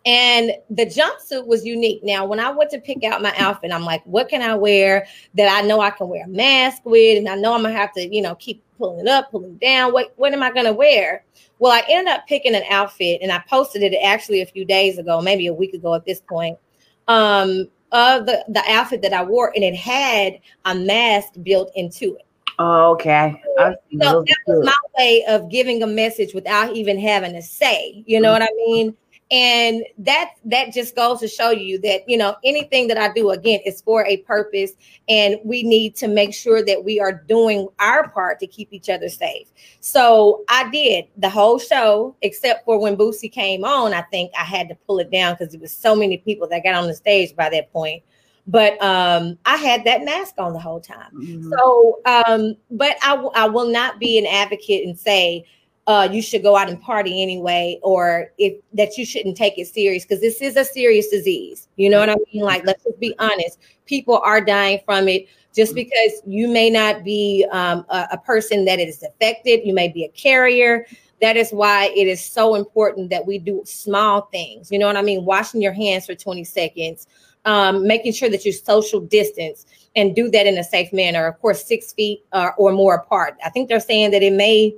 And 0.07 0.53
the 0.71 0.87
jumpsuit 0.87 1.47
was 1.47 1.67
unique. 1.67 2.03
Now, 2.03 2.25
when 2.25 2.41
I 2.41 2.51
went 2.51 2.71
to 2.71 2.81
pick 2.81 3.05
out 3.05 3.21
my 3.21 3.35
outfit, 3.37 3.71
I'm 3.71 3.85
like, 3.85 4.03
what 4.07 4.31
can 4.31 4.41
I 4.41 4.55
wear 4.55 5.07
that 5.35 5.55
I 5.55 5.67
know 5.67 5.81
I 5.81 5.91
can 5.91 6.09
wear 6.09 6.25
a 6.25 6.29
mask 6.29 6.83
with? 6.87 7.19
And 7.19 7.29
I 7.29 7.35
know 7.35 7.53
I'm 7.53 7.63
gonna 7.63 7.75
have 7.75 7.93
to, 7.95 8.15
you 8.15 8.23
know, 8.23 8.35
keep 8.37 8.63
pulling 8.81 9.07
it 9.07 9.09
up, 9.09 9.31
pulling 9.31 9.53
it 9.53 9.61
down. 9.61 9.93
What 9.93 10.13
what 10.17 10.33
am 10.33 10.43
I 10.43 10.51
gonna 10.51 10.73
wear? 10.73 11.25
Well, 11.59 11.71
I 11.71 11.85
ended 11.89 12.13
up 12.13 12.27
picking 12.27 12.55
an 12.55 12.65
outfit 12.71 13.21
and 13.23 13.31
I 13.31 13.43
posted 13.49 13.83
it 13.83 13.95
actually 14.03 14.41
a 14.41 14.47
few 14.47 14.65
days 14.65 14.99
ago, 14.99 15.21
maybe 15.21 15.47
a 15.47 15.55
week 15.55 15.75
ago 15.75 15.95
at 15.95 16.05
this 16.05 16.21
point. 16.21 16.59
Um, 17.07 17.69
of 17.93 18.27
the, 18.27 18.45
the 18.49 18.63
outfit 18.69 19.03
that 19.03 19.13
I 19.13 19.25
wore, 19.25 19.53
and 19.55 19.65
it 19.65 19.75
had 19.75 20.39
a 20.65 20.75
mask 20.75 21.33
built 21.43 21.73
into 21.75 22.15
it. 22.15 22.25
Oh, 22.59 22.93
okay. 22.93 23.43
So 23.59 23.75
that 23.93 24.37
was 24.47 24.67
my 24.67 24.77
way 24.99 25.25
of 25.29 25.51
giving 25.51 25.83
a 25.83 25.87
message 25.87 26.35
without 26.35 26.77
even 26.77 26.99
having 26.99 27.33
to 27.33 27.43
say, 27.43 28.05
you 28.07 28.21
know 28.21 28.33
mm-hmm. 28.33 28.43
what 28.43 28.43
I 28.43 28.55
mean? 28.57 28.97
And 29.31 29.85
that 29.97 30.33
that 30.45 30.73
just 30.73 30.97
goes 30.97 31.21
to 31.21 31.29
show 31.29 31.51
you 31.51 31.79
that 31.79 32.03
you 32.09 32.17
know 32.17 32.35
anything 32.45 32.89
that 32.89 32.99
i 32.99 33.13
do 33.13 33.31
again 33.31 33.61
is 33.65 33.81
for 33.81 34.05
a 34.07 34.19
purpose 34.19 34.73
and 35.09 35.37
we 35.45 35.63
need 35.63 35.95
to 35.95 36.09
make 36.09 36.35
sure 36.35 36.65
that 36.65 36.85
we 36.85 36.99
are 36.99 37.13
doing 37.13 37.69
our 37.79 38.09
part 38.09 38.41
to 38.41 38.47
keep 38.47 38.73
each 38.73 38.89
other 38.89 39.09
safe 39.09 39.49
so 39.81 40.45
i 40.49 40.69
did 40.71 41.05
the 41.17 41.31
whole 41.31 41.59
show 41.59 42.15
except 42.23 42.65
for 42.65 42.81
when 42.81 42.97
boosie 42.97 43.31
came 43.31 43.65
on 43.65 43.95
i 43.95 44.03
think 44.03 44.33
i 44.39 44.45
had 44.45 44.69
to 44.69 44.75
pull 44.87 44.99
it 44.99 45.11
down 45.11 45.35
because 45.35 45.53
there 45.53 45.61
was 45.61 45.73
so 45.73 45.95
many 45.95 46.19
people 46.19 46.49
that 46.49 46.65
got 46.65 46.75
on 46.75 46.89
the 46.89 46.95
stage 46.95 47.35
by 47.37 47.49
that 47.49 47.73
point 47.73 48.03
but 48.47 48.83
um, 48.83 49.39
I 49.45 49.57
had 49.57 49.85
that 49.85 50.03
mask 50.03 50.35
on 50.39 50.53
the 50.53 50.59
whole 50.59 50.81
time. 50.81 51.13
Mm-hmm. 51.15 51.53
So, 51.53 52.01
um, 52.05 52.57
but 52.71 52.97
I, 53.03 53.11
w- 53.11 53.31
I 53.35 53.47
will 53.47 53.71
not 53.71 54.01
be 54.01 54.19
an 54.19 54.27
advocate 54.27 54.85
and 54.85 54.99
say 54.99 55.45
uh, 55.87 56.09
you 56.11 56.23
should 56.23 56.43
go 56.43 56.57
out 56.57 56.69
and 56.69 56.81
party 56.81 57.23
anyway, 57.23 57.79
or 57.83 58.31
if 58.39 58.55
that 58.75 58.97
you 58.97 59.05
shouldn't 59.05 59.37
take 59.37 59.59
it 59.59 59.67
serious 59.67 60.05
because 60.05 60.21
this 60.21 60.41
is 60.41 60.57
a 60.57 60.65
serious 60.65 61.09
disease. 61.09 61.69
You 61.77 61.91
know 61.91 61.99
what 61.99 62.11
I 62.11 62.17
mean? 62.33 62.43
Like, 62.43 62.65
let's 62.65 62.85
just 62.85 63.01
be 63.01 63.15
honest. 63.19 63.59
People 63.87 64.19
are 64.19 64.41
dying 64.41 64.81
from 64.85 65.09
it 65.09 65.27
just 65.55 65.75
because 65.75 66.23
you 66.27 66.49
may 66.49 66.71
not 66.71 67.03
be 67.03 67.47
um, 67.51 67.85
a, 67.89 68.09
a 68.13 68.19
person 68.19 68.65
that 68.67 68.79
is 68.79 69.03
affected. 69.03 69.61
You 69.65 69.75
may 69.75 69.89
be 69.89 70.05
a 70.05 70.09
carrier. 70.11 70.87
That 71.21 71.37
is 71.37 71.51
why 71.51 71.93
it 71.97 72.07
is 72.07 72.25
so 72.25 72.55
important 72.55 73.11
that 73.11 73.27
we 73.27 73.39
do 73.39 73.63
small 73.65 74.23
things. 74.33 74.71
You 74.71 74.79
know 74.79 74.87
what 74.87 74.97
I 74.97 75.03
mean? 75.03 75.25
Washing 75.25 75.61
your 75.61 75.73
hands 75.73 76.07
for 76.07 76.15
20 76.15 76.45
seconds, 76.45 77.07
um, 77.45 77.87
making 77.87 78.13
sure 78.13 78.31
that 78.31 78.45
you 78.45 78.53
social 78.53 79.01
distance 79.01 79.67
and 79.97 80.15
do 80.15 80.31
that 80.31 80.47
in 80.47 80.57
a 80.57 80.65
safe 80.65 80.93
manner. 80.93 81.27
Of 81.27 81.41
course, 81.41 81.65
six 81.65 81.93
feet 81.93 82.25
uh, 82.33 82.51
or 82.57 82.73
more 82.73 82.95
apart. 82.95 83.37
I 83.45 83.51
think 83.51 83.69
they're 83.69 83.81
saying 83.81 84.13
that 84.13 84.23
it 84.23 84.33
may 84.33 84.75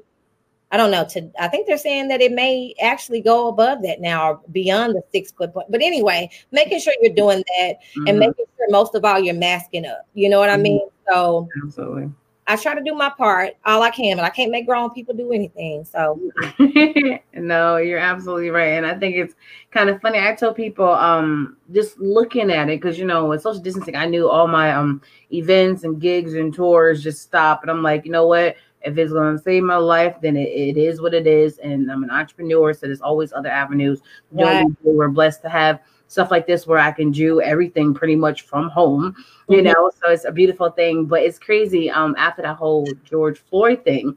I 0.72 0.78
don't 0.78 0.90
know. 0.90 1.04
To 1.10 1.30
I 1.38 1.48
think 1.48 1.66
they're 1.66 1.76
saying 1.76 2.08
that 2.08 2.22
it 2.22 2.32
may 2.32 2.74
actually 2.80 3.20
go 3.20 3.48
above 3.48 3.82
that 3.82 4.00
now 4.00 4.30
or 4.30 4.40
beyond 4.50 4.94
the 4.94 5.02
six 5.12 5.30
foot 5.30 5.52
point. 5.52 5.70
But 5.70 5.82
anyway, 5.82 6.30
making 6.50 6.80
sure 6.80 6.94
you're 7.02 7.14
doing 7.14 7.44
that 7.58 7.74
mm-hmm. 7.74 8.08
and 8.08 8.18
making 8.18 8.46
sure 8.56 8.66
most 8.70 8.94
of 8.94 9.04
all 9.04 9.20
you're 9.20 9.34
masking 9.34 9.84
up. 9.84 10.08
You 10.14 10.30
know 10.30 10.40
what 10.40 10.48
I 10.48 10.54
mm-hmm. 10.54 10.62
mean? 10.62 10.88
So 11.10 11.46
absolutely. 11.62 12.10
I 12.46 12.56
try 12.56 12.74
to 12.74 12.82
do 12.82 12.94
my 12.94 13.10
part 13.10 13.54
all 13.64 13.82
I 13.82 13.90
can, 13.90 14.16
but 14.16 14.24
I 14.24 14.30
can't 14.30 14.50
make 14.50 14.66
grown 14.66 14.90
people 14.90 15.14
do 15.14 15.30
anything. 15.32 15.84
So 15.84 16.18
no, 17.34 17.76
you're 17.76 17.98
absolutely 17.98 18.50
right. 18.50 18.72
And 18.72 18.86
I 18.86 18.98
think 18.98 19.16
it's 19.16 19.34
kind 19.70 19.90
of 19.90 20.00
funny. 20.00 20.18
I 20.18 20.34
tell 20.34 20.54
people 20.54 20.88
um 20.88 21.58
just 21.72 21.98
looking 21.98 22.50
at 22.50 22.70
it, 22.70 22.80
because 22.80 22.98
you 22.98 23.04
know, 23.04 23.26
with 23.26 23.42
social 23.42 23.60
distancing, 23.60 23.94
I 23.94 24.06
knew 24.06 24.28
all 24.28 24.48
my 24.48 24.72
um 24.72 25.02
events 25.32 25.84
and 25.84 26.00
gigs 26.00 26.32
and 26.32 26.52
tours 26.52 27.02
just 27.02 27.20
stop. 27.20 27.60
And 27.60 27.70
I'm 27.70 27.82
like, 27.82 28.06
you 28.06 28.10
know 28.10 28.26
what? 28.26 28.56
If 28.84 28.98
it's 28.98 29.12
going 29.12 29.36
to 29.36 29.42
save 29.42 29.62
my 29.62 29.76
life, 29.76 30.16
then 30.20 30.36
it, 30.36 30.48
it 30.48 30.76
is 30.76 31.00
what 31.00 31.14
it 31.14 31.26
is. 31.26 31.58
And 31.58 31.90
I'm 31.90 32.02
an 32.02 32.10
entrepreneur, 32.10 32.72
so 32.72 32.86
there's 32.86 33.00
always 33.00 33.32
other 33.32 33.48
avenues. 33.48 34.00
Right. 34.30 34.66
We're 34.82 35.08
blessed 35.08 35.42
to 35.42 35.48
have 35.48 35.80
stuff 36.08 36.30
like 36.30 36.46
this 36.46 36.66
where 36.66 36.78
I 36.78 36.92
can 36.92 37.10
do 37.10 37.40
everything 37.40 37.94
pretty 37.94 38.16
much 38.16 38.42
from 38.42 38.68
home, 38.68 39.16
you 39.48 39.58
mm-hmm. 39.58 39.66
know. 39.66 39.90
So 40.02 40.10
it's 40.10 40.24
a 40.26 40.32
beautiful 40.32 40.70
thing. 40.70 41.06
But 41.06 41.22
it's 41.22 41.38
crazy. 41.38 41.90
Um, 41.90 42.14
after 42.18 42.42
that 42.42 42.56
whole 42.56 42.86
George 43.04 43.38
Floyd 43.38 43.82
thing, 43.84 44.16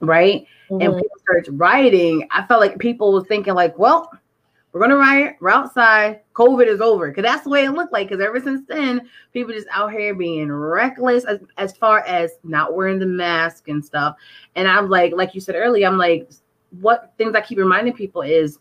right? 0.00 0.46
Mm-hmm. 0.70 0.82
And 0.82 0.94
people 0.94 1.18
started 1.18 1.58
rioting. 1.58 2.28
I 2.30 2.46
felt 2.46 2.60
like 2.60 2.78
people 2.78 3.12
were 3.12 3.24
thinking 3.24 3.54
like, 3.54 3.78
well, 3.78 4.10
we're 4.74 4.80
gonna 4.80 4.96
riot. 4.96 5.36
We're 5.40 5.50
outside. 5.50 6.22
COVID 6.34 6.66
is 6.66 6.80
over 6.80 7.08
because 7.08 7.22
that's 7.22 7.44
the 7.44 7.50
way 7.50 7.64
it 7.64 7.70
looked 7.70 7.92
like. 7.92 8.08
Because 8.08 8.22
ever 8.22 8.40
since 8.40 8.66
then, 8.66 9.08
people 9.32 9.54
just 9.54 9.68
out 9.70 9.92
here 9.92 10.16
being 10.16 10.50
reckless 10.50 11.24
as, 11.24 11.38
as 11.56 11.76
far 11.76 12.00
as 12.00 12.32
not 12.42 12.74
wearing 12.74 12.98
the 12.98 13.06
mask 13.06 13.68
and 13.68 13.84
stuff. 13.84 14.16
And 14.56 14.66
I'm 14.66 14.90
like, 14.90 15.12
like 15.12 15.32
you 15.32 15.40
said 15.40 15.54
earlier, 15.54 15.86
I'm 15.86 15.96
like, 15.96 16.28
what 16.80 17.12
things 17.18 17.36
I 17.36 17.40
keep 17.40 17.58
reminding 17.58 17.92
people 17.92 18.22
is 18.22 18.58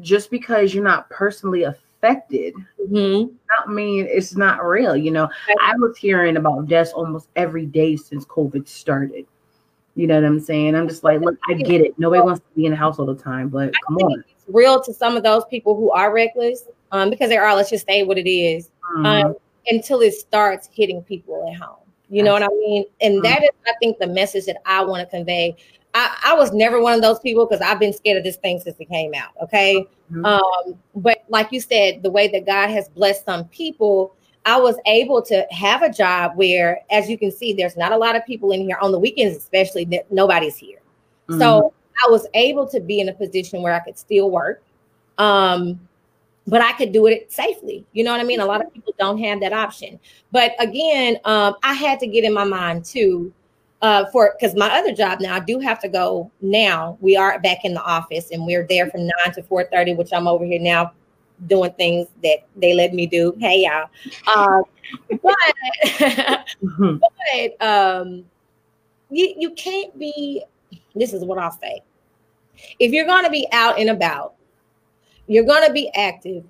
just 0.00 0.32
because 0.32 0.74
you're 0.74 0.82
not 0.82 1.08
personally 1.10 1.62
affected, 1.62 2.52
mm-hmm. 2.90 3.32
not 3.56 3.72
mean 3.72 4.08
it's 4.10 4.34
not 4.34 4.64
real. 4.64 4.96
You 4.96 5.12
know, 5.12 5.28
I 5.62 5.76
was 5.76 5.96
hearing 5.96 6.38
about 6.38 6.66
deaths 6.66 6.90
almost 6.90 7.28
every 7.36 7.66
day 7.66 7.94
since 7.94 8.24
COVID 8.24 8.66
started. 8.66 9.26
You 9.94 10.08
know 10.08 10.16
what 10.16 10.24
I'm 10.24 10.40
saying? 10.40 10.74
I'm 10.74 10.88
just 10.88 11.04
like, 11.04 11.20
look, 11.20 11.38
I 11.48 11.54
get 11.54 11.82
it. 11.82 11.96
Nobody 11.98 12.22
wants 12.22 12.40
to 12.40 12.46
be 12.56 12.64
in 12.64 12.72
the 12.72 12.76
house 12.76 12.98
all 12.98 13.06
the 13.06 13.14
time, 13.14 13.48
but 13.48 13.72
come 13.86 13.96
on. 13.98 14.24
Real 14.52 14.82
to 14.82 14.92
some 14.92 15.16
of 15.16 15.22
those 15.22 15.44
people 15.46 15.76
who 15.76 15.90
are 15.90 16.12
reckless, 16.12 16.64
um, 16.92 17.10
because 17.10 17.28
they 17.28 17.36
are. 17.36 17.54
Let's 17.54 17.70
just 17.70 17.86
say 17.86 18.02
what 18.02 18.18
it 18.18 18.30
is, 18.30 18.70
mm-hmm. 18.96 19.06
um, 19.06 19.36
until 19.66 20.00
it 20.00 20.14
starts 20.14 20.68
hitting 20.72 21.02
people 21.02 21.48
at 21.50 21.60
home. 21.60 21.76
You 22.10 22.24
know 22.24 22.32
what 22.32 22.42
I 22.42 22.48
mean? 22.48 22.84
And 23.00 23.14
mm-hmm. 23.14 23.22
that 23.22 23.42
is, 23.42 23.50
I 23.66 23.72
think, 23.80 23.98
the 23.98 24.08
message 24.08 24.46
that 24.46 24.60
I 24.66 24.84
want 24.84 25.00
to 25.00 25.16
convey. 25.16 25.56
I, 25.94 26.16
I, 26.24 26.34
was 26.34 26.52
never 26.52 26.80
one 26.80 26.94
of 26.94 27.02
those 27.02 27.18
people 27.18 27.46
because 27.46 27.60
I've 27.60 27.80
been 27.80 27.92
scared 27.92 28.18
of 28.18 28.24
this 28.24 28.36
thing 28.36 28.60
since 28.60 28.76
it 28.78 28.88
came 28.88 29.12
out. 29.14 29.30
Okay. 29.42 29.86
Mm-hmm. 30.12 30.24
Um, 30.24 30.78
but 30.94 31.24
like 31.28 31.50
you 31.50 31.60
said, 31.60 32.02
the 32.02 32.10
way 32.10 32.28
that 32.28 32.46
God 32.46 32.68
has 32.68 32.88
blessed 32.88 33.24
some 33.24 33.46
people, 33.48 34.14
I 34.46 34.58
was 34.58 34.76
able 34.86 35.20
to 35.22 35.46
have 35.50 35.82
a 35.82 35.90
job 35.90 36.32
where, 36.36 36.80
as 36.90 37.08
you 37.08 37.18
can 37.18 37.30
see, 37.30 37.52
there's 37.52 37.76
not 37.76 37.92
a 37.92 37.96
lot 37.96 38.16
of 38.16 38.24
people 38.24 38.52
in 38.52 38.60
here 38.62 38.78
on 38.80 38.92
the 38.92 38.98
weekends, 38.98 39.36
especially 39.36 39.84
that 39.86 40.10
nobody's 40.12 40.56
here. 40.56 40.78
Mm-hmm. 41.28 41.40
So 41.40 41.74
I 42.04 42.10
was 42.10 42.26
able 42.34 42.66
to 42.68 42.80
be 42.80 43.00
in 43.00 43.08
a 43.08 43.12
position 43.12 43.62
where 43.62 43.74
I 43.74 43.80
could 43.80 43.98
still 43.98 44.30
work. 44.30 44.62
Um, 45.18 45.80
but 46.46 46.60
I 46.60 46.72
could 46.72 46.92
do 46.92 47.06
it 47.06 47.32
safely. 47.32 47.84
You 47.92 48.04
know 48.04 48.12
what 48.12 48.20
I 48.20 48.24
mean? 48.24 48.40
A 48.40 48.46
lot 48.46 48.64
of 48.64 48.72
people 48.72 48.94
don't 48.98 49.18
have 49.18 49.40
that 49.40 49.52
option. 49.52 50.00
But 50.32 50.52
again, 50.58 51.18
um, 51.24 51.54
I 51.62 51.74
had 51.74 52.00
to 52.00 52.06
get 52.06 52.24
in 52.24 52.32
my 52.32 52.44
mind 52.44 52.84
too, 52.84 53.32
uh, 53.82 54.06
for 54.10 54.34
because 54.38 54.56
my 54.56 54.68
other 54.76 54.92
job 54.92 55.20
now 55.20 55.36
I 55.36 55.40
do 55.40 55.60
have 55.60 55.80
to 55.80 55.88
go 55.88 56.30
now. 56.40 56.98
We 57.00 57.16
are 57.16 57.38
back 57.40 57.64
in 57.64 57.74
the 57.74 57.82
office 57.82 58.30
and 58.30 58.44
we're 58.46 58.66
there 58.66 58.90
from 58.90 59.02
nine 59.02 59.34
to 59.34 59.42
four 59.42 59.64
thirty, 59.64 59.94
which 59.94 60.12
I'm 60.12 60.26
over 60.26 60.44
here 60.44 60.60
now 60.60 60.92
doing 61.46 61.72
things 61.72 62.08
that 62.22 62.40
they 62.56 62.74
let 62.74 62.92
me 62.92 63.06
do. 63.06 63.34
Hey 63.38 63.64
y'all. 63.64 63.88
Um, 64.34 64.64
but 65.22 65.36
but 66.60 67.66
um 67.66 68.24
you 69.10 69.34
you 69.36 69.50
can't 69.52 69.96
be 69.98 70.42
this 70.94 71.12
is 71.12 71.24
what 71.24 71.38
I'll 71.38 71.52
say. 71.52 71.82
If 72.78 72.92
you're 72.92 73.06
gonna 73.06 73.30
be 73.30 73.46
out 73.52 73.78
and 73.78 73.90
about, 73.90 74.34
you're 75.26 75.44
gonna 75.44 75.72
be 75.72 75.90
active. 75.94 76.44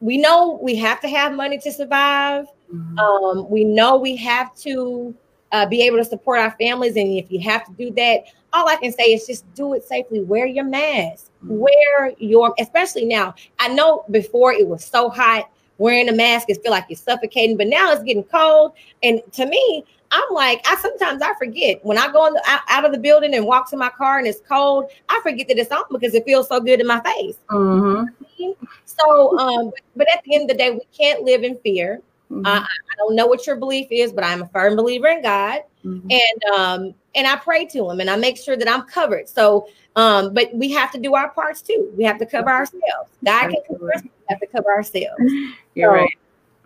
We 0.00 0.18
know 0.18 0.58
we 0.60 0.74
have 0.76 1.00
to 1.02 1.08
have 1.08 1.32
money 1.32 1.58
to 1.58 1.72
survive. 1.72 2.46
Mm-hmm. 2.72 2.98
Um, 2.98 3.50
we 3.50 3.64
know 3.64 3.96
we 3.96 4.16
have 4.16 4.54
to 4.56 5.14
uh, 5.52 5.66
be 5.66 5.82
able 5.82 5.98
to 5.98 6.04
support 6.04 6.40
our 6.40 6.50
families. 6.52 6.96
And 6.96 7.08
if 7.16 7.30
you 7.30 7.40
have 7.40 7.64
to 7.66 7.72
do 7.72 7.90
that, 7.92 8.24
all 8.52 8.68
I 8.68 8.76
can 8.76 8.92
say 8.92 9.12
is 9.12 9.26
just 9.26 9.52
do 9.54 9.74
it 9.74 9.84
safely. 9.84 10.20
Wear 10.20 10.46
your 10.46 10.64
mask. 10.64 11.30
Mm-hmm. 11.44 11.58
Wear 11.58 12.12
your, 12.18 12.54
especially 12.58 13.04
now. 13.04 13.34
I 13.58 13.68
know 13.68 14.04
before 14.10 14.52
it 14.52 14.66
was 14.66 14.84
so 14.84 15.08
hot, 15.08 15.50
wearing 15.78 16.08
a 16.08 16.12
mask 16.12 16.50
is 16.50 16.58
feel 16.58 16.72
like 16.72 16.86
you're 16.88 16.96
suffocating, 16.96 17.56
but 17.56 17.66
now 17.66 17.92
it's 17.92 18.02
getting 18.02 18.24
cold. 18.24 18.72
And 19.02 19.20
to 19.32 19.46
me, 19.46 19.84
I'm 20.12 20.32
like, 20.32 20.64
I 20.68 20.76
sometimes 20.76 21.22
I 21.22 21.34
forget 21.34 21.84
when 21.84 21.96
I 21.96 22.12
go 22.12 22.30
the, 22.30 22.42
out, 22.46 22.60
out, 22.68 22.84
of 22.84 22.92
the 22.92 22.98
building 22.98 23.34
and 23.34 23.46
walk 23.46 23.68
to 23.70 23.76
my 23.78 23.88
car 23.88 24.18
and 24.18 24.26
it's 24.26 24.40
cold. 24.46 24.90
I 25.08 25.18
forget 25.22 25.48
that 25.48 25.58
it's 25.58 25.72
on 25.72 25.84
because 25.90 26.14
it 26.14 26.24
feels 26.24 26.48
so 26.48 26.60
good 26.60 26.80
in 26.80 26.86
my 26.86 27.00
face. 27.00 27.36
Mm-hmm. 27.50 28.50
So, 28.84 29.38
um, 29.38 29.72
but 29.96 30.06
at 30.14 30.22
the 30.24 30.34
end 30.34 30.50
of 30.50 30.56
the 30.56 30.62
day, 30.62 30.70
we 30.70 30.86
can't 30.96 31.22
live 31.22 31.42
in 31.42 31.56
fear. 31.58 32.02
Mm-hmm. 32.30 32.46
Uh, 32.46 32.60
I 32.60 32.96
don't 32.98 33.16
know 33.16 33.26
what 33.26 33.46
your 33.46 33.56
belief 33.56 33.88
is, 33.90 34.12
but 34.12 34.22
I'm 34.22 34.42
a 34.42 34.48
firm 34.48 34.76
believer 34.76 35.08
in 35.08 35.22
God, 35.22 35.60
mm-hmm. 35.84 36.10
and 36.10 36.54
um, 36.54 36.94
and 37.14 37.26
I 37.26 37.36
pray 37.36 37.66
to 37.66 37.90
Him, 37.90 38.00
and 38.00 38.08
I 38.08 38.16
make 38.16 38.38
sure 38.38 38.56
that 38.56 38.68
I'm 38.68 38.82
covered. 38.82 39.28
So, 39.28 39.68
um, 39.96 40.32
but 40.32 40.54
we 40.54 40.70
have 40.72 40.90
to 40.92 40.98
do 40.98 41.14
our 41.14 41.30
parts 41.30 41.60
too. 41.62 41.92
We 41.96 42.04
have 42.04 42.18
to 42.18 42.26
cover 42.26 42.50
ourselves. 42.50 43.10
God 43.24 43.50
can 43.50 43.60
cover 43.68 43.94
us. 43.94 44.02
We 44.02 44.10
have 44.28 44.40
to 44.40 44.46
cover 44.46 44.70
ourselves. 44.70 45.20
You're 45.74 45.90
so, 45.90 45.94
right. 45.94 46.18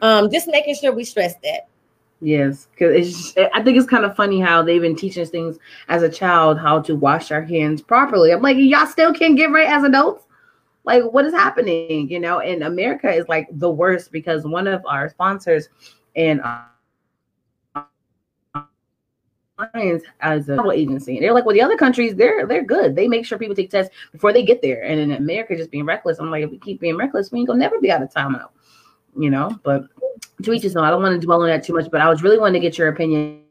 Um, 0.03 0.31
just 0.31 0.47
making 0.47 0.77
sure 0.77 0.93
we 0.93 1.05
stress 1.05 1.35
that. 1.43 1.69
Yes, 2.21 2.69
because 2.71 3.35
I 3.55 3.63
think 3.63 3.77
it's 3.77 3.87
kind 3.87 4.05
of 4.07 4.17
funny 4.17 4.41
how 4.41 4.63
they've 4.63 4.81
been 4.81 4.97
teaching 4.97 5.23
us 5.23 5.29
things 5.29 5.59
as 5.89 6.03
a 6.03 6.09
child 6.09 6.59
how 6.59 6.81
to 6.81 6.97
wash 6.97 7.31
our 7.31 7.43
hands 7.43 7.83
properly. 7.83 8.33
I'm 8.33 8.41
like, 8.41 8.57
y'all 8.59 8.87
still 8.87 9.13
can't 9.13 9.37
get 9.37 9.51
right 9.51 9.69
as 9.69 9.85
adults 9.85 10.25
like 10.85 11.03
what 11.03 11.25
is 11.25 11.33
happening 11.35 12.09
you 12.09 12.21
know 12.21 12.39
and 12.39 12.63
america 12.63 13.11
is 13.13 13.27
like 13.29 13.49
the 13.51 13.69
worst 13.69 14.13
because 14.13 14.45
one 14.45 14.69
of 14.69 14.87
our 14.87 15.09
sponsors 15.09 15.69
and 16.15 16.41
uh, 16.41 16.63
as 20.21 20.49
a 20.49 20.55
travel 20.55 20.73
agency. 20.73 21.17
And 21.17 21.25
they're 21.25 21.33
like, 21.33 21.45
well, 21.45 21.55
the 21.55 21.63
other 21.63 21.77
countries, 21.77 22.15
they're 22.15 22.47
they're 22.47 22.65
good. 22.65 22.95
They 22.95 23.09
make 23.09 23.25
sure 23.25 23.39
people 23.39 23.55
take 23.55 23.71
tests 23.71 23.95
before 24.13 24.33
they 24.33 24.43
get 24.43 24.63
there. 24.63 24.83
And 24.83 25.01
in 25.01 25.13
America, 25.13 25.57
just 25.57 25.71
being 25.71 25.85
reckless. 25.87 26.19
I'm 26.19 26.31
like, 26.31 26.45
if 26.45 26.51
we 26.51 26.59
keep 26.59 26.81
being 26.81 26.97
reckless, 26.97 27.33
we 27.33 27.41
ain't 27.41 27.49
gonna 27.49 27.61
never 27.61 27.81
be 27.81 27.91
out 27.91 28.03
of 28.03 28.11
timeout. 28.11 28.51
You 29.19 29.31
know, 29.31 29.59
but 29.63 29.85
to 30.43 30.53
each 30.53 30.63
his 30.63 30.77
own. 30.77 30.85
I 30.85 30.91
don't 30.91 31.03
want 31.03 31.21
to 31.21 31.25
dwell 31.25 31.43
on 31.43 31.49
that 31.49 31.65
too 31.65 31.75
much, 31.75 31.91
but 31.91 32.01
I 32.01 32.09
was 32.09 32.23
really 32.23 32.39
wanting 32.39 32.61
to 32.61 32.67
get 32.67 32.79
your 32.79 32.89
opinion. 32.89 33.43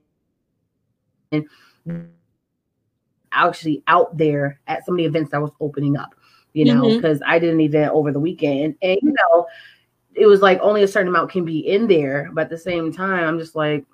And 1.31 1.47
actually, 3.31 3.83
out 3.87 4.17
there 4.17 4.59
at 4.67 4.85
some 4.85 4.95
of 4.95 4.97
the 4.97 5.05
events 5.05 5.31
that 5.31 5.41
was 5.41 5.51
opening 5.59 5.97
up 5.97 6.15
you 6.55 6.63
know, 6.63 6.83
because 6.95 7.19
mm-hmm. 7.19 7.29
I 7.29 7.37
did 7.37 7.53
an 7.53 7.59
event 7.59 7.91
over 7.91 8.13
the 8.13 8.19
weekend 8.19 8.75
and, 8.81 8.97
you 9.01 9.13
know, 9.13 9.45
it 10.13 10.25
was 10.25 10.41
like 10.41 10.57
only 10.61 10.83
a 10.83 10.87
certain 10.87 11.09
amount 11.09 11.29
can 11.29 11.43
be 11.43 11.59
in 11.59 11.85
there. 11.85 12.29
But 12.31 12.45
at 12.45 12.49
the 12.49 12.57
same 12.57 12.93
time, 12.93 13.25
I'm 13.25 13.37
just 13.37 13.57
like, 13.57 13.85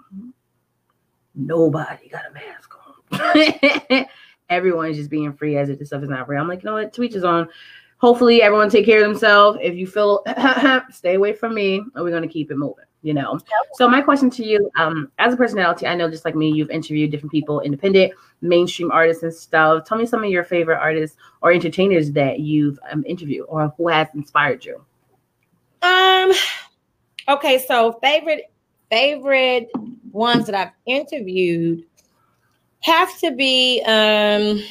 nobody 1.34 2.08
got 2.08 2.26
a 2.30 2.32
mask 2.32 2.76
on. 3.92 4.06
Everyone's 4.50 4.98
just 4.98 5.10
being 5.10 5.34
free 5.34 5.58
as 5.58 5.70
if 5.70 5.80
this 5.80 5.88
stuff 5.88 6.04
is 6.04 6.10
not 6.10 6.30
real. 6.30 6.40
I'm 6.40 6.48
like, 6.48 6.62
you 6.62 6.68
know 6.70 6.76
what? 6.76 6.94
Tweet 6.94 7.16
is 7.16 7.24
on. 7.24 7.50
Hopefully, 8.02 8.42
everyone 8.42 8.70
take 8.70 8.86
care 8.86 9.04
of 9.04 9.10
themselves. 9.10 9.60
If 9.62 9.76
you 9.76 9.88
feel, 9.88 10.24
stay 10.92 11.16
away 11.16 11.34
from 11.34 11.54
me, 11.54 11.78
and 11.78 12.04
we're 12.04 12.10
going 12.10 12.24
to 12.24 12.28
keep 12.28 12.52
it 12.52 12.58
moving 12.58 12.86
you 13.02 13.14
know. 13.14 13.40
So 13.74 13.88
my 13.88 14.02
question 14.02 14.30
to 14.32 14.46
you, 14.46 14.70
um, 14.78 15.12
as 15.18 15.34
a 15.34 15.38
personality, 15.38 15.88
I 15.88 15.96
know 15.96 16.10
just 16.10 16.26
like 16.26 16.36
me, 16.36 16.50
you've 16.50 16.70
interviewed 16.70 17.12
different 17.12 17.32
people, 17.32 17.62
independent, 17.62 18.14
mainstream 18.42 18.92
artists 18.92 19.24
and 19.24 19.34
stuff. 19.34 19.86
Tell 19.86 19.98
me 19.98 20.06
some 20.06 20.24
of 20.24 20.30
your 20.30 20.44
favorite 20.44 20.78
artists 20.78 21.18
or 21.42 21.52
entertainers 21.52 22.12
that 22.12 22.40
you've 22.40 22.80
um, 22.92 23.04
interviewed 23.08 23.46
or 23.48 23.74
who 23.78 23.88
has 23.88 24.08
inspired 24.14 24.64
you. 24.66 24.84
Um. 25.82 26.32
Okay, 27.28 27.60
so 27.60 27.94
favorite 28.04 28.52
favorite 28.90 29.70
ones 30.12 30.46
that 30.46 30.56
I've 30.56 30.74
interviewed 30.86 31.84
have 32.82 33.18
to 33.20 33.32
be 33.32 33.82
um. 33.86 34.62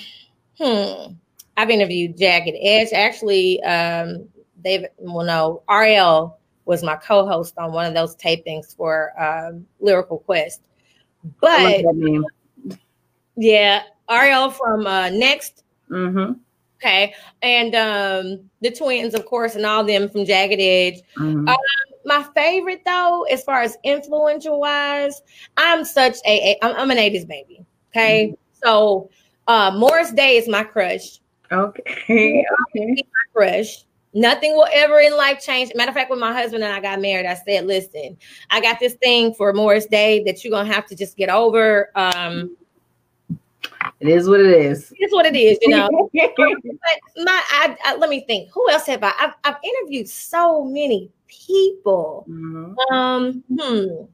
Hmm. 0.59 1.13
I've 1.57 1.71
interviewed 1.71 2.17
Jagged 2.17 2.57
Edge. 2.61 2.89
Actually, 2.93 3.63
um, 3.63 4.29
David, 4.63 4.91
well, 4.99 5.25
no, 5.25 5.63
RL 5.69 6.39
was 6.65 6.83
my 6.83 6.97
co-host 6.97 7.59
on 7.59 7.73
one 7.73 7.87
of 7.87 7.95
those 7.95 8.17
tapings 8.17 8.77
for 8.77 9.13
um, 9.21 9.67
Lyrical 9.81 10.19
Quest. 10.19 10.61
But 11.41 11.85
yeah, 13.37 13.83
RL 14.11 14.51
from 14.51 14.87
uh, 14.87 15.11
Next. 15.11 15.65
Mm-hmm. 15.91 16.35
Okay, 16.77 17.15
and 17.43 17.75
um, 17.75 18.51
the 18.63 18.71
twins, 18.71 19.13
of 19.13 19.27
course, 19.27 19.55
and 19.55 19.67
all 19.67 19.85
them 19.85 20.09
from 20.09 20.25
Jagged 20.25 20.61
Edge. 20.61 21.03
Mm-hmm. 21.19 21.47
Um, 21.47 21.57
my 22.07 22.27
favorite, 22.35 22.83
though, 22.87 23.25
as 23.25 23.45
far 23.45 23.61
as 23.61 23.77
influential 23.85 24.59
wise, 24.59 25.21
I'm 25.59 25.85
such 25.85 26.17
a, 26.27 26.53
a 26.53 26.59
I'm, 26.63 26.75
I'm 26.77 26.91
an 26.91 26.97
'80s 26.97 27.29
baby. 27.29 27.67
Okay, 27.91 28.29
mm-hmm. 28.29 28.35
so 28.65 29.11
uh, 29.47 29.73
Morris 29.77 30.13
Day 30.13 30.39
is 30.39 30.49
my 30.49 30.65
crush. 30.65 31.21
Okay, 31.53 32.45
okay. 32.77 33.03
crush. 33.33 33.85
Nothing 34.13 34.55
will 34.55 34.69
ever 34.73 34.99
in 34.99 35.17
life 35.17 35.41
change. 35.41 35.71
Matter 35.75 35.91
of 35.91 35.95
fact, 35.95 36.11
when 36.11 36.19
my 36.19 36.33
husband 36.33 36.65
and 36.65 36.73
I 36.73 36.81
got 36.81 37.01
married, 37.01 37.27
I 37.27 37.35
said, 37.35 37.67
listen, 37.67 38.17
I 38.51 38.61
got 38.61 38.81
this 38.81 38.95
thing 38.95 39.35
for 39.35 39.53
Morris 39.53 39.87
Day 39.87 40.25
that 40.25 40.43
you're 40.43 40.51
gonna 40.51 40.73
have 40.73 40.87
to 40.87 40.97
just 40.97 41.17
get 41.17 41.29
over. 41.29 41.91
Um 41.95 42.57
it 44.01 44.09
is 44.09 44.29
what 44.29 44.41
it 44.41 44.47
is. 44.47 44.93
It's 44.97 45.13
what 45.13 45.27
it 45.27 45.37
is, 45.37 45.59
you 45.63 45.69
know. 45.69 45.89
but 46.15 47.25
my 47.25 47.43
I, 47.51 47.77
I, 47.85 47.97
let 47.97 48.11
me 48.11 48.25
think. 48.27 48.51
Who 48.53 48.69
else 48.71 48.87
have 48.87 49.05
I 49.05 49.13
I've, 49.19 49.35
I've 49.45 49.57
interviewed 49.63 50.09
so 50.09 50.65
many 50.65 51.11
people. 51.29 52.27
Mm-hmm. 52.29 52.95
Um 52.95 53.45
hmm. 53.57 54.05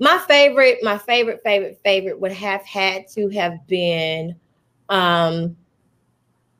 My 0.00 0.18
favorite, 0.26 0.78
my 0.82 0.98
favorite, 0.98 1.40
favorite, 1.44 1.78
favorite 1.84 2.18
would 2.18 2.32
have 2.32 2.64
had 2.64 3.06
to 3.08 3.28
have 3.28 3.64
been 3.68 4.34
um 4.88 5.56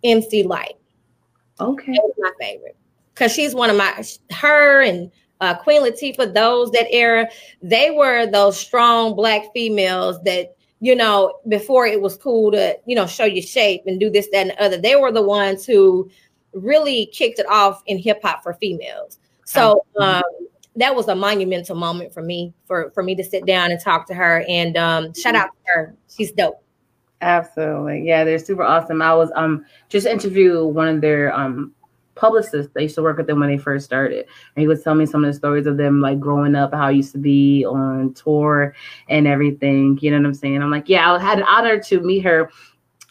MC 0.05 0.43
Lyte. 0.43 0.79
Okay. 1.61 1.93
That 1.93 2.03
was 2.03 2.15
my 2.19 2.33
favorite 2.41 2.77
because 3.15 3.33
she's 3.33 3.55
one 3.55 3.71
of 3.71 3.77
my 3.77 4.03
her 4.33 4.83
and 4.83 5.11
uh, 5.41 5.55
Queen 5.55 5.83
Latifah, 5.83 6.35
those 6.35 6.71
that 6.73 6.87
era, 6.91 7.27
they 7.63 7.91
were 7.91 8.27
those 8.27 8.59
strong 8.59 9.15
black 9.15 9.45
females 9.55 10.23
that 10.25 10.55
you 10.81 10.95
know, 10.95 11.39
before 11.49 11.87
it 11.87 12.01
was 12.01 12.17
cool 12.17 12.51
to, 12.51 12.77
you 12.87 12.97
know, 12.97 13.07
show 13.07 13.27
your 13.27 13.43
shape 13.43 13.83
and 13.87 14.01
do 14.01 14.09
this, 14.11 14.29
that, 14.33 14.49
and 14.49 14.51
the 14.51 14.63
other. 14.63 14.79
They 14.79 14.97
were 14.97 15.13
the 15.13 15.23
ones 15.23 15.67
who 15.67 16.11
really 16.55 17.07
kicked 17.13 17.39
it 17.39 17.47
off 17.49 17.83
in 17.87 17.99
hip 17.99 18.21
hop 18.23 18.43
for 18.43 18.55
females. 18.55 19.19
So 19.45 19.85
um, 20.01 20.23
that 20.77 20.95
was 20.95 21.09
a 21.09 21.15
monumental 21.15 21.77
moment 21.77 22.15
for 22.15 22.23
me, 22.23 22.55
for 22.65 22.91
for 22.93 23.03
me 23.03 23.15
to 23.17 23.25
sit 23.25 23.45
down 23.45 23.71
and 23.71 23.81
talk 23.81 24.07
to 24.07 24.15
her. 24.15 24.45
And 24.49 24.77
um, 24.77 25.13
shout 25.13 25.35
out 25.35 25.51
to 25.51 25.73
her, 25.73 25.95
she's 26.09 26.33
dope. 26.33 26.63
Absolutely, 27.23 28.03
yeah, 28.07 28.25
they're 28.25 28.39
super 28.39 28.63
awesome. 28.63 29.03
I 29.03 29.15
was 29.15 29.31
um 29.37 29.67
just 29.89 30.07
interview 30.07 30.65
one 30.65 30.89
of 30.89 31.01
their 31.01 31.35
um 31.35 31.73
publicists. 32.15 32.73
I 32.77 32.81
used 32.81 32.95
to 32.95 33.03
work 33.03 33.19
with 33.19 33.27
them 33.27 33.41
when 33.41 33.51
they 33.51 33.59
first 33.59 33.85
started, 33.85 34.27
and 34.55 34.61
he 34.61 34.67
would 34.67 34.83
tell 34.83 34.95
me 34.95 35.07
some 35.07 35.25
of 35.25 35.31
the 35.31 35.37
stories 35.37 35.67
of 35.67 35.77
them 35.77 36.01
like 36.01 36.19
growing 36.19 36.55
up, 36.55 36.73
how 36.73 36.87
I 36.87 36.91
used 36.91 37.13
to 37.13 37.19
be 37.19 37.65
on 37.65 38.15
tour 38.15 38.75
and 39.09 39.27
everything. 39.27 39.99
You 40.01 40.13
know 40.13 40.19
what 40.19 40.27
I'm 40.27 40.35
saying? 40.35 40.63
I'm 40.63 40.71
like, 40.71 40.89
yeah, 40.89 41.13
I 41.13 41.19
had 41.19 41.39
an 41.39 41.45
honor 41.45 41.79
to 41.79 42.01
meet 42.01 42.21
her 42.21 42.51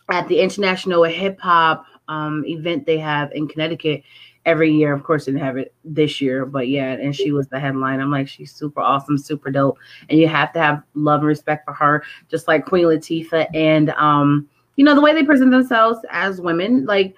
at 0.09 0.27
the 0.27 0.39
International 0.39 1.03
Hip 1.03 1.39
Hop 1.39 1.85
um, 2.07 2.43
event 2.45 2.85
they 2.85 2.97
have 2.97 3.31
in 3.33 3.47
Connecticut 3.47 4.03
every 4.45 4.71
year. 4.71 4.93
Of 4.93 5.03
course, 5.03 5.25
didn't 5.25 5.41
have 5.41 5.57
it 5.57 5.73
this 5.83 6.21
year, 6.21 6.45
but 6.45 6.67
yeah, 6.67 6.93
and 6.93 7.15
she 7.15 7.31
was 7.31 7.47
the 7.47 7.59
headline. 7.59 7.99
I'm 7.99 8.11
like, 8.11 8.27
she's 8.27 8.51
super 8.51 8.81
awesome, 8.81 9.17
super 9.17 9.51
dope, 9.51 9.77
and 10.09 10.19
you 10.19 10.27
have 10.27 10.53
to 10.53 10.59
have 10.59 10.83
love 10.93 11.21
and 11.21 11.27
respect 11.27 11.65
for 11.65 11.73
her, 11.73 12.03
just 12.29 12.47
like 12.47 12.65
Queen 12.65 12.85
Latifah 12.85 13.47
and 13.53 13.89
um, 13.91 14.49
you 14.75 14.85
know 14.85 14.95
the 14.95 15.01
way 15.01 15.13
they 15.13 15.23
present 15.23 15.51
themselves 15.51 15.99
as 16.09 16.41
women, 16.41 16.85
like 16.85 17.15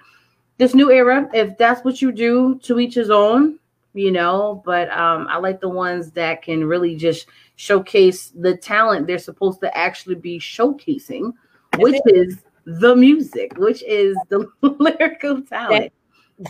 this 0.58 0.74
new 0.74 0.90
era. 0.90 1.28
If 1.32 1.56
that's 1.58 1.84
what 1.84 2.02
you 2.02 2.12
do, 2.12 2.58
to 2.64 2.78
each 2.78 2.94
his 2.94 3.10
own, 3.10 3.58
you 3.94 4.10
know. 4.10 4.62
But 4.64 4.90
um, 4.90 5.26
I 5.28 5.38
like 5.38 5.60
the 5.60 5.68
ones 5.68 6.10
that 6.12 6.42
can 6.42 6.64
really 6.64 6.96
just 6.96 7.26
showcase 7.56 8.32
the 8.34 8.56
talent 8.56 9.06
they're 9.06 9.18
supposed 9.18 9.60
to 9.60 9.76
actually 9.76 10.16
be 10.16 10.38
showcasing, 10.38 11.32
which 11.78 12.00
is 12.06 12.38
the 12.64 12.94
music, 12.94 13.56
which 13.56 13.82
is 13.84 14.16
the 14.28 14.46
lyrical 14.62 15.42
talent. 15.42 15.92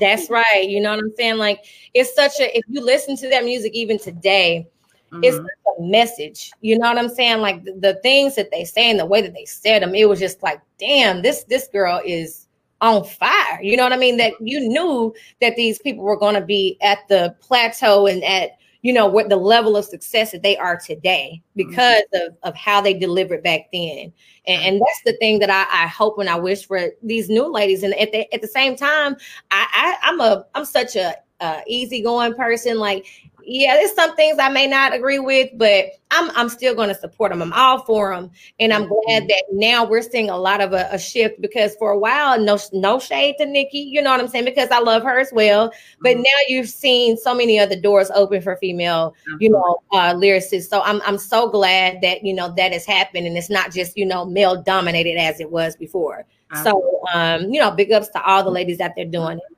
That's 0.01 0.30
right. 0.30 0.64
You 0.66 0.80
know 0.80 0.90
what 0.90 1.01
I'm 1.01 1.14
saying? 1.16 1.38
Like 1.38 1.64
it's 1.95 2.14
such 2.14 2.40
a 2.40 2.57
if 2.57 2.64
you 2.68 2.84
listen 2.84 3.16
to 3.16 3.28
that 3.30 3.45
music 3.45 3.72
even 3.74 3.99
today, 3.99 4.68
mm-hmm. 5.12 5.24
it's 5.24 5.36
a 5.36 5.82
message. 5.82 6.51
You 6.61 6.78
know 6.78 6.88
what 6.88 6.99
I'm 6.99 7.09
saying? 7.09 7.40
Like 7.40 7.64
the, 7.64 7.72
the, 7.72 7.95
things 8.03 8.34
that 8.36 8.51
they 8.51 8.64
say 8.64 8.90
and 8.90 8.99
the 8.99 9.07
way 9.07 9.22
that 9.22 9.34
they 9.34 9.45
said 9.45 9.82
them, 9.82 9.95
it 9.95 10.09
was 10.09 10.20
just 10.20 10.43
like, 10.43 10.61
damn, 10.78 11.22
this 11.22 11.45
this 11.45 11.68
girl 11.68 12.01
is 12.05 12.47
on 12.80 13.05
fire. 13.05 13.62
You 13.62 13.76
know 13.76 13.84
what 13.84 13.93
I 13.93 13.97
mean? 13.97 14.16
That 14.16 14.34
you 14.40 14.61
knew 14.61 15.14
that 15.40 15.57
these 15.57 15.78
people 15.78 16.05
were 16.05 16.18
going 16.18 16.34
to 16.34 16.45
be 16.45 16.76
at 16.82 17.07
the 17.09 17.34
plateau 17.40 18.07
and 18.07 18.22
at 18.24 18.59
you 18.83 18.93
know 18.93 19.07
what 19.07 19.28
the 19.28 19.37
level 19.37 19.76
of 19.76 19.85
success 19.85 20.33
that 20.33 20.43
they 20.43 20.57
are 20.57 20.76
today 20.76 21.41
because 21.57 22.03
mm-hmm. 22.14 22.26
of, 22.26 22.37
of 22.43 22.55
how 22.57 22.80
they 22.80 22.93
delivered 22.93 23.43
back 23.43 23.68
then. 23.72 24.12
And, 24.47 24.62
and 24.62 24.80
that's 24.80 25.03
the 25.07 25.16
thing 25.18 25.39
that 25.39 25.51
I, 25.51 25.85
I, 25.85 25.87
hope 25.87 26.18
and 26.18 26.28
i 26.28 26.35
wish 26.35 26.66
for 26.66 26.89
these 27.03 27.28
new 27.28 27.51
ladies. 27.51 27.85
And 27.85 27.95
at 27.95 28.11
the, 28.11 28.33
at 28.35 28.43
the 28.43 28.49
same 28.49 28.76
time 28.76 29.16
I, 29.51 29.66
I 29.72 30.11
i'm 30.11 30.20
a 30.20 30.45
i'm 30.55 30.64
such 30.64 30.97
a 30.97 31.14
uh, 31.43 31.61
easygoing 31.66 32.35
person. 32.35 32.78
Like 32.78 33.07
yeah, 33.53 33.74
there's 33.74 33.94
some 33.94 34.16
things 34.16 34.38
I 34.38 34.48
may 34.48 34.66
not 34.66 34.94
agree 34.94 35.18
with, 35.18 35.50
but 35.55 35.86
I'm 36.11 36.30
I'm 36.30 36.48
still 36.48 36.74
going 36.74 36.88
to 36.88 36.94
support 36.94 37.30
them. 37.30 37.42
I'm 37.42 37.53
all 37.53 37.84
for 37.84 38.14
them, 38.14 38.30
and 38.59 38.72
I'm 38.72 38.88
glad 38.88 39.22
mm-hmm. 39.22 39.26
that 39.28 39.44
now 39.53 39.84
we're 39.84 40.03
seeing 40.03 40.30
a 40.30 40.38
lot 40.38 40.62
of 40.62 40.72
a, 40.72 40.88
a, 40.90 40.98
shift 40.98 41.40
because 41.40 41.76
for 41.76 41.90
a 41.90 41.98
while, 41.98 42.40
no 42.40 42.59
no 42.72 42.98
shade 42.98 43.36
to 43.38 43.46
Nicki, 43.46 43.78
you 43.78 44.00
know 44.00 44.11
what 44.11 44.20
I'm 44.20 44.28
saying? 44.28 44.46
Because 44.46 44.70
I 44.70 44.78
love 44.78 45.03
her 45.03 45.18
as 45.18 45.30
well, 45.32 45.70
but 46.00 46.12
mm-hmm. 46.12 46.22
now 46.22 46.38
you've 46.48 46.68
seen 46.68 47.18
so 47.18 47.34
many 47.34 47.59
other 47.59 47.78
doors 47.78 48.11
open 48.14 48.40
for 48.40 48.57
female, 48.57 49.14
you 49.38 49.50
know, 49.50 49.78
uh, 49.92 50.14
lyricists. 50.14 50.68
So 50.68 50.80
I'm 50.82 51.03
I'm 51.03 51.18
so 51.18 51.50
glad 51.50 52.00
that 52.00 52.24
you 52.24 52.32
know 52.32 52.55
that 52.57 52.72
has 52.72 52.86
happened, 52.86 53.26
and 53.26 53.36
it's 53.36 53.50
not 53.50 53.70
just 53.70 53.96
you 53.98 54.07
know 54.07 54.24
male 54.24 54.62
dominated 54.62 55.18
as 55.18 55.40
it 55.40 55.50
was 55.50 55.76
before. 55.76 56.24
So 56.62 57.00
um, 57.14 57.50
you 57.53 57.61
know, 57.61 57.70
big 57.70 57.92
ups 57.92 58.09
to 58.09 58.22
all 58.22 58.44
the 58.44 58.50
ladies 58.50 58.80
out 58.80 58.92
there 58.96 59.07
doing 59.07 59.38
it. 59.38 59.57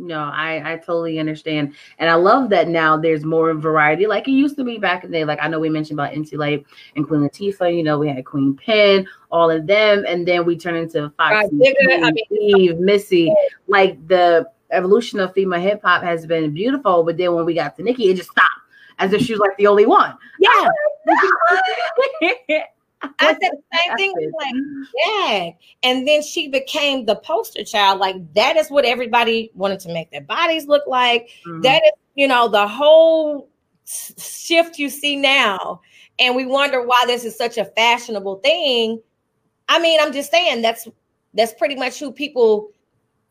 No, 0.00 0.18
I 0.18 0.72
I 0.72 0.76
totally 0.78 1.18
understand, 1.18 1.74
and 1.98 2.08
I 2.08 2.14
love 2.14 2.48
that 2.50 2.68
now 2.68 2.96
there's 2.96 3.24
more 3.24 3.52
variety. 3.54 4.06
Like 4.06 4.26
it 4.26 4.32
used 4.32 4.56
to 4.56 4.64
be 4.64 4.78
back 4.78 5.04
in 5.04 5.10
the 5.10 5.18
day. 5.18 5.24
Like 5.24 5.38
I 5.42 5.48
know 5.48 5.60
we 5.60 5.68
mentioned 5.68 5.98
about 5.98 6.14
MC 6.14 6.36
Lyte 6.36 6.64
and 6.96 7.06
Queen 7.06 7.20
Latifah. 7.20 7.76
You 7.76 7.82
know, 7.82 7.98
we 7.98 8.08
had 8.08 8.24
Queen 8.24 8.56
Pen, 8.56 9.06
all 9.30 9.50
of 9.50 9.66
them, 9.66 10.04
and 10.08 10.26
then 10.26 10.46
we 10.46 10.56
turn 10.56 10.74
into 10.74 11.12
Foxy, 11.16 11.48
Queen, 11.48 12.04
I 12.04 12.10
mean, 12.10 12.24
Eve, 12.30 12.78
Missy. 12.78 13.32
Like 13.68 14.06
the 14.08 14.50
evolution 14.72 15.20
of 15.20 15.34
female 15.34 15.60
hip 15.60 15.82
hop 15.84 16.02
has 16.02 16.26
been 16.26 16.54
beautiful, 16.54 17.04
but 17.04 17.16
then 17.16 17.34
when 17.34 17.44
we 17.44 17.54
got 17.54 17.76
to 17.76 17.82
Nicki, 17.82 18.08
it 18.10 18.16
just 18.16 18.30
stopped 18.30 18.48
as 18.98 19.12
if 19.12 19.22
she 19.22 19.32
was 19.32 19.40
like 19.40 19.56
the 19.58 19.66
only 19.66 19.86
one. 19.86 20.16
Yeah. 20.38 20.70
Oh, 21.08 21.56
I 23.02 23.32
said 23.32 23.38
the 23.40 23.62
same 23.72 23.96
thing. 23.96 24.32
Like, 24.38 24.54
yeah. 25.06 25.50
And 25.82 26.06
then 26.06 26.22
she 26.22 26.48
became 26.48 27.06
the 27.06 27.16
poster 27.16 27.64
child. 27.64 27.98
Like, 27.98 28.16
that 28.34 28.56
is 28.56 28.70
what 28.70 28.84
everybody 28.84 29.50
wanted 29.54 29.80
to 29.80 29.92
make 29.92 30.10
their 30.10 30.20
bodies 30.20 30.66
look 30.66 30.86
like. 30.86 31.30
Mm-hmm. 31.46 31.62
That 31.62 31.82
is, 31.84 31.92
you 32.14 32.28
know, 32.28 32.48
the 32.48 32.66
whole 32.66 33.48
shift 33.86 34.78
you 34.78 34.88
see 34.88 35.16
now. 35.16 35.80
And 36.18 36.36
we 36.36 36.44
wonder 36.44 36.82
why 36.86 37.02
this 37.06 37.24
is 37.24 37.36
such 37.36 37.56
a 37.56 37.64
fashionable 37.64 38.36
thing. 38.36 39.00
I 39.68 39.80
mean, 39.80 39.98
I'm 40.00 40.12
just 40.12 40.30
saying 40.30 40.62
that's 40.62 40.86
that's 41.32 41.54
pretty 41.54 41.76
much 41.76 41.98
who 41.98 42.12
people, 42.12 42.70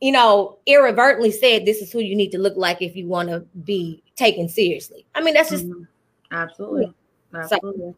you 0.01 0.11
know, 0.11 0.57
irreverently 0.65 1.31
said 1.31 1.65
this 1.65 1.81
is 1.81 1.91
who 1.91 1.99
you 1.99 2.15
need 2.15 2.31
to 2.31 2.39
look 2.39 2.57
like 2.57 2.81
if 2.81 2.95
you 2.95 3.07
want 3.07 3.29
to 3.29 3.41
be 3.63 4.01
taken 4.15 4.49
seriously. 4.49 5.05
I 5.13 5.21
mean, 5.21 5.33
that's 5.33 5.49
just 5.49 5.67
mm-hmm. 5.67 5.83
absolutely. 6.31 6.93
Absolutely. 7.33 7.81
So, 7.81 7.95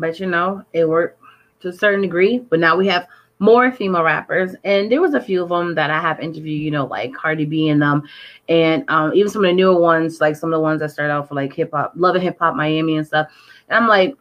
but 0.00 0.18
you 0.18 0.26
know, 0.26 0.64
it 0.72 0.88
worked 0.88 1.20
to 1.60 1.68
a 1.68 1.72
certain 1.72 2.02
degree. 2.02 2.38
But 2.38 2.60
now 2.60 2.76
we 2.76 2.86
have 2.88 3.06
more 3.38 3.72
female 3.72 4.02
rappers, 4.02 4.54
and 4.64 4.90
there 4.90 5.00
was 5.00 5.14
a 5.14 5.20
few 5.20 5.42
of 5.42 5.48
them 5.48 5.74
that 5.74 5.90
I 5.90 6.00
have 6.00 6.20
interviewed. 6.20 6.62
You 6.62 6.70
know, 6.70 6.86
like 6.86 7.14
Cardi 7.14 7.44
B 7.44 7.68
and 7.68 7.80
them, 7.80 8.02
and 8.48 8.84
um, 8.88 9.14
even 9.14 9.30
some 9.30 9.44
of 9.44 9.48
the 9.50 9.54
newer 9.54 9.78
ones, 9.78 10.20
like 10.20 10.36
some 10.36 10.52
of 10.52 10.56
the 10.56 10.62
ones 10.62 10.80
that 10.80 10.90
started 10.90 11.12
out 11.12 11.28
for 11.28 11.34
like 11.34 11.52
hip 11.52 11.70
hop, 11.72 11.92
Love 11.96 12.16
and 12.16 12.24
Hip 12.24 12.38
Hop 12.38 12.54
Miami 12.54 12.96
and 12.96 13.06
stuff. 13.06 13.28
And 13.68 13.78
I'm 13.78 13.88
like, 13.88 14.16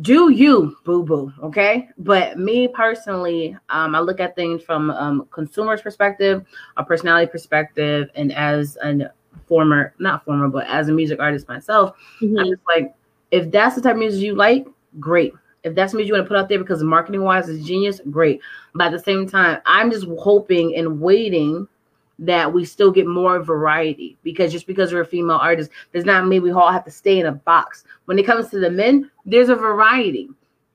do 0.00 0.30
you 0.30 0.74
boo 0.84 1.02
boo 1.02 1.30
okay 1.42 1.88
but 1.98 2.38
me 2.38 2.66
personally 2.66 3.54
um, 3.68 3.94
i 3.94 4.00
look 4.00 4.20
at 4.20 4.34
things 4.34 4.62
from 4.62 4.90
um 4.90 5.28
consumer's 5.30 5.82
perspective 5.82 6.46
a 6.78 6.84
personality 6.84 7.30
perspective 7.30 8.08
and 8.14 8.32
as 8.32 8.78
a 8.82 9.10
former 9.46 9.92
not 9.98 10.24
former 10.24 10.48
but 10.48 10.66
as 10.66 10.88
a 10.88 10.92
music 10.92 11.20
artist 11.20 11.46
myself 11.46 11.94
mm-hmm. 12.22 12.38
i'm 12.38 12.46
just 12.46 12.62
like 12.66 12.94
if 13.32 13.50
that's 13.50 13.74
the 13.74 13.82
type 13.82 13.92
of 13.92 13.98
music 13.98 14.22
you 14.22 14.34
like 14.34 14.66
great. 15.00 15.32
If 15.64 15.74
that's 15.74 15.94
what 15.94 16.04
you 16.04 16.12
want 16.12 16.24
to 16.24 16.28
put 16.28 16.36
out 16.36 16.48
there 16.48 16.58
because 16.58 16.82
marketing 16.82 17.22
wise 17.22 17.48
is 17.48 17.64
genius, 17.64 18.00
great. 18.10 18.40
But 18.74 18.86
at 18.88 18.92
the 18.92 18.98
same 18.98 19.28
time, 19.28 19.60
I'm 19.64 19.90
just 19.90 20.06
hoping 20.18 20.76
and 20.76 21.00
waiting 21.00 21.68
that 22.18 22.52
we 22.52 22.64
still 22.64 22.90
get 22.90 23.06
more 23.06 23.40
variety 23.42 24.16
because 24.22 24.52
just 24.52 24.66
because 24.66 24.92
we're 24.92 25.02
a 25.02 25.06
female 25.06 25.36
artist 25.36 25.70
does 25.92 26.04
not 26.04 26.26
mean 26.26 26.42
we 26.42 26.52
all 26.52 26.70
have 26.70 26.84
to 26.84 26.90
stay 26.90 27.18
in 27.18 27.26
a 27.26 27.32
box. 27.32 27.84
When 28.04 28.18
it 28.18 28.26
comes 28.26 28.48
to 28.50 28.58
the 28.58 28.70
men, 28.70 29.10
there's 29.24 29.48
a 29.48 29.56
variety. 29.56 30.28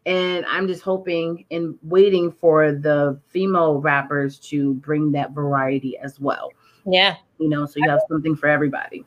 And 0.05 0.45
I'm 0.45 0.68
just 0.68 0.84
hoping 0.84 1.45
and 1.51 1.78
waiting 1.84 2.32
for 2.32 2.72
the 2.72 3.20
female 3.28 3.82
rappers 3.82 4.39
to 4.39 4.76
bring 4.76 5.11
that 5.11 5.32
variety 5.32 5.97
as 5.97 6.20
well. 6.20 6.51
Yeah. 6.86 7.18
You 7.39 7.49
know, 7.49 7.65
so 7.65 7.74
you 7.78 7.89
have 7.89 7.99
something 8.07 8.36
for 8.36 8.47
everybody. 8.47 9.05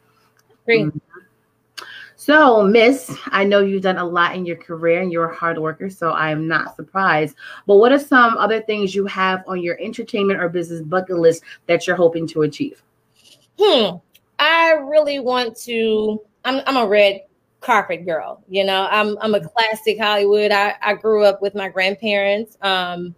Great. 0.67 0.87
Mm-hmm. 0.87 0.99
So, 2.21 2.63
Miss, 2.63 3.17
I 3.29 3.45
know 3.45 3.61
you've 3.61 3.81
done 3.81 3.97
a 3.97 4.05
lot 4.05 4.37
in 4.37 4.45
your 4.45 4.57
career 4.57 5.01
and 5.01 5.11
you're 5.11 5.31
a 5.31 5.35
hard 5.35 5.59
worker, 5.59 5.89
so 5.89 6.11
I 6.11 6.31
am 6.31 6.47
not 6.47 6.77
surprised. 6.77 7.35
But 7.67 7.77
what 7.77 7.93
are 7.93 7.99
some 7.99 8.37
other 8.37 8.61
things 8.61 8.95
you 8.95 9.07
have 9.07 9.43
on 9.47 9.63
your 9.63 9.81
entertainment 9.81 10.39
or 10.39 10.51
business 10.51 10.83
bucket 10.83 11.17
list 11.17 11.45
that 11.67 11.87
you're 11.87 11.97
hoping 11.97 12.27
to 12.29 12.43
achieve? 12.43 12.83
Hmm. 13.59 13.97
I 14.39 14.73
really 14.73 15.19
want 15.19 15.57
to. 15.61 16.21
I'm 16.45 16.61
I'm 16.67 16.77
a 16.77 16.87
red 16.87 17.23
carpet 17.63 18.05
girl. 18.05 18.45
You 18.51 18.65
know, 18.65 18.87
I'm 18.91 19.17
I'm 19.23 19.35
a 19.35 19.41
classic 19.41 19.99
Hollywood. 19.99 20.53
I, 20.53 20.75
I 20.83 20.93
grew 20.97 21.25
up 21.25 21.41
with 21.41 21.55
my 21.55 21.71
grandparents. 21.71 22.59
Um, 22.61 23.15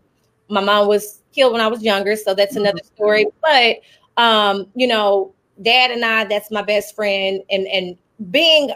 my 0.48 0.61
mom 0.61 0.86
was 0.86 1.22
killed 1.32 1.55
when 1.55 1.61
I 1.61 1.66
was 1.66 1.82
younger, 1.82 2.14
so 2.14 2.34
that's 2.36 2.55
another 2.55 2.82
story. 2.94 3.26
But 3.40 3.78
um, 4.16 4.68
you 4.76 4.86
know, 4.86 5.34
dad 5.61 5.90
and 5.90 6.05
I, 6.05 6.22
that's 6.22 6.53
my 6.53 6.62
best 6.62 6.94
friend, 6.94 7.42
and 7.50 7.66
and 7.66 7.98
being 8.30 8.70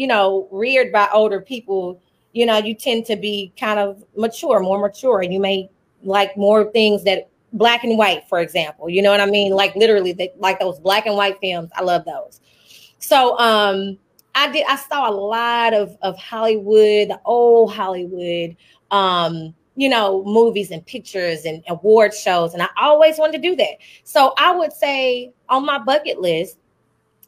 you 0.00 0.06
know, 0.06 0.48
reared 0.50 0.90
by 0.90 1.06
older 1.12 1.42
people, 1.42 2.00
you 2.32 2.46
know, 2.46 2.56
you 2.56 2.74
tend 2.74 3.04
to 3.04 3.16
be 3.16 3.52
kind 3.60 3.78
of 3.78 4.02
mature, 4.16 4.58
more 4.60 4.80
mature, 4.80 5.20
and 5.20 5.30
you 5.30 5.38
may 5.38 5.68
like 6.02 6.34
more 6.38 6.72
things 6.72 7.04
that 7.04 7.28
black 7.52 7.84
and 7.84 7.98
white, 7.98 8.26
for 8.26 8.40
example. 8.40 8.88
You 8.88 9.02
know 9.02 9.10
what 9.10 9.20
I 9.20 9.26
mean? 9.26 9.52
Like 9.52 9.76
literally, 9.76 10.16
like 10.38 10.58
those 10.58 10.80
black 10.80 11.04
and 11.04 11.16
white 11.16 11.38
films. 11.42 11.70
I 11.76 11.82
love 11.82 12.06
those. 12.06 12.40
So 12.98 13.38
um 13.38 13.98
I 14.34 14.50
did 14.50 14.64
I 14.66 14.76
saw 14.76 15.10
a 15.10 15.12
lot 15.12 15.74
of 15.74 15.98
of 16.00 16.16
Hollywood, 16.16 17.10
the 17.10 17.20
old 17.26 17.74
Hollywood, 17.74 18.56
um, 18.90 19.54
you 19.76 19.90
know, 19.90 20.24
movies 20.24 20.70
and 20.70 20.84
pictures 20.86 21.44
and 21.44 21.62
award 21.68 22.14
shows. 22.14 22.54
And 22.54 22.62
I 22.62 22.68
always 22.80 23.18
wanted 23.18 23.42
to 23.42 23.50
do 23.50 23.54
that. 23.56 23.76
So 24.04 24.32
I 24.38 24.56
would 24.56 24.72
say 24.72 25.34
on 25.50 25.66
my 25.66 25.76
bucket 25.76 26.22
list, 26.22 26.56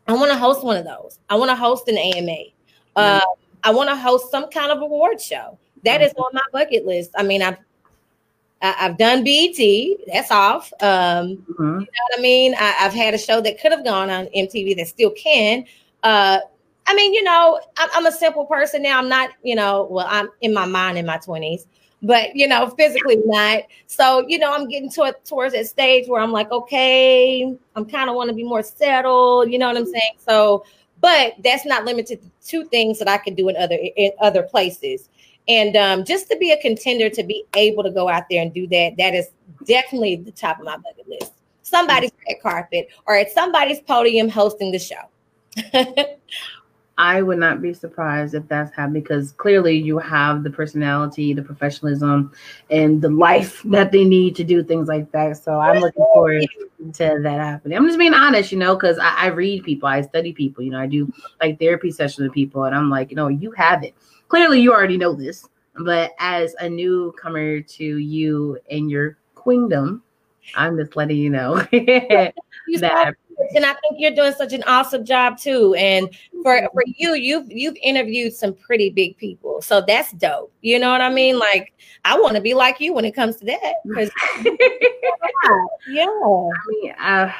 I 0.08 0.14
want 0.14 0.32
to 0.32 0.38
host 0.38 0.64
one 0.64 0.78
of 0.78 0.86
those. 0.86 1.18
I 1.28 1.34
want 1.34 1.50
to 1.50 1.54
host 1.54 1.86
an 1.88 1.98
AMA. 1.98 2.44
Uh, 2.96 3.20
I 3.64 3.72
want 3.72 3.90
to 3.90 3.96
host 3.96 4.30
some 4.30 4.50
kind 4.50 4.72
of 4.72 4.80
award 4.80 5.20
show. 5.20 5.58
That 5.84 6.00
is 6.00 6.12
on 6.14 6.30
my 6.32 6.42
bucket 6.52 6.86
list. 6.86 7.10
I 7.16 7.22
mean, 7.22 7.42
I've 7.42 7.56
I've 8.62 8.96
done 8.96 9.24
BET. 9.24 9.58
That's 10.12 10.30
off. 10.30 10.72
Um, 10.80 11.36
mm-hmm. 11.36 11.62
You 11.62 11.68
know 11.70 11.80
what 11.80 12.18
I 12.18 12.22
mean? 12.22 12.54
I, 12.54 12.70
have 12.70 12.92
had 12.92 13.12
a 13.12 13.18
show 13.18 13.40
that 13.40 13.60
could 13.60 13.72
have 13.72 13.84
gone 13.84 14.08
on 14.08 14.26
MTV 14.26 14.76
that 14.76 14.86
still 14.86 15.10
can. 15.10 15.64
Uh, 16.04 16.38
I 16.86 16.94
mean, 16.94 17.12
you 17.12 17.24
know, 17.24 17.60
I'm, 17.76 17.88
I'm, 17.94 18.06
a 18.06 18.12
simple 18.12 18.44
person 18.46 18.82
now. 18.82 18.98
I'm 18.98 19.08
not, 19.08 19.30
you 19.42 19.54
know, 19.54 19.88
well, 19.90 20.06
I'm 20.08 20.28
in 20.40 20.54
my 20.54 20.64
mind 20.64 20.98
in 20.98 21.06
my 21.06 21.18
20s, 21.18 21.66
but 22.02 22.34
you 22.36 22.46
know, 22.46 22.68
physically 22.70 23.18
not. 23.24 23.62
So, 23.86 24.24
you 24.28 24.38
know, 24.38 24.52
I'm 24.52 24.68
getting 24.68 24.90
to 24.90 25.14
towards 25.24 25.54
that 25.54 25.66
stage 25.66 26.08
where 26.08 26.20
I'm 26.20 26.32
like, 26.32 26.50
okay, 26.50 27.56
I'm 27.74 27.84
kind 27.84 28.10
of 28.10 28.16
want 28.16 28.30
to 28.30 28.34
be 28.34 28.44
more 28.44 28.62
settled. 28.62 29.50
You 29.50 29.58
know 29.58 29.68
what 29.68 29.76
I'm 29.76 29.86
saying? 29.86 30.18
So, 30.18 30.64
but 31.02 31.34
that's 31.42 31.66
not 31.66 31.84
limited 31.84 32.20
to 32.46 32.64
things 32.66 32.98
that 33.00 33.08
I 33.08 33.18
can 33.18 33.34
do 33.34 33.48
in 33.48 33.56
other 33.56 33.76
in 33.96 34.12
other 34.20 34.42
places. 34.44 35.10
And 35.48 35.76
um, 35.76 36.04
just 36.04 36.30
to 36.30 36.36
be 36.38 36.52
a 36.52 36.62
contender, 36.62 37.10
to 37.10 37.22
be 37.24 37.44
able 37.54 37.82
to 37.82 37.90
go 37.90 38.08
out 38.08 38.24
there 38.30 38.40
and 38.40 38.54
do 38.54 38.66
that, 38.68 38.96
that 38.96 39.12
is 39.12 39.26
definitely 39.66 40.16
the 40.16 40.30
top 40.30 40.60
of 40.60 40.64
my 40.64 40.76
bucket 40.76 41.08
list. 41.08 41.32
Somebody's 41.62 42.12
red 42.28 42.40
carpet 42.40 42.88
or 43.06 43.16
at 43.16 43.32
somebody's 43.32 43.80
podium 43.80 44.28
hosting 44.28 44.70
the 44.70 44.78
show. 44.78 45.02
I 46.98 47.22
would 47.22 47.38
not 47.38 47.62
be 47.62 47.72
surprised 47.72 48.34
if 48.34 48.46
that's 48.48 48.74
happening 48.74 49.02
because 49.02 49.32
clearly 49.32 49.76
you 49.76 49.98
have 49.98 50.42
the 50.42 50.50
personality, 50.50 51.32
the 51.32 51.42
professionalism, 51.42 52.32
and 52.70 53.00
the 53.00 53.08
life 53.08 53.62
that 53.66 53.92
they 53.92 54.04
need 54.04 54.36
to 54.36 54.44
do 54.44 54.62
things 54.62 54.88
like 54.88 55.10
that. 55.12 55.38
So 55.38 55.58
I'm 55.58 55.80
looking 55.80 56.04
forward 56.12 56.46
to 56.94 57.18
that 57.22 57.40
happening. 57.40 57.78
I'm 57.78 57.86
just 57.86 57.98
being 57.98 58.14
honest, 58.14 58.52
you 58.52 58.58
know, 58.58 58.74
because 58.74 58.98
I, 58.98 59.14
I, 59.16 59.26
read 59.28 59.64
people, 59.64 59.88
I 59.88 60.02
study 60.02 60.32
people, 60.32 60.62
you 60.62 60.70
know, 60.70 60.80
I 60.80 60.86
do 60.86 61.12
like 61.40 61.58
therapy 61.58 61.90
sessions 61.90 62.24
with 62.24 62.32
people, 62.32 62.64
and 62.64 62.74
I'm 62.74 62.90
like, 62.90 63.10
you 63.10 63.16
know, 63.16 63.28
you 63.28 63.52
have 63.52 63.82
it. 63.82 63.94
Clearly, 64.28 64.60
you 64.60 64.72
already 64.72 64.98
know 64.98 65.14
this, 65.14 65.48
but 65.76 66.12
as 66.18 66.54
a 66.60 66.68
newcomer 66.68 67.60
to 67.60 67.84
you 67.84 68.58
and 68.70 68.90
your 68.90 69.18
queendom, 69.34 70.02
I'm 70.54 70.76
just 70.76 70.96
letting 70.96 71.16
you 71.16 71.30
know 71.30 71.56
that 71.72 73.14
and 73.54 73.64
I 73.64 73.74
think 73.74 73.96
you're 73.98 74.14
doing 74.14 74.32
such 74.32 74.52
an 74.52 74.62
awesome 74.64 75.04
job 75.04 75.38
too. 75.38 75.74
And 75.74 76.08
for 76.42 76.68
for 76.72 76.82
you, 76.86 77.14
you've 77.14 77.50
you've 77.50 77.76
interviewed 77.82 78.32
some 78.34 78.54
pretty 78.54 78.90
big 78.90 79.16
people, 79.16 79.62
so 79.62 79.82
that's 79.86 80.12
dope. 80.12 80.52
You 80.60 80.78
know 80.78 80.90
what 80.90 81.00
I 81.00 81.10
mean? 81.10 81.38
Like 81.38 81.72
I 82.04 82.18
want 82.18 82.36
to 82.36 82.40
be 82.40 82.54
like 82.54 82.80
you 82.80 82.92
when 82.92 83.04
it 83.04 83.12
comes 83.12 83.36
to 83.36 83.44
that. 83.46 83.74
Yeah, 85.88 86.04
I 86.06 86.50
mean, 86.68 86.94
uh, 87.00 87.32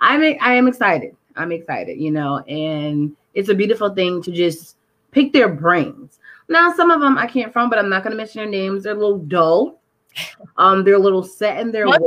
I'm 0.00 0.22
I 0.40 0.54
am 0.54 0.66
excited. 0.66 1.16
I'm 1.36 1.52
excited. 1.52 1.98
You 2.00 2.10
know, 2.10 2.38
and 2.40 3.16
it's 3.34 3.48
a 3.48 3.54
beautiful 3.54 3.94
thing 3.94 4.22
to 4.22 4.32
just 4.32 4.76
pick 5.12 5.32
their 5.32 5.48
brains. 5.48 6.18
Now, 6.48 6.72
some 6.72 6.90
of 6.90 7.00
them 7.00 7.18
I 7.18 7.26
can't 7.26 7.52
from, 7.52 7.70
but 7.70 7.78
I'm 7.78 7.88
not 7.88 8.02
going 8.02 8.10
to 8.12 8.16
mention 8.16 8.40
their 8.40 8.50
names. 8.50 8.84
They're 8.84 8.94
a 8.94 8.98
little 8.98 9.18
dull. 9.18 9.80
Um, 10.58 10.84
they're 10.84 10.94
a 10.94 10.98
little 10.98 11.22
set 11.22 11.60
in 11.60 11.70
their 11.70 11.86
ways. 11.86 12.00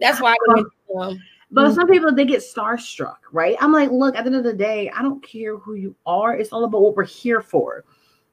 That's 0.00 0.22
why 0.22 0.32
I 0.32 0.62
them. 0.88 1.22
But 1.54 1.66
mm-hmm. 1.66 1.74
some 1.74 1.88
people 1.88 2.12
they 2.12 2.24
get 2.24 2.40
starstruck, 2.40 3.18
right? 3.30 3.56
I'm 3.60 3.72
like, 3.72 3.92
look, 3.92 4.16
at 4.16 4.24
the 4.24 4.28
end 4.28 4.34
of 4.34 4.42
the 4.42 4.52
day, 4.52 4.90
I 4.90 5.02
don't 5.02 5.22
care 5.22 5.56
who 5.56 5.74
you 5.74 5.94
are. 6.04 6.36
It's 6.36 6.50
all 6.50 6.64
about 6.64 6.82
what 6.82 6.96
we're 6.96 7.04
here 7.04 7.40
for. 7.40 7.84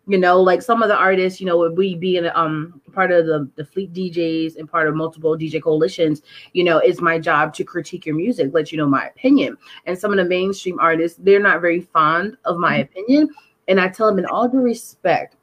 You 0.07 0.17
know, 0.17 0.41
like 0.41 0.63
some 0.63 0.81
of 0.81 0.89
the 0.89 0.95
artists, 0.95 1.39
you 1.39 1.45
know, 1.45 1.59
would 1.59 1.77
we 1.77 1.93
be 1.93 2.17
in 2.17 2.31
um 2.33 2.81
part 2.93 3.11
of 3.11 3.27
the 3.27 3.47
the 3.55 3.63
fleet 3.63 3.93
DJs 3.93 4.55
and 4.57 4.69
part 4.69 4.87
of 4.87 4.95
multiple 4.95 5.37
DJ 5.37 5.61
coalitions, 5.61 6.23
you 6.53 6.63
know, 6.63 6.79
it's 6.79 6.99
my 6.99 7.19
job 7.19 7.53
to 7.53 7.63
critique 7.63 8.07
your 8.07 8.15
music, 8.15 8.49
let 8.53 8.71
you 8.71 8.79
know 8.79 8.87
my 8.87 9.05
opinion. 9.05 9.55
And 9.85 9.95
some 9.95 10.09
of 10.09 10.17
the 10.17 10.25
mainstream 10.25 10.79
artists, 10.79 11.19
they're 11.21 11.39
not 11.39 11.61
very 11.61 11.81
fond 11.81 12.37
of 12.45 12.57
my 12.57 12.79
mm-hmm. 12.79 12.81
opinion. 12.81 13.29
And 13.67 13.79
I 13.79 13.87
tell 13.87 14.07
them 14.07 14.17
in 14.17 14.25
all 14.25 14.49
due 14.49 14.61
respect, 14.61 15.35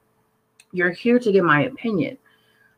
you're 0.73 0.91
here 0.91 1.21
to 1.21 1.31
get 1.31 1.45
my 1.45 1.63
opinion. 1.67 2.19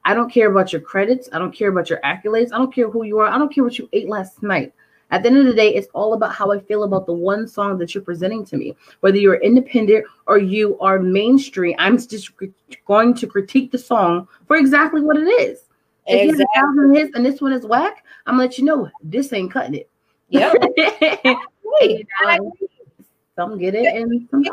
I 0.05 0.13
don't 0.13 0.31
care 0.31 0.51
about 0.51 0.73
your 0.75 0.83
credits. 0.83 1.31
I 1.33 1.39
don't 1.39 1.55
care 1.55 1.71
about 1.71 1.89
your 1.89 2.01
accolades. 2.01 2.53
I 2.53 2.59
don't 2.59 2.75
care 2.75 2.91
who 2.91 3.05
you 3.05 3.19
are. 3.21 3.29
I 3.29 3.39
don't 3.39 3.53
care 3.53 3.65
what 3.65 3.79
you 3.79 3.89
ate 3.95 4.09
last 4.09 4.43
night. 4.43 4.75
At 5.11 5.23
the 5.23 5.29
end 5.29 5.39
of 5.39 5.47
the 5.47 5.55
day, 5.55 5.75
it's 5.75 5.89
all 5.95 6.15
about 6.15 6.35
how 6.35 6.53
I 6.53 6.61
feel 6.61 6.85
about 6.85 7.07
the 7.07 7.13
one 7.13 7.49
song 7.49 7.79
that 7.79 7.95
you're 7.95 8.05
presenting 8.05 8.45
to 8.47 8.57
me. 8.57 8.77
Whether 9.01 9.19
you're 9.19 9.43
independent 9.43 10.05
or 10.27 10.39
you 10.39 10.79
are 10.81 10.99
mainstream, 10.99 11.75
I'm 11.79 11.99
just 11.99 12.31
going 12.87 13.15
to 13.15 13.27
critique 13.27 13.73
the 13.73 13.79
song 13.79 14.29
for 14.47 14.57
exactly 14.57 15.01
what 15.01 15.17
it 15.17 15.29
is. 15.29 15.61
Exactly. 16.07 16.15
If 16.15 16.39
you 16.39 16.47
have 16.55 16.65
a 16.65 16.67
thousand 16.67 16.95
hits 16.95 17.17
and 17.17 17.27
this 17.27 17.41
one 17.41 17.53
is 17.53 17.67
whack, 17.67 18.05
I'm 18.27 18.35
gonna 18.35 18.45
let 18.45 18.59
you 18.59 18.65
know 18.65 18.89
this 19.03 19.33
ain't 19.33 19.53
cutting 19.53 19.75
it. 19.75 19.91
Yeah. 20.29 20.53
you 21.81 22.05
know, 22.25 22.53
some 23.37 23.59
get 23.59 23.75
it 23.75 23.95
and 23.95 24.29
some 24.31 24.45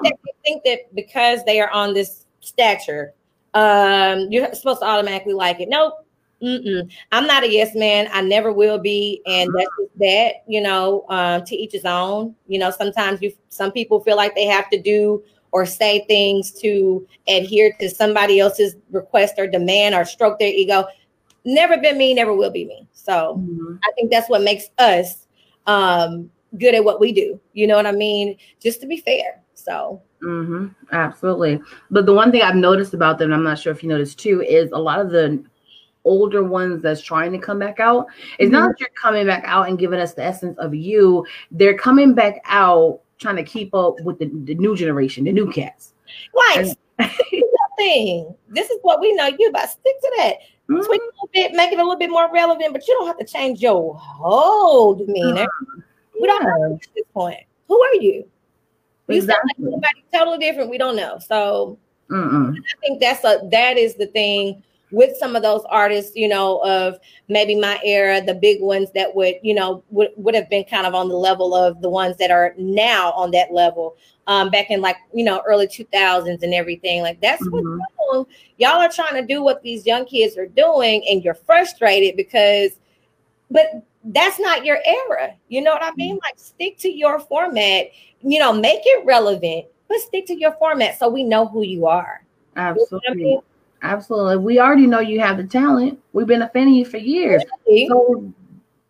think 0.44 0.64
that 0.64 0.94
because 0.96 1.44
they 1.46 1.60
are 1.60 1.70
on 1.72 1.94
this 1.94 2.26
stature, 2.40 3.14
um, 3.54 4.28
you're 4.30 4.54
supposed 4.54 4.82
to 4.82 4.86
automatically 4.86 5.34
like 5.34 5.60
it. 5.60 5.70
Nope. 5.70 6.07
Mm-mm. 6.42 6.92
I'm 7.12 7.26
not 7.26 7.44
a 7.44 7.52
yes 7.52 7.74
man. 7.74 8.08
I 8.12 8.22
never 8.22 8.54
will 8.54 8.78
be, 8.78 9.22
and 9.26 9.50
that's 9.56 9.70
just 9.80 10.00
that. 10.00 10.34
You 10.48 10.62
know, 10.62 11.06
um, 11.10 11.44
to 11.46 11.56
each 11.56 11.72
his 11.72 11.86
own. 11.86 12.36
You 12.48 12.60
know, 12.60 12.70
sometimes 12.70 13.22
you 13.22 13.34
some 13.50 13.72
people 13.72 14.02
feel 14.02 14.16
like 14.16 14.36
they 14.36 14.46
have 14.46 14.70
to 14.70 14.82
do 14.82 15.24
or 15.52 15.66
say 15.66 16.06
things 16.08 16.52
to 16.52 17.08
adhere 17.28 17.74
to 17.80 17.90
somebody 17.90 18.40
else's 18.40 18.76
request 18.92 19.36
or 19.38 19.48
demand 19.48 19.96
or 19.96 20.06
stroke 20.06 20.38
their 20.40 20.50
ego. 20.50 20.86
Never 21.46 21.78
been 21.78 21.98
me, 21.98 22.14
never 22.14 22.34
will 22.34 22.52
be 22.52 22.66
me. 22.66 22.88
So 22.92 23.38
mm-hmm. 23.40 23.78
I 23.84 23.92
think 23.96 24.12
that's 24.12 24.30
what 24.30 24.42
makes 24.42 24.66
us 24.78 25.28
um, 25.66 26.30
good 26.58 26.76
at 26.76 26.84
what 26.84 27.00
we 27.00 27.12
do. 27.12 27.40
You 27.54 27.68
know 27.68 27.76
what 27.76 27.88
I 27.88 27.94
mean? 27.94 28.38
Just 28.60 28.82
to 28.82 28.88
be 28.88 28.98
fair. 28.98 29.42
So. 29.54 30.02
Mm-hmm. 30.22 30.68
Absolutely. 30.92 31.60
But 31.90 32.06
the 32.06 32.14
one 32.14 32.32
thing 32.32 32.42
I've 32.42 32.56
noticed 32.56 32.94
about 32.94 33.18
them, 33.18 33.32
I'm 33.32 33.44
not 33.44 33.60
sure 33.60 33.72
if 33.72 33.82
you 33.82 33.90
noticed 33.90 34.20
too, 34.20 34.42
is 34.42 34.72
a 34.72 34.78
lot 34.78 35.00
of 35.00 35.12
the 35.12 35.44
older 36.08 36.44
ones 36.44 36.82
that's 36.82 37.02
trying 37.02 37.32
to 37.32 37.38
come 37.38 37.60
back 37.60 37.80
out. 37.80 38.08
It's 38.40 38.46
mm-hmm. 38.46 38.54
not 38.54 38.70
that 38.70 38.80
you're 38.80 38.90
coming 38.90 39.28
back 39.28 39.44
out 39.46 39.68
and 39.68 39.78
giving 39.78 40.00
us 40.00 40.14
the 40.14 40.24
essence 40.24 40.58
of 40.58 40.74
you. 40.74 41.26
They're 41.52 41.78
coming 41.78 42.14
back 42.14 42.42
out 42.46 43.02
trying 43.20 43.36
to 43.38 43.44
keep 43.44 43.74
up 43.74 44.00
with 44.02 44.20
the, 44.20 44.30
the 44.46 44.56
new 44.56 44.76
generation, 44.76 45.24
the 45.26 45.32
new 45.32 45.52
cats. 45.52 45.94
Right. 46.34 46.76
thing. 47.78 48.36
This 48.50 48.70
is 48.70 48.80
what 48.82 49.00
we 49.00 49.14
know 49.14 49.28
you 49.28 49.50
about. 49.50 49.70
Stick 49.70 50.00
to 50.02 50.14
that. 50.18 50.34
Mm-hmm. 50.70 50.84
Tweak 50.84 51.02
a 51.02 51.06
little 51.06 51.30
bit, 51.34 51.54
make 51.54 51.72
it 51.72 51.80
a 51.80 51.84
little 51.84 51.98
bit 51.98 52.10
more 52.10 52.32
relevant, 52.34 52.74
but 52.74 52.86
you 52.88 52.94
don't 52.96 53.08
have 53.08 53.18
to 53.20 53.26
change 53.26 53.62
your 53.62 53.96
whole 53.96 54.96
demeanor. 54.96 55.46
Mm-hmm. 55.46 55.80
We 56.20 56.28
don't 56.28 56.44
know 56.44 56.76
at 56.76 56.82
this 56.96 57.06
point. 57.14 57.40
Who 57.68 57.82
are 57.82 57.96
you? 57.96 58.28
You 59.08 59.16
exactly. 59.16 59.52
sound 59.56 59.72
like 59.72 59.72
somebody 59.72 60.06
totally 60.14 60.38
different. 60.40 60.70
We 60.70 60.78
don't 60.78 60.98
know. 60.98 61.20
So 61.20 61.78
I 62.12 62.54
think 62.82 63.00
that's 63.00 63.24
a 63.24 63.40
that 63.52 63.78
is 63.78 63.96
the 63.96 64.08
thing 64.08 64.64
with 64.92 65.18
some 65.18 65.36
of 65.36 65.44
those 65.44 65.64
artists, 65.70 66.16
you 66.16 66.28
know, 66.28 66.60
of 66.60 66.98
maybe 67.28 67.56
my 67.56 67.80
era, 67.84 68.22
the 68.22 68.34
big 68.34 68.62
ones 68.62 68.90
that 68.96 69.14
would, 69.16 69.36
you 69.42 69.54
know, 69.54 69.84
would, 69.90 70.10
would 70.16 70.36
have 70.36 70.50
been 70.50 70.64
kind 70.64 70.88
of 70.88 70.96
on 70.96 71.10
the 71.10 71.16
level 71.16 71.54
of 71.54 71.82
the 71.82 71.90
ones 71.90 72.18
that 72.18 72.32
are 72.32 72.54
now 72.58 73.12
on 73.12 73.32
that 73.32 73.52
level. 73.52 73.98
Um, 74.28 74.50
back 74.50 74.72
in 74.72 74.82
like, 74.82 74.98
you 75.14 75.24
know, 75.24 75.42
early 75.48 75.68
2000s 75.68 76.44
and 76.44 76.54
everything. 76.54 77.02
Like 77.02 77.22
that's 77.22 77.42
mm-hmm. 77.48 77.80
what 77.80 78.28
y'all 78.58 78.82
are 78.82 78.90
trying 78.90 79.14
to 79.22 79.26
do 79.26 79.42
what 79.42 79.64
these 79.64 79.86
young 79.86 80.06
kids 80.06 80.38
are 80.38 80.48
doing, 80.48 81.02
and 81.10 81.24
you're 81.24 81.34
frustrated 81.34 82.18
because, 82.18 82.72
but 83.50 83.68
that's 84.04 84.38
not 84.38 84.66
your 84.66 84.80
era. 84.86 85.34
You 85.48 85.62
know 85.62 85.72
what 85.72 85.84
I 85.84 85.92
mean? 85.96 86.16
Mm-hmm. 86.16 86.26
Like 86.26 86.38
stick 86.38 86.78
to 86.80 86.90
your 86.90 87.20
format, 87.20 87.88
you 88.22 88.40
know, 88.40 88.52
make 88.52 88.82
it 88.84 89.06
relevant, 89.06 89.68
but 89.88 90.00
stick 90.00 90.26
to 90.28 90.38
your 90.38 90.54
format 90.54 91.00
so 91.00 91.08
we 91.08 91.24
know 91.24 91.48
who 91.48 91.64
you 91.64 91.88
are. 91.88 92.26
Absolutely. 92.58 93.22
You 93.22 93.36
know? 93.36 93.44
Absolutely. 93.82 94.38
We 94.38 94.60
already 94.60 94.88
know 94.88 95.00
you 95.00 95.20
have 95.20 95.38
the 95.38 95.44
talent. 95.44 96.00
We've 96.14 96.28
been 96.28 96.42
a 96.42 96.50
fan 96.50 96.68
of 96.68 96.74
you 96.74 96.86
for 96.86 96.98
years. 96.98 97.44
So 97.88 98.34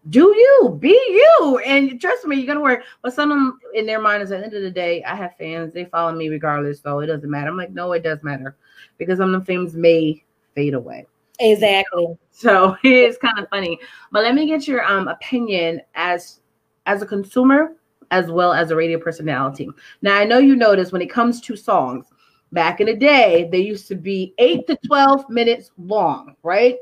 do 0.09 0.19
you 0.21 0.77
be 0.79 0.89
you 0.89 1.61
and 1.65 1.99
trust 1.99 2.25
me, 2.25 2.37
you're 2.37 2.47
gonna 2.47 2.61
work. 2.61 2.83
But 3.01 3.13
some 3.13 3.31
of 3.31 3.37
them 3.37 3.59
in 3.73 3.85
their 3.85 3.99
mind 3.99 4.23
is 4.23 4.31
at 4.31 4.39
the 4.39 4.45
end 4.45 4.53
of 4.53 4.61
the 4.61 4.71
day, 4.71 5.03
I 5.03 5.15
have 5.15 5.35
fans, 5.37 5.73
they 5.73 5.85
follow 5.85 6.13
me 6.13 6.29
regardless, 6.29 6.81
so 6.81 6.99
it 6.99 7.07
doesn't 7.07 7.29
matter. 7.29 7.49
I'm 7.49 7.57
like, 7.57 7.71
no, 7.71 7.91
it 7.93 8.03
does 8.03 8.23
matter 8.23 8.55
because 8.97 9.17
some 9.17 9.33
of 9.33 9.41
the 9.41 9.45
fans 9.45 9.75
may 9.75 10.23
fade 10.55 10.73
away. 10.73 11.05
Exactly. 11.39 12.17
So 12.31 12.77
it's 12.83 13.17
kind 13.17 13.39
of 13.39 13.49
funny. 13.49 13.79
But 14.11 14.23
let 14.23 14.35
me 14.35 14.47
get 14.47 14.67
your 14.67 14.85
um 14.85 15.07
opinion 15.07 15.81
as 15.95 16.39
as 16.85 17.01
a 17.01 17.05
consumer 17.05 17.73
as 18.11 18.31
well 18.31 18.53
as 18.53 18.71
a 18.71 18.75
radio 18.75 18.97
personality. 18.97 19.69
Now 20.01 20.15
I 20.15 20.23
know 20.23 20.37
you 20.37 20.55
notice 20.55 20.91
when 20.93 21.01
it 21.01 21.09
comes 21.09 21.41
to 21.41 21.57
songs, 21.57 22.05
Back 22.51 22.79
in 22.79 22.87
the 22.87 22.95
day, 22.95 23.49
they 23.51 23.59
used 23.59 23.87
to 23.89 23.95
be 23.95 24.33
eight 24.37 24.67
to 24.67 24.77
12 24.87 25.29
minutes 25.29 25.71
long, 25.77 26.35
right? 26.43 26.77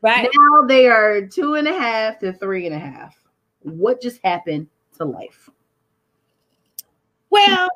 Right. 0.00 0.28
Now 0.32 0.66
they 0.66 0.88
are 0.88 1.26
two 1.26 1.54
and 1.54 1.68
a 1.68 1.72
half 1.72 2.18
to 2.20 2.32
three 2.32 2.66
and 2.66 2.74
a 2.74 2.78
half. 2.78 3.14
What 3.60 4.00
just 4.00 4.20
happened 4.24 4.68
to 4.98 5.04
life? 5.04 5.48
Well, 7.30 7.68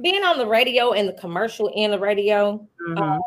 being 0.00 0.24
on 0.24 0.38
the 0.38 0.46
radio 0.46 0.92
and 0.92 1.08
the 1.08 1.12
commercial 1.12 1.70
in 1.76 1.90
the 1.90 1.98
radio, 1.98 2.66
mm-hmm. 2.88 2.98
uh, 2.98 3.18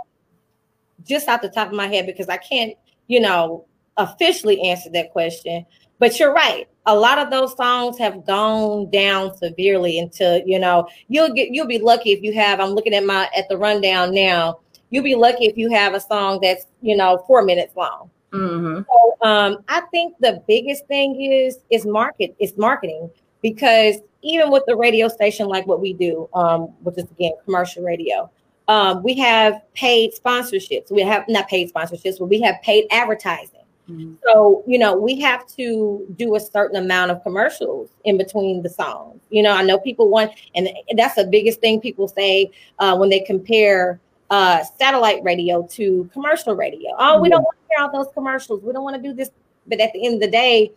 just 1.03 1.29
off 1.29 1.41
the 1.41 1.49
top 1.49 1.69
of 1.69 1.73
my 1.73 1.87
head, 1.87 2.05
because 2.05 2.27
I 2.27 2.37
can't, 2.37 2.73
you 3.07 3.19
know, 3.19 3.65
officially 3.97 4.61
answer 4.61 4.89
that 4.91 5.11
question. 5.11 5.65
But 5.99 6.19
you're 6.19 6.33
right. 6.33 6.67
A 6.85 6.95
lot 6.95 7.17
of 7.17 7.31
those 7.31 7.55
songs 7.55 7.97
have 7.97 8.25
gone 8.25 8.89
down 8.91 9.35
severely 9.37 9.97
into, 9.97 10.43
you 10.45 10.59
know, 10.59 10.87
you'll 11.07 11.33
get 11.33 11.49
you'll 11.51 11.67
be 11.67 11.79
lucky 11.79 12.11
if 12.11 12.21
you 12.21 12.33
have. 12.33 12.59
I'm 12.59 12.71
looking 12.71 12.93
at 12.93 13.05
my 13.05 13.29
at 13.35 13.47
the 13.49 13.57
rundown 13.57 14.13
now. 14.13 14.59
you'll 14.89 15.03
be 15.03 15.15
lucky 15.15 15.45
if 15.45 15.57
you 15.57 15.71
have 15.71 15.93
a 15.93 15.99
song 15.99 16.39
that's 16.41 16.65
you 16.81 16.95
know 16.95 17.23
four 17.27 17.43
minutes 17.43 17.75
long. 17.75 18.09
Mm-hmm. 18.31 18.81
So, 18.83 19.27
um, 19.27 19.57
I 19.67 19.81
think 19.91 20.15
the 20.19 20.43
biggest 20.47 20.85
thing 20.87 21.21
is 21.21 21.59
is 21.69 21.85
market 21.85 22.35
is 22.39 22.57
marketing 22.57 23.09
because 23.41 23.97
even 24.21 24.51
with 24.51 24.63
the 24.67 24.75
radio 24.75 25.07
station 25.07 25.47
like 25.47 25.65
what 25.67 25.79
we 25.79 25.93
do, 25.93 26.27
um, 26.33 26.61
which 26.83 26.97
is 26.97 27.09
again 27.11 27.33
commercial 27.45 27.83
radio, 27.83 28.29
um, 28.67 29.03
we 29.03 29.15
have 29.15 29.61
paid 29.73 30.11
sponsorships. 30.13 30.91
We 30.91 31.01
have 31.01 31.25
not 31.27 31.47
paid 31.47 31.71
sponsorships, 31.71 32.19
but 32.19 32.25
we 32.25 32.41
have 32.41 32.55
paid 32.63 32.85
advertising. 32.91 33.64
Mm-hmm. 33.89 34.15
So, 34.23 34.63
you 34.65 34.79
know, 34.79 34.95
we 34.95 35.19
have 35.21 35.47
to 35.55 36.05
do 36.15 36.35
a 36.35 36.39
certain 36.39 36.77
amount 36.77 37.11
of 37.11 37.21
commercials 37.23 37.89
in 38.03 38.17
between 38.17 38.63
the 38.63 38.69
songs. 38.69 39.21
You 39.29 39.43
know, 39.43 39.51
I 39.51 39.63
know 39.63 39.79
people 39.79 40.09
want, 40.09 40.31
and 40.55 40.69
that's 40.97 41.15
the 41.15 41.25
biggest 41.25 41.61
thing 41.61 41.79
people 41.79 42.07
say 42.07 42.51
uh, 42.79 42.97
when 42.97 43.09
they 43.09 43.19
compare 43.19 43.99
uh, 44.29 44.63
satellite 44.77 45.23
radio 45.23 45.67
to 45.71 46.09
commercial 46.13 46.55
radio. 46.55 46.91
Oh, 46.97 47.19
we 47.21 47.29
don't 47.29 47.43
want 47.43 47.57
to 47.57 47.75
hear 47.75 47.85
all 47.85 48.03
those 48.03 48.11
commercials. 48.13 48.63
We 48.63 48.73
don't 48.73 48.83
want 48.83 48.95
to 48.95 49.01
do 49.01 49.13
this. 49.13 49.29
But 49.67 49.79
at 49.79 49.93
the 49.93 50.05
end 50.05 50.15
of 50.15 50.21
the 50.21 50.31
day, 50.31 50.71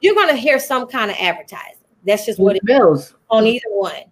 you're 0.00 0.14
going 0.14 0.28
to 0.28 0.36
hear 0.36 0.58
some 0.58 0.86
kind 0.86 1.10
of 1.10 1.16
advertising. 1.20 1.76
That's 2.04 2.24
just 2.24 2.38
what 2.38 2.56
it 2.56 2.64
bills 2.64 3.14
on 3.30 3.46
either 3.46 3.68
one. 3.68 4.04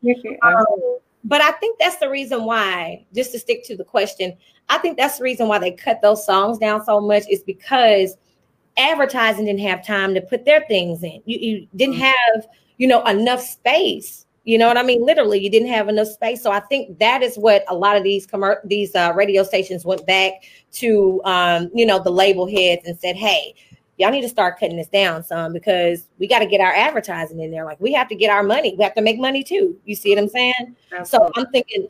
um, 0.43 0.99
but 1.25 1.41
I 1.41 1.53
think 1.53 1.79
that's 1.79 1.97
the 1.97 2.11
reason 2.11 2.45
why, 2.45 3.07
just 3.15 3.33
to 3.33 3.39
stick 3.39 3.65
to 3.67 3.77
the 3.77 3.85
question, 3.85 4.37
I 4.69 4.79
think 4.79 4.99
that's 4.99 5.19
the 5.19 5.25
reason 5.25 5.49
why 5.49 5.59
they 5.59 5.71
cut 5.71 6.03
those 6.03 6.25
songs 6.25 6.59
down 6.59 6.85
so 6.85 7.01
much 7.01 7.25
is 7.31 7.43
because 7.43 8.17
advertising 8.77 9.47
didn't 9.47 9.61
have 9.61 9.87
time 9.87 10.15
to 10.15 10.21
put 10.21 10.45
their 10.45 10.65
things 10.67 11.03
in. 11.03 11.23
You, 11.25 11.39
you 11.39 11.69
didn't 11.77 11.95
mm-hmm. 11.95 12.05
have, 12.35 12.47
you 12.79 12.87
know, 12.87 13.05
enough 13.05 13.41
space 13.41 14.25
you 14.45 14.59
know 14.59 14.69
what 14.69 14.77
I 14.77 14.83
mean? 14.83 15.05
Literally, 15.05 15.39
you 15.39 15.51
didn't 15.51 15.69
have 15.69 15.89
enough 15.89 16.09
space. 16.09 16.43
So 16.43 16.53
I 16.53 16.61
think 16.61 16.99
that 16.99 17.23
is 17.23 17.37
what 17.37 17.65
a 17.69 17.75
lot 17.75 17.97
of 17.97 18.05
these 18.05 18.27
commer- 18.27 18.61
these 18.65 18.95
uh, 18.95 19.13
radio 19.17 19.43
stations 19.43 19.87
went 19.87 20.07
back 20.07 20.33
to, 20.73 21.23
um, 21.25 21.71
you 21.75 21.87
know, 21.87 21.99
the 21.99 22.11
label 22.11 22.47
heads 22.47 22.87
and 22.87 22.99
said, 23.01 23.17
"Hey, 23.17 23.55
y'all 23.97 24.11
need 24.11 24.21
to 24.21 24.29
start 24.29 24.61
cutting 24.61 24.77
this 24.77 24.89
down 24.89 25.25
some 25.25 25.55
because 25.55 26.09
we 26.19 26.29
got 26.29 26.41
to 26.41 26.47
get 26.47 26.61
our 26.61 26.75
advertising 26.75 27.41
in 27.41 27.51
there. 27.51 27.65
Like 27.65 27.81
we 27.81 27.93
have 27.95 28.09
to 28.09 28.15
get 28.15 28.31
our 28.31 28.43
money. 28.43 28.75
We 28.77 28.85
have 28.85 28.95
to 28.97 29.03
make 29.03 29.19
money 29.19 29.43
too. 29.43 29.79
You 29.87 29.95
see 29.95 30.11
what 30.11 30.23
I'm 30.23 30.29
saying? 30.29 30.77
Absolutely. 30.93 31.07
So 31.07 31.41
I'm 31.41 31.51
thinking, 31.51 31.89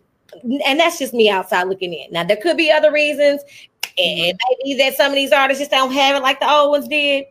and 0.65 0.79
that's 0.79 1.01
just 1.01 1.13
me 1.13 1.29
outside 1.29 1.65
looking 1.65 1.93
in. 1.93 2.13
Now 2.13 2.23
there 2.23 2.37
could 2.37 2.57
be 2.57 2.71
other 2.71 2.93
reasons, 2.93 3.43
and 3.99 4.39
maybe 4.65 4.79
that 4.79 4.97
some 4.97 5.13
of 5.13 5.15
these 5.15 5.33
artists 5.33 5.61
just 5.61 5.71
don't 5.71 5.93
have 5.93 6.17
it 6.17 6.23
like 6.23 6.41
the 6.41 6.51
old 6.51 6.71
ones 6.71 6.89
did. 6.89 7.27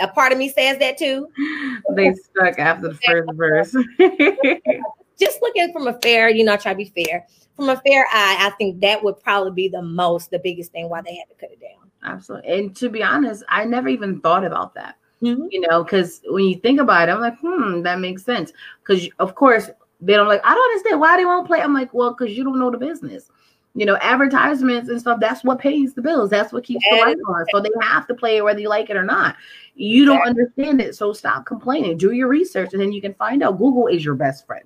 A 0.00 0.08
part 0.08 0.32
of 0.32 0.38
me 0.38 0.48
says 0.48 0.78
that 0.78 0.98
too. 0.98 1.28
They 1.94 2.14
stuck 2.14 2.58
after 2.58 2.88
the 2.88 2.94
first 2.94 3.30
verse. 3.34 3.76
Just 5.18 5.42
looking 5.42 5.72
from 5.72 5.88
a 5.88 5.98
fair, 6.00 6.30
you 6.30 6.44
know, 6.44 6.56
try 6.56 6.72
to 6.72 6.76
be 6.76 6.92
fair. 7.04 7.26
From 7.56 7.68
a 7.68 7.76
fair 7.76 8.06
eye, 8.06 8.36
I 8.40 8.50
think 8.56 8.80
that 8.80 9.02
would 9.02 9.20
probably 9.20 9.50
be 9.50 9.68
the 9.68 9.82
most, 9.82 10.30
the 10.30 10.38
biggest 10.38 10.72
thing 10.72 10.88
why 10.88 11.02
they 11.02 11.16
had 11.16 11.28
to 11.28 11.34
cut 11.34 11.50
it 11.50 11.60
down. 11.60 11.90
Absolutely. 12.02 12.50
And 12.50 12.76
to 12.76 12.88
be 12.88 13.02
honest, 13.02 13.44
I 13.48 13.64
never 13.64 13.88
even 13.88 14.20
thought 14.20 14.44
about 14.44 14.74
that. 14.74 14.96
Mm-hmm. 15.22 15.48
You 15.50 15.60
know, 15.60 15.84
because 15.84 16.22
when 16.26 16.44
you 16.44 16.56
think 16.56 16.80
about 16.80 17.08
it, 17.08 17.12
I'm 17.12 17.20
like, 17.20 17.38
hmm, 17.40 17.82
that 17.82 18.00
makes 18.00 18.24
sense. 18.24 18.52
Because 18.80 19.08
of 19.18 19.34
course, 19.34 19.68
they 20.00 20.14
don't 20.14 20.28
like, 20.28 20.40
I 20.44 20.54
don't 20.54 20.70
understand 20.70 21.00
why 21.00 21.16
they 21.16 21.26
won't 21.26 21.46
play. 21.46 21.60
I'm 21.60 21.74
like, 21.74 21.92
well, 21.92 22.14
because 22.14 22.36
you 22.36 22.42
don't 22.42 22.58
know 22.58 22.70
the 22.70 22.78
business 22.78 23.30
you 23.74 23.86
know, 23.86 23.96
advertisements 24.02 24.88
and 24.90 25.00
stuff, 25.00 25.18
that's 25.18 25.44
what 25.44 25.58
pays 25.58 25.94
the 25.94 26.02
bills. 26.02 26.30
That's 26.30 26.52
what 26.52 26.64
keeps 26.64 26.84
the 26.90 26.96
lights 26.96 27.20
on. 27.26 27.46
So 27.50 27.60
they 27.60 27.70
have 27.80 28.06
to 28.08 28.14
play 28.14 28.36
it 28.36 28.44
whether 28.44 28.60
you 28.60 28.68
like 28.68 28.90
it 28.90 28.96
or 28.96 29.04
not. 29.04 29.36
You 29.74 30.04
don't 30.04 30.26
understand 30.26 30.80
it. 30.80 30.94
So 30.94 31.12
stop 31.12 31.46
complaining. 31.46 31.96
Do 31.96 32.12
your 32.12 32.28
research 32.28 32.72
and 32.72 32.82
then 32.82 32.92
you 32.92 33.00
can 33.00 33.14
find 33.14 33.42
out. 33.42 33.58
Google 33.58 33.86
is 33.86 34.04
your 34.04 34.14
best 34.14 34.46
friend. 34.46 34.64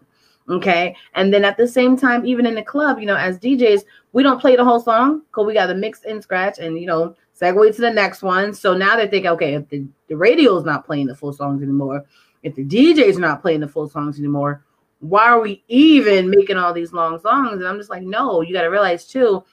Okay. 0.49 0.97
And 1.15 1.33
then 1.33 1.45
at 1.45 1.57
the 1.57 1.67
same 1.67 1.97
time, 1.97 2.27
even 2.27 2.47
in 2.47 2.55
the 2.55 2.63
club, 2.63 2.99
you 2.99 3.07
know, 3.07 3.17
as 3.17 3.39
DJs, 3.39 3.83
we 4.13 4.23
don't 4.23 4.41
play 4.41 4.57
the 4.57 4.65
whole 4.65 4.81
song 4.81 5.23
because 5.29 5.47
we 5.47 5.55
got 5.55 5.67
to 5.67 5.75
mix 5.75 6.03
and 6.05 6.23
scratch 6.23 6.59
and, 6.59 6.79
you 6.79 6.87
know, 6.87 7.15
segue 7.41 7.75
to 7.75 7.81
the 7.81 7.91
next 7.91 8.23
one. 8.23 8.55
So 8.55 8.75
now 8.75 8.97
they 8.97 9.09
think, 9.09 9.27
okay, 9.27 9.55
if 9.55 9.69
the, 9.69 9.85
the 10.09 10.17
radio 10.17 10.57
is 10.57 10.65
not 10.65 10.87
playing 10.87 11.07
the 11.07 11.15
full 11.15 11.33
songs 11.33 11.63
anymore, 11.63 12.05
if 12.43 12.55
the 12.55 12.65
DJs 12.65 13.17
are 13.17 13.21
not 13.21 13.43
playing 13.43 13.61
the 13.61 13.69
full 13.69 13.89
songs 13.89 14.19
anymore, 14.19 14.65
why 15.01 15.25
are 15.25 15.41
we 15.41 15.63
even 15.69 16.31
making 16.31 16.57
all 16.57 16.73
these 16.73 16.93
long 16.93 17.19
songs? 17.21 17.61
And 17.61 17.67
I'm 17.67 17.79
just 17.79 17.91
like, 17.91 18.03
no, 18.03 18.41
you 18.41 18.53
got 18.53 18.63
to 18.63 18.71
realize 18.71 19.07
too, 19.07 19.45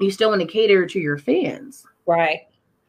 you 0.00 0.10
still 0.10 0.30
want 0.30 0.42
to 0.42 0.46
cater 0.46 0.86
to 0.86 1.00
your 1.00 1.18
fans. 1.18 1.86
Right. 2.06 2.42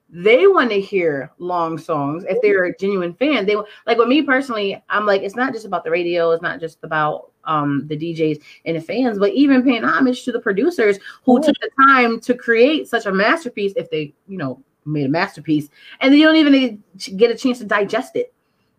They 0.09 0.45
want 0.45 0.69
to 0.69 0.79
hear 0.79 1.31
long 1.39 1.77
songs. 1.77 2.23
If 2.29 2.39
they're 2.41 2.65
a 2.65 2.77
genuine 2.77 3.15
fan, 3.15 3.47
they 3.47 3.55
like 3.87 3.97
with 3.97 4.07
me 4.07 4.21
personally, 4.21 4.83
I'm 4.89 5.07
like, 5.07 5.23
it's 5.23 5.35
not 5.35 5.53
just 5.53 5.65
about 5.65 5.83
the 5.83 5.89
radio, 5.89 6.31
it's 6.31 6.43
not 6.43 6.59
just 6.59 6.77
about 6.83 7.31
um 7.45 7.87
the 7.87 7.97
DJs 7.97 8.41
and 8.65 8.77
the 8.77 8.81
fans, 8.81 9.17
but 9.17 9.31
even 9.31 9.63
paying 9.63 9.83
homage 9.83 10.23
to 10.23 10.31
the 10.31 10.39
producers 10.39 10.99
who 11.25 11.41
took 11.41 11.55
the 11.59 11.69
time 11.87 12.19
to 12.21 12.35
create 12.35 12.87
such 12.87 13.07
a 13.07 13.11
masterpiece 13.11 13.73
if 13.75 13.89
they, 13.89 14.13
you 14.27 14.37
know, 14.37 14.61
made 14.85 15.05
a 15.05 15.09
masterpiece 15.09 15.69
and 16.01 16.11
then 16.11 16.19
you 16.19 16.25
don't 16.25 16.35
even 16.35 16.83
get 17.15 17.31
a 17.31 17.35
chance 17.35 17.57
to 17.57 17.65
digest 17.65 18.15
it 18.15 18.33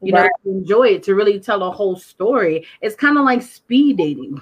you 0.04 0.12
right. 0.12 0.30
know, 0.44 0.52
enjoy 0.52 0.88
it, 0.88 1.02
to 1.04 1.14
really 1.14 1.40
tell 1.40 1.62
a 1.62 1.70
whole 1.70 1.96
story. 1.96 2.66
It's 2.80 2.94
kind 2.94 3.18
of 3.18 3.24
like 3.24 3.42
speed 3.42 3.98
dating. 3.98 4.40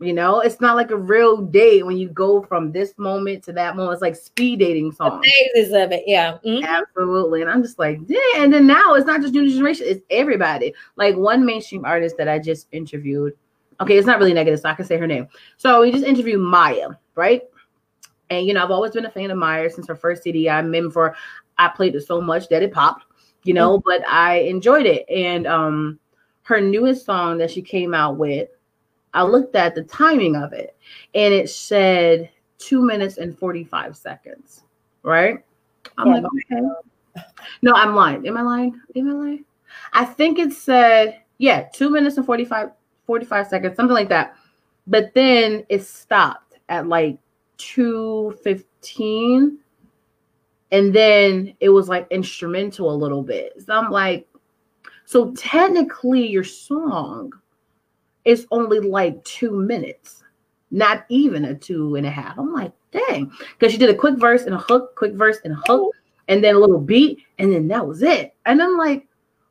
You 0.00 0.12
know, 0.12 0.38
it's 0.40 0.60
not 0.60 0.76
like 0.76 0.92
a 0.92 0.96
real 0.96 1.38
date 1.38 1.84
when 1.84 1.96
you 1.96 2.08
go 2.08 2.40
from 2.42 2.70
this 2.70 2.96
moment 2.98 3.42
to 3.44 3.52
that 3.54 3.74
moment. 3.74 3.94
It's 3.94 4.02
like 4.02 4.14
speed 4.14 4.60
dating 4.60 4.92
songs. 4.92 5.26
phases 5.26 5.72
of 5.72 5.90
it, 5.90 6.04
yeah. 6.06 6.38
Mm-hmm. 6.46 6.64
Absolutely. 6.64 7.42
And 7.42 7.50
I'm 7.50 7.64
just 7.64 7.80
like, 7.80 7.98
yeah. 8.06 8.20
And 8.36 8.54
then 8.54 8.68
now 8.68 8.94
it's 8.94 9.06
not 9.06 9.22
just 9.22 9.34
new 9.34 9.50
generation, 9.50 9.86
it's 9.88 10.04
everybody. 10.08 10.72
Like 10.94 11.16
one 11.16 11.44
mainstream 11.44 11.84
artist 11.84 12.16
that 12.18 12.28
I 12.28 12.38
just 12.38 12.68
interviewed. 12.70 13.32
Okay, 13.80 13.96
it's 13.96 14.06
not 14.06 14.18
really 14.18 14.32
negative, 14.32 14.60
so 14.60 14.68
I 14.68 14.74
can 14.74 14.84
say 14.84 14.98
her 14.98 15.06
name. 15.06 15.26
So 15.56 15.82
we 15.82 15.90
just 15.90 16.04
interviewed 16.04 16.40
Maya, 16.40 16.90
right? 17.16 17.42
And 18.30 18.46
you 18.46 18.54
know, 18.54 18.62
I've 18.62 18.70
always 18.70 18.92
been 18.92 19.06
a 19.06 19.10
fan 19.10 19.32
of 19.32 19.38
Maya 19.38 19.68
since 19.68 19.88
her 19.88 19.96
first 19.96 20.22
CD. 20.22 20.48
I 20.48 20.60
remember 20.60 21.16
I 21.58 21.68
played 21.68 21.96
it 21.96 22.06
so 22.06 22.20
much 22.20 22.48
that 22.50 22.62
it 22.62 22.72
popped 22.72 23.04
you 23.44 23.54
know, 23.54 23.78
mm-hmm. 23.78 23.88
but 23.88 24.08
I 24.08 24.40
enjoyed 24.40 24.86
it. 24.86 25.08
And 25.08 25.46
um 25.46 25.98
her 26.42 26.60
newest 26.60 27.04
song 27.04 27.38
that 27.38 27.50
she 27.50 27.60
came 27.60 27.94
out 27.94 28.16
with, 28.16 28.48
I 29.12 29.22
looked 29.22 29.54
at 29.54 29.74
the 29.74 29.82
timing 29.82 30.36
of 30.36 30.52
it 30.52 30.76
and 31.14 31.34
it 31.34 31.50
said 31.50 32.30
two 32.58 32.82
minutes 32.82 33.18
and 33.18 33.38
45 33.38 33.96
seconds, 33.96 34.64
right? 35.02 35.44
I'm 35.98 36.08
yeah. 36.08 36.14
like, 36.14 36.24
okay. 36.24 37.24
No, 37.62 37.72
I'm 37.74 37.94
lying. 37.94 38.26
Am 38.26 38.36
I 38.36 38.42
lying? 38.42 38.80
Am 38.96 39.10
I 39.10 39.12
lying? 39.12 39.44
I 39.92 40.04
think 40.04 40.38
it 40.38 40.52
said, 40.52 41.20
yeah, 41.38 41.68
two 41.72 41.90
minutes 41.90 42.16
and 42.16 42.26
45, 42.26 42.70
45 43.06 43.46
seconds, 43.46 43.76
something 43.76 43.94
like 43.94 44.08
that. 44.08 44.34
But 44.86 45.12
then 45.14 45.64
it 45.68 45.84
stopped 45.84 46.58
at 46.68 46.86
like 46.86 47.18
215 47.58 49.58
and 50.70 50.94
then 50.94 51.54
it 51.60 51.70
was 51.70 51.88
like 51.88 52.06
instrumental 52.10 52.92
a 52.92 52.96
little 52.96 53.22
bit. 53.22 53.54
So 53.64 53.74
I'm 53.74 53.90
like, 53.90 54.28
so 55.04 55.32
technically 55.32 56.26
your 56.26 56.44
song 56.44 57.32
is 58.24 58.46
only 58.50 58.80
like 58.80 59.22
two 59.24 59.52
minutes, 59.52 60.22
not 60.70 61.04
even 61.08 61.46
a 61.46 61.54
two 61.54 61.96
and 61.96 62.06
a 62.06 62.10
half. 62.10 62.38
I'm 62.38 62.52
like, 62.52 62.72
dang, 62.90 63.32
because 63.58 63.72
she 63.72 63.78
did 63.78 63.90
a 63.90 63.94
quick 63.94 64.18
verse 64.18 64.42
and 64.42 64.54
a 64.54 64.58
hook, 64.58 64.94
quick 64.96 65.14
verse 65.14 65.38
and 65.44 65.54
a 65.54 65.62
hook, 65.66 65.94
and 66.28 66.44
then 66.44 66.54
a 66.54 66.58
little 66.58 66.80
beat, 66.80 67.20
and 67.38 67.52
then 67.52 67.68
that 67.68 67.86
was 67.86 68.02
it. 68.02 68.34
And 68.44 68.62
I'm 68.62 68.76
like, 68.76 69.06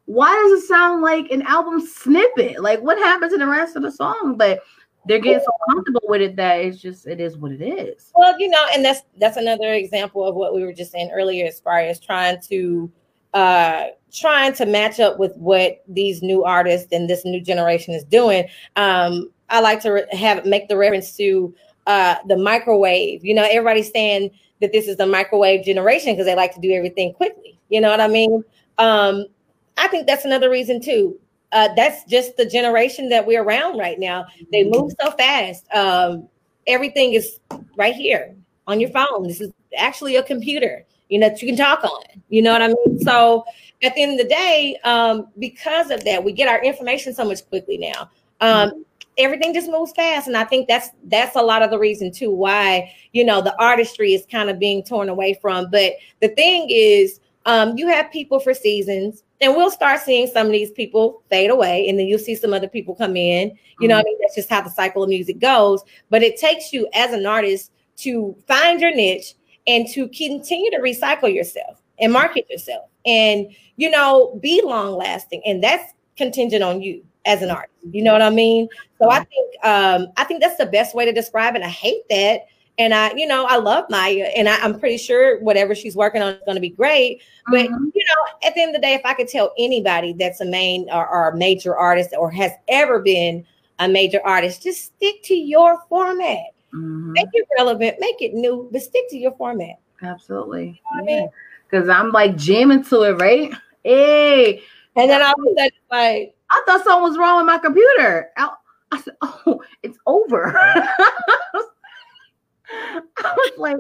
why 0.06 0.32
does 0.32 0.64
it 0.64 0.68
sound 0.68 1.02
like 1.02 1.32
an 1.32 1.42
album 1.42 1.86
snippet? 1.86 2.62
Like, 2.62 2.82
what 2.82 2.98
happens 2.98 3.34
in 3.34 3.40
the 3.40 3.48
rest 3.48 3.76
of 3.76 3.82
the 3.82 3.92
song? 3.92 4.36
But 4.38 4.60
they're 5.08 5.20
getting 5.20 5.40
so 5.40 5.52
comfortable 5.70 6.02
with 6.06 6.22
it 6.22 6.36
that 6.36 6.60
it's 6.60 6.80
just 6.80 7.08
it 7.08 7.20
is 7.20 7.38
what 7.38 7.52
it 7.52 7.62
is. 7.62 8.12
Well, 8.16 8.40
you 8.40 8.50
know, 8.50 8.66
and 8.74 8.84
that's 8.84 9.02
that's 9.18 9.38
another 9.38 9.74
example 9.74 10.24
of 10.26 10.36
what 10.36 10.54
we 10.54 10.64
were 10.64 10.74
just 10.74 10.92
saying 10.92 11.12
earlier, 11.14 11.46
as 11.46 11.60
far 11.60 11.80
as 11.80 12.00
trying 12.00 12.42
to 12.50 12.92
uh 13.34 13.86
trying 14.12 14.54
to 14.54 14.66
match 14.66 15.00
up 15.00 15.20
with 15.20 15.36
what 15.38 15.84
these 15.88 16.22
new 16.22 16.44
artists 16.44 16.88
and 16.92 17.10
this 17.10 17.26
new 17.26 17.42
generation 17.42 17.94
is 17.94 18.04
doing. 18.04 18.48
Um, 18.76 19.30
I 19.50 19.62
like 19.62 19.82
to 19.84 20.06
have 20.12 20.46
make 20.46 20.68
the 20.68 20.78
reference 20.78 21.16
to 21.18 21.54
uh 21.86 22.16
the 22.28 22.38
microwave. 22.38 23.24
You 23.24 23.34
know, 23.34 23.48
everybody's 23.50 23.92
saying 23.92 24.32
that 24.62 24.72
this 24.72 24.88
is 24.88 24.98
the 24.98 25.08
microwave 25.08 25.64
generation 25.64 26.14
because 26.14 26.26
they 26.26 26.36
like 26.36 26.54
to 26.56 26.62
do 26.62 26.72
everything 26.72 27.14
quickly. 27.14 27.60
You 27.70 27.82
know 27.82 27.90
what 27.90 28.02
I 28.02 28.08
mean? 28.08 28.44
Um, 28.78 29.26
I 29.78 29.88
think 29.88 30.08
that's 30.08 30.26
another 30.26 30.50
reason 30.50 30.82
too 30.82 31.20
uh, 31.52 31.70
that's 31.76 32.04
just 32.06 32.38
the 32.38 32.46
generation 32.46 33.10
that 33.10 33.26
we're 33.26 33.44
around 33.44 33.78
right 33.78 34.00
now. 34.00 34.26
They 34.52 34.64
mm-hmm. 34.64 34.80
move 34.80 34.92
so 35.00 35.12
fast. 35.12 35.66
Um, 35.74 36.28
everything 36.66 37.14
is 37.14 37.40
right 37.76 37.96
here 37.96 38.36
on 38.68 38.80
your 38.80 38.90
phone. 38.90 39.28
This 39.28 39.42
is 39.42 39.52
actually 39.78 40.18
a 40.18 40.24
computer, 40.24 40.86
you 41.10 41.20
know, 41.20 41.30
that 41.30 41.42
you 41.42 41.48
can 41.48 41.58
talk 41.58 41.84
on. 41.84 42.04
You 42.30 42.42
know 42.42 42.52
what 42.52 42.62
I 42.62 42.68
mean? 42.68 43.00
So 43.00 43.46
at 43.82 43.96
the 43.96 44.04
end 44.04 44.14
of 44.14 44.18
the 44.18 44.34
day, 44.34 44.78
um, 44.84 45.28
because 45.40 45.90
of 45.90 46.04
that, 46.04 46.24
we 46.24 46.34
get 46.34 46.50
our 46.50 46.62
information 46.62 47.14
so 47.14 47.24
much 47.24 47.48
quickly 47.48 47.78
now. 47.78 48.10
Um, 48.42 48.70
mm-hmm. 48.70 48.80
everything 49.18 49.54
just 49.54 49.70
moves 49.70 49.94
fast, 49.94 50.28
and 50.28 50.36
I 50.36 50.44
think 50.44 50.68
that's 50.68 50.90
that's 51.06 51.36
a 51.36 51.42
lot 51.42 51.64
of 51.64 51.72
the 51.72 51.80
reason 51.80 52.12
too 52.12 52.30
why 52.32 52.94
you 53.14 53.24
know 53.24 53.42
the 53.42 53.60
artistry 53.60 54.14
is 54.14 54.26
kind 54.32 54.50
of 54.50 54.60
being 54.60 54.84
torn 54.84 55.10
away 55.10 55.40
from. 55.42 55.72
But 55.72 55.94
the 56.22 56.30
thing 56.30 56.68
is, 56.70 57.20
um, 57.46 57.78
you 57.78 57.88
have 57.88 58.12
people 58.12 58.40
for 58.40 58.54
seasons 58.54 59.24
and 59.40 59.56
we'll 59.56 59.72
start 59.72 60.02
seeing 60.02 60.28
some 60.28 60.48
of 60.48 60.52
these 60.52 60.72
people 60.72 61.24
fade 61.30 61.50
away 61.50 61.88
and 61.88 62.00
then 62.00 62.08
you'll 62.08 62.20
see 62.20 62.36
some 62.36 62.54
other 62.54 62.68
people 62.68 62.96
come 62.96 63.16
in. 63.16 63.58
You 63.80 63.88
know 63.88 63.96
mm-hmm. 63.96 64.02
i 64.02 64.04
mean? 64.04 64.18
That's 64.22 64.36
just 64.36 64.50
how 64.50 64.62
the 64.62 64.70
cycle 64.70 65.04
of 65.04 65.10
music 65.10 65.40
goes. 65.40 65.84
But 66.10 66.24
it 66.24 66.38
takes 66.38 66.74
you 66.74 66.88
as 66.94 67.14
an 67.14 67.26
artist 67.26 67.72
to 67.98 68.36
find 68.48 68.82
your 68.82 68.96
niche 68.96 69.34
and 69.68 69.88
to 69.90 70.08
continue 70.10 70.72
to 70.72 70.78
recycle 70.78 71.34
yourself 71.34 71.82
and 72.00 72.14
market 72.14 72.50
yourself 72.50 72.90
and 73.06 73.48
you 73.76 73.90
know 73.90 74.38
be 74.42 74.62
long 74.64 74.96
lasting 74.96 75.42
and 75.46 75.64
that's 75.64 75.94
contingent 76.16 76.64
on 76.64 76.82
you 76.82 77.04
as 77.26 77.42
an 77.42 77.50
artist. 77.52 77.74
You 77.92 78.04
know 78.04 78.14
what 78.14 78.22
i 78.22 78.30
mean? 78.30 78.68
So 79.00 79.10
i 79.12 79.24
think 79.24 79.66
um 79.66 80.08
i 80.18 80.24
think 80.24 80.42
that's 80.42 80.58
the 80.58 80.66
best 80.66 80.96
way 80.96 81.06
to 81.06 81.12
describe 81.12 81.56
it. 81.56 81.62
I 81.62 81.70
hate 81.70 82.08
that 82.10 82.42
and 82.78 82.94
i 82.94 83.14
you 83.16 83.28
know 83.28 83.46
i 83.46 83.58
love 83.58 83.86
maya 83.90 84.30
and 84.36 84.48
I, 84.48 84.56
am 84.58 84.80
pretty 84.80 84.98
sure 84.98 85.40
whatever 85.42 85.76
she's 85.76 85.96
working 85.96 86.22
on 86.22 86.34
is 86.34 86.42
going 86.46 86.56
to 86.56 86.62
be 86.62 86.70
great 86.70 87.22
but 87.50 87.66
mm-hmm. 87.66 87.86
you 87.94 88.06
know 88.06 88.48
at 88.48 88.56
the 88.56 88.62
end 88.62 88.76
of 88.76 88.82
the 88.82 88.86
day 88.86 88.94
if 88.94 89.02
i 89.06 89.14
could 89.14 89.28
tell 89.28 89.54
anybody 89.58 90.14
that's 90.14 90.42
a 90.42 90.46
main 90.46 90.90
or, 90.92 91.08
or 91.08 91.30
a 91.30 91.38
major 91.38 91.76
artist 91.76 92.14
or 92.18 92.32
has 92.32 92.52
ever 92.68 93.00
been 93.00 93.46
a 93.80 93.88
major 93.88 94.22
artist 94.24 94.64
just 94.64 94.86
stick 94.86 95.22
to 95.24 95.36
your 95.36 95.82
format 95.90 96.54
mm-hmm. 96.74 97.14
make 97.14 97.28
it 97.34 97.48
relevant 97.58 97.98
make 98.00 98.22
it 98.22 98.34
new 98.34 98.68
but 98.72 98.82
stick 98.82 99.10
to 99.10 99.18
your 99.18 99.32
format 99.34 99.76
absolutely 100.02 100.82
you 100.96 101.04
know 101.04 101.12
yeah 101.12 101.28
because 101.70 101.90
I'm 101.90 102.12
like 102.12 102.38
jamming 102.38 102.84
to 102.86 103.04
it, 103.04 103.14
right? 103.14 103.54
Hey. 103.84 104.62
And 104.96 105.10
then 105.10 105.22
I 105.22 105.34
was 105.38 105.72
like, 105.92 106.36
I 106.50 106.64
thought 106.66 106.84
something 106.84 107.04
was 107.04 107.18
wrong 107.18 107.38
with 107.38 107.46
my 107.46 107.58
computer. 107.58 108.30
I, 108.38 108.50
I 108.92 109.02
said, 109.02 109.16
oh, 109.22 109.62
it's 109.84 109.98
over. 110.06 110.54
I 113.18 113.34
was 113.36 113.52
like, 113.58 113.78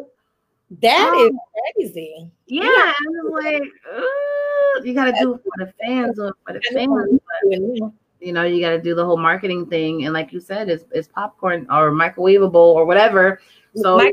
that 0.82 1.12
oh. 1.14 1.26
is 1.26 1.92
crazy. 1.94 2.30
Yeah, 2.48 2.64
I 2.68 2.94
was 3.08 3.44
like, 3.44 4.86
you 4.86 4.94
got 4.94 5.06
to 5.06 5.14
do 5.20 5.36
it 5.36 5.42
for 5.44 5.66
the 5.66 5.74
fans 5.82 6.20
or 6.20 6.34
for 6.46 6.54
the 6.54 6.62
fans. 6.74 7.20
But, 7.42 7.92
you 8.20 8.34
know, 8.34 8.44
you 8.44 8.62
got 8.62 8.72
to 8.72 8.82
do 8.82 8.96
the 8.96 9.06
whole 9.06 9.18
marketing 9.18 9.68
thing. 9.68 10.06
And 10.06 10.14
like 10.14 10.34
you 10.34 10.40
said, 10.40 10.70
it's, 10.70 10.86
it's 10.92 11.08
popcorn 11.08 11.68
or 11.70 11.92
microwavable 11.92 12.56
or 12.56 12.86
whatever. 12.86 13.40
So, 13.76 14.00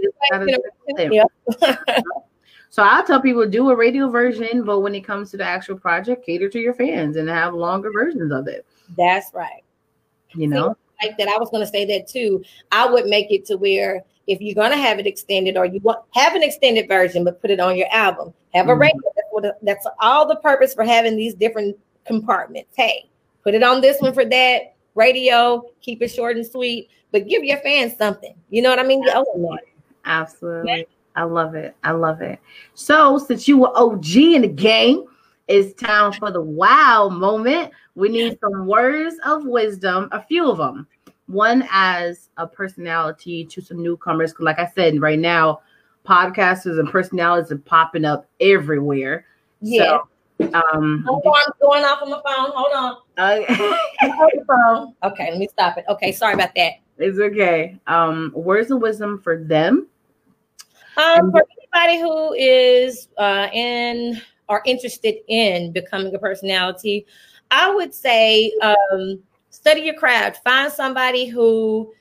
So 2.75 2.83
I 2.83 3.03
tell 3.07 3.21
people 3.21 3.49
do 3.49 3.71
a 3.71 3.77
radio 3.77 4.11
version, 4.11 4.65
but 4.65 4.81
when 4.81 4.97
it 4.97 5.03
comes 5.03 5.31
to 5.31 5.37
the 5.37 5.45
actual 5.45 5.79
project, 5.79 6.27
cater 6.27 6.49
to 6.49 6.59
your 6.59 6.75
fans 6.75 7.15
and 7.15 7.29
have 7.29 7.55
longer 7.55 7.93
versions 7.93 8.33
of 8.33 8.49
it. 8.49 8.67
That's 8.97 9.33
right. 9.33 9.63
You 10.35 10.49
know, 10.49 10.75
See, 11.01 11.07
like 11.07 11.17
that. 11.19 11.29
I 11.29 11.39
was 11.39 11.51
going 11.51 11.65
to 11.65 11.71
say 11.71 11.85
that 11.85 12.09
too. 12.09 12.43
I 12.73 12.91
would 12.91 13.07
make 13.07 13.31
it 13.31 13.45
to 13.47 13.57
where 13.57 14.03
if 14.27 14.41
you're 14.41 14.55
going 14.55 14.71
to 14.71 14.77
have 14.77 14.99
it 14.99 15.07
extended 15.07 15.57
or 15.57 15.67
you 15.67 15.81
want 15.81 16.01
have 16.13 16.35
an 16.35 16.43
extended 16.43 16.89
version, 16.89 17.25
but 17.25 17.41
put 17.41 17.51
it 17.51 17.61
on 17.61 17.77
your 17.77 17.89
album, 17.93 18.33
have 18.55 18.69
a 18.69 18.73
mm-hmm. 18.73 18.81
radio. 18.81 19.01
That's, 19.17 19.29
what, 19.31 19.59
that's 19.63 19.87
all 20.01 20.27
the 20.27 20.37
purpose 20.37 20.75
for 20.75 20.85
having 20.85 21.17
these 21.17 21.35
different 21.35 21.77
compartments. 22.07 22.71
Hey, 22.77 23.11
put 23.43 23.55
it 23.55 23.63
on 23.63 23.81
this 23.81 24.01
one 24.01 24.15
for 24.15 24.25
that 24.25 24.75
radio. 24.95 25.65
Keep 25.81 26.03
it 26.03 26.09
short 26.09 26.37
and 26.37 26.47
sweet, 26.47 26.89
but 27.13 27.29
give 27.29 27.45
your 27.45 27.59
fans 27.59 27.97
something. 27.97 28.35
You 28.51 28.63
know 28.63 28.71
what 28.71 28.79
I 28.79 28.85
mean? 28.85 29.07
Absolutely. 29.09 29.59
Absolutely. 30.05 30.87
I 31.17 31.23
love 31.25 31.55
it. 31.55 31.77
I 31.85 31.93
love 31.93 32.23
it. 32.23 32.41
So, 32.75 33.19
since 33.19 33.47
you 33.47 33.59
were 33.59 33.77
OG 33.77 34.17
in 34.17 34.43
the 34.43 34.49
game, 34.49 35.05
it's 35.47 35.81
time 35.81 36.13
for 36.13 36.31
the 36.31 36.41
wow 36.41 37.09
moment. 37.09 37.73
We 37.95 38.09
need 38.09 38.39
some 38.41 38.67
words 38.67 39.17
of 39.25 39.45
wisdom, 39.45 40.09
a 40.11 40.23
few 40.23 40.51
of 40.51 40.59
them. 40.59 40.89
One 41.27 41.67
as 41.71 42.29
a 42.37 42.47
personality 42.47 43.45
to 43.47 43.61
some 43.61 43.83
newcomers. 43.83 44.33
Because, 44.33 44.45
like 44.45 44.59
I 44.59 44.71
said, 44.75 45.01
right 45.01 45.19
now, 45.19 45.61
podcasters 46.07 46.79
and 46.79 46.89
personalities 46.89 47.51
are 47.51 47.59
popping 47.59 48.05
up 48.05 48.27
everywhere. 48.41 49.27
Yeah. 49.61 49.99
So, 50.41 50.51
um, 50.53 51.07
I'm 51.09 51.21
going 51.61 51.85
off 51.85 52.03
on 52.03 52.11
my 52.11 52.21
phone. 52.27 52.51
Hold 52.55 52.73
on. 52.75 53.43
Okay. 53.43 54.87
okay, 55.05 55.31
let 55.31 55.39
me 55.39 55.49
stop 55.49 55.79
it. 55.79 55.85
Okay, 55.89 56.13
sorry 56.13 56.35
about 56.35 56.55
that. 56.57 56.75
It's 56.99 57.19
okay. 57.19 57.79
Um, 57.87 58.33
words 58.35 58.71
of 58.71 58.81
wisdom 58.81 59.21
for 59.23 59.43
them 59.43 59.89
um, 60.97 61.31
for 61.31 61.45
anybody 61.75 62.01
who 62.01 62.33
is 62.35 63.09
uh, 63.19 63.49
in 63.53 64.21
or 64.49 64.63
interested 64.65 65.17
in 65.29 65.73
becoming 65.73 66.15
a 66.15 66.19
personality, 66.19 67.07
I 67.51 67.75
would 67.75 67.95
say 67.95 68.53
um, 68.63 69.23
study 69.55 69.83
your 69.83 69.95
craft. 69.95 70.43
Find 70.43 70.73
somebody 70.73 71.27
who 71.27 71.93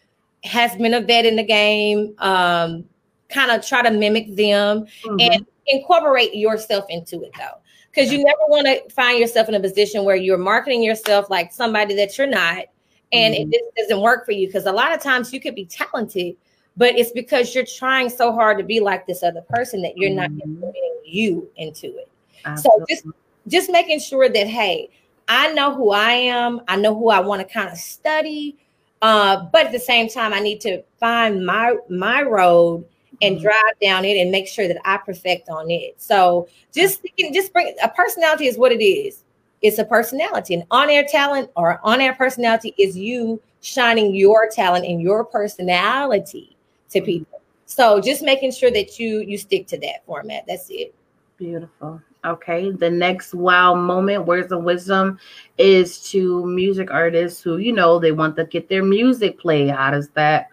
has 0.43 0.75
been 0.75 0.93
a 0.93 1.01
vet 1.01 1.25
in 1.25 1.35
the 1.35 1.43
game. 1.43 2.15
Um, 2.17 2.85
kind 3.29 3.51
of 3.51 3.65
try 3.65 3.81
to 3.81 3.91
mimic 3.91 4.35
them 4.35 4.85
mm-hmm. 5.03 5.15
and 5.19 5.45
incorporate 5.67 6.35
yourself 6.35 6.85
into 6.89 7.23
it, 7.23 7.31
though, 7.37 7.59
because 7.89 8.11
you 8.11 8.23
never 8.23 8.41
want 8.47 8.67
to 8.67 8.93
find 8.93 9.19
yourself 9.19 9.49
in 9.49 9.55
a 9.55 9.59
position 9.59 10.03
where 10.03 10.15
you're 10.15 10.37
marketing 10.37 10.83
yourself 10.83 11.29
like 11.29 11.51
somebody 11.51 11.95
that 11.95 12.17
you're 12.17 12.27
not, 12.27 12.65
and 13.11 13.33
mm-hmm. 13.33 13.51
it 13.51 13.59
just 13.59 13.75
doesn't 13.75 14.01
work 14.01 14.25
for 14.25 14.31
you. 14.31 14.47
Because 14.47 14.65
a 14.65 14.71
lot 14.71 14.93
of 14.93 15.01
times 15.01 15.33
you 15.33 15.39
could 15.39 15.55
be 15.55 15.65
talented, 15.65 16.35
but 16.77 16.97
it's 16.97 17.11
because 17.11 17.53
you're 17.53 17.65
trying 17.65 18.09
so 18.09 18.31
hard 18.31 18.57
to 18.57 18.63
be 18.63 18.79
like 18.79 19.07
this 19.07 19.23
other 19.23 19.41
person 19.49 19.81
that 19.81 19.97
you're 19.97 20.09
not 20.09 20.29
mm-hmm. 20.29 20.51
including 20.51 20.95
you 21.05 21.49
into 21.57 21.87
it. 21.97 22.09
Absolutely. 22.45 22.85
So 22.95 22.95
just 22.95 23.17
just 23.47 23.71
making 23.71 23.99
sure 23.99 24.29
that 24.29 24.47
hey, 24.47 24.89
I 25.27 25.53
know 25.53 25.73
who 25.75 25.91
I 25.91 26.11
am, 26.11 26.61
I 26.67 26.75
know 26.75 26.93
who 26.93 27.09
I 27.09 27.19
want 27.19 27.47
to 27.47 27.53
kind 27.53 27.69
of 27.69 27.77
study, 27.77 28.57
uh, 29.01 29.45
but 29.51 29.67
at 29.67 29.71
the 29.71 29.79
same 29.79 30.09
time, 30.09 30.33
I 30.33 30.39
need 30.39 30.61
to 30.61 30.81
find 30.99 31.45
my 31.45 31.75
my 31.89 32.21
road 32.21 32.85
and 33.21 33.35
mm-hmm. 33.35 33.43
drive 33.43 33.79
down 33.81 34.05
it 34.05 34.17
and 34.17 34.31
make 34.31 34.47
sure 34.47 34.67
that 34.67 34.77
I 34.85 34.97
perfect 34.97 35.49
on 35.49 35.69
it. 35.69 36.01
So 36.01 36.47
just 36.73 37.01
thinking, 37.01 37.33
just 37.33 37.53
bring 37.53 37.75
a 37.81 37.89
personality 37.89 38.47
is 38.47 38.57
what 38.57 38.71
it 38.71 38.83
is. 38.83 39.23
It's 39.61 39.77
a 39.77 39.85
personality, 39.85 40.55
an 40.55 40.63
on-air 40.71 41.05
talent 41.09 41.49
or 41.55 41.79
on-air 41.83 42.15
personality 42.15 42.73
is 42.77 42.97
you 42.97 43.41
shining 43.61 44.13
your 44.13 44.49
talent 44.49 44.85
and 44.85 45.01
your 45.01 45.23
personality 45.23 46.57
to 46.89 47.01
people. 47.01 47.41
So 47.65 48.01
just 48.01 48.21
making 48.21 48.51
sure 48.51 48.71
that 48.71 48.99
you 48.99 49.21
you 49.21 49.37
stick 49.37 49.67
to 49.67 49.77
that 49.79 50.05
format. 50.05 50.43
That's 50.47 50.69
it. 50.69 50.93
Beautiful. 51.37 52.01
Okay. 52.25 52.71
The 52.71 52.89
next 52.89 53.33
wow 53.33 53.75
moment, 53.75 54.25
words 54.25 54.51
of 54.51 54.63
wisdom, 54.63 55.19
is 55.57 56.09
to 56.11 56.45
music 56.45 56.91
artists 56.91 57.41
who, 57.41 57.57
you 57.57 57.73
know, 57.73 57.99
they 57.99 58.11
want 58.11 58.35
to 58.37 58.45
get 58.45 58.69
their 58.69 58.83
music 58.83 59.39
played. 59.39 59.69
How 59.69 59.91
does 59.91 60.09
that 60.09 60.47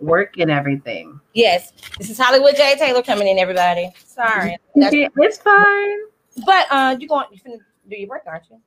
work 0.00 0.38
and 0.38 0.50
everything? 0.50 1.20
Yes. 1.34 1.72
This 1.98 2.10
is 2.10 2.18
Hollywood 2.18 2.56
J. 2.56 2.76
Taylor 2.76 3.02
coming 3.02 3.28
in, 3.28 3.38
everybody. 3.38 3.90
Sorry. 4.04 4.56
it's 4.74 5.38
fine. 5.38 5.98
But 6.46 6.66
uh 6.70 6.96
you 6.98 7.08
going 7.08 7.26
you 7.30 7.38
finna 7.38 7.58
do 7.88 7.96
your 7.96 8.08
work, 8.08 8.22
aren't 8.26 8.48
you? 8.50 8.60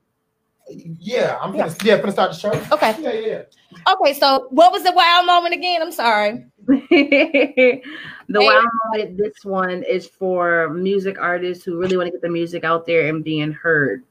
Yeah, 0.99 1.37
I'm 1.41 1.55
gonna 1.55 1.73
yeah, 1.83 1.97
gonna 1.97 2.11
start 2.11 2.31
the 2.31 2.37
show. 2.37 2.51
Okay. 2.71 2.95
Yeah, 2.99 3.11
yeah. 3.13 3.41
Okay, 3.93 4.13
so 4.13 4.47
what 4.49 4.71
was 4.71 4.83
the 4.83 4.91
wow 4.91 5.23
moment 5.25 5.53
again? 5.53 5.81
I'm 5.81 5.91
sorry. 5.91 6.45
the 8.29 8.41
wow 8.41 8.63
moment, 8.85 9.17
this 9.17 9.43
one 9.43 9.83
is 9.83 10.07
for 10.07 10.69
music 10.69 11.17
artists 11.19 11.63
who 11.63 11.77
really 11.77 11.97
want 11.97 12.07
to 12.07 12.11
get 12.11 12.21
the 12.21 12.29
music 12.29 12.63
out 12.63 12.85
there 12.85 13.07
and 13.07 13.23
being 13.23 13.51
heard. 13.51 14.03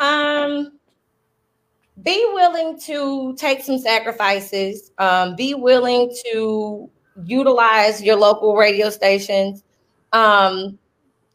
Um 0.00 0.78
be 2.02 2.28
willing 2.32 2.78
to 2.80 3.34
take 3.36 3.62
some 3.62 3.78
sacrifices. 3.78 4.90
Um, 4.98 5.36
be 5.36 5.54
willing 5.54 6.14
to 6.26 6.90
utilize 7.24 8.02
your 8.02 8.16
local 8.16 8.56
radio 8.56 8.90
stations. 8.90 9.62
Um, 10.12 10.78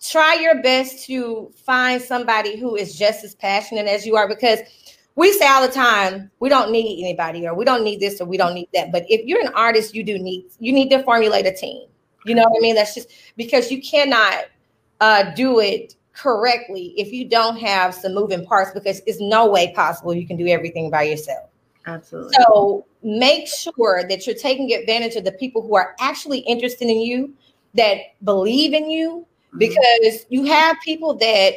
try 0.01 0.35
your 0.35 0.61
best 0.61 1.05
to 1.05 1.51
find 1.55 2.01
somebody 2.01 2.57
who 2.57 2.75
is 2.75 2.97
just 2.97 3.23
as 3.23 3.35
passionate 3.35 3.87
as 3.87 4.05
you 4.05 4.15
are 4.15 4.27
because 4.27 4.59
we 5.20 5.34
say 5.34 5.45
all 5.45 5.61
the 5.61 5.74
time 5.74 6.32
we 6.39 6.47
don't 6.47 6.72
need 6.72 7.03
anybody 7.03 7.45
or 7.45 7.53
we 7.53 7.65
don't 7.65 7.84
need 7.84 7.99
this 7.99 8.22
or 8.22 8.26
we 8.26 8.38
don't 8.38 8.53
need 8.53 8.70
that. 8.74 8.89
But 8.91 9.03
if 9.09 9.26
you're 9.26 9.41
an 9.41 9.53
artist 9.53 9.93
you 9.93 10.01
do 10.01 10.17
need 10.17 10.45
you 10.59 10.72
need 10.72 10.89
to 10.89 11.03
formulate 11.03 11.45
a 11.45 11.53
team. 11.53 11.88
You 12.26 12.36
know 12.36 12.43
what 12.43 12.59
i 12.59 12.61
mean? 12.61 12.76
That's 12.76 12.95
just 12.95 13.09
because 13.36 13.72
you 13.72 13.82
cannot 13.82 14.45
uh, 15.01 15.34
do 15.36 15.59
it 15.59 15.95
correctly 16.13 16.93
if 16.97 17.11
you 17.11 17.28
don't 17.28 17.57
have 17.57 17.93
some 17.93 18.13
moving 18.13 18.45
parts 18.45 18.72
because 18.72 19.01
it's 19.05 19.20
no 19.20 19.45
way 19.47 19.74
possible 19.74 20.13
you 20.13 20.26
can 20.26 20.38
do 20.38 20.47
everything 20.47 20.89
by 20.89 21.03
yourself. 21.03 21.49
Absolutely. 21.86 22.34
So 22.39 22.86
make 23.03 23.47
sure 23.47 24.03
that 24.07 24.26
you're 24.26 24.36
taking 24.36 24.72
advantage 24.74 25.15
of 25.15 25.26
the 25.26 25.32
people 25.34 25.61
who 25.61 25.76
are 25.76 25.95
actually 25.99 26.39
interested 26.39 26.88
in 26.88 26.99
you 27.01 27.34
that 27.74 27.97
believe 28.24 28.74
in 28.74 28.89
you 28.89 29.26
Mm-hmm. 29.49 29.57
because 29.57 30.28
you 30.30 30.43
have 30.43 30.78
people 30.86 31.15
that 31.15 31.53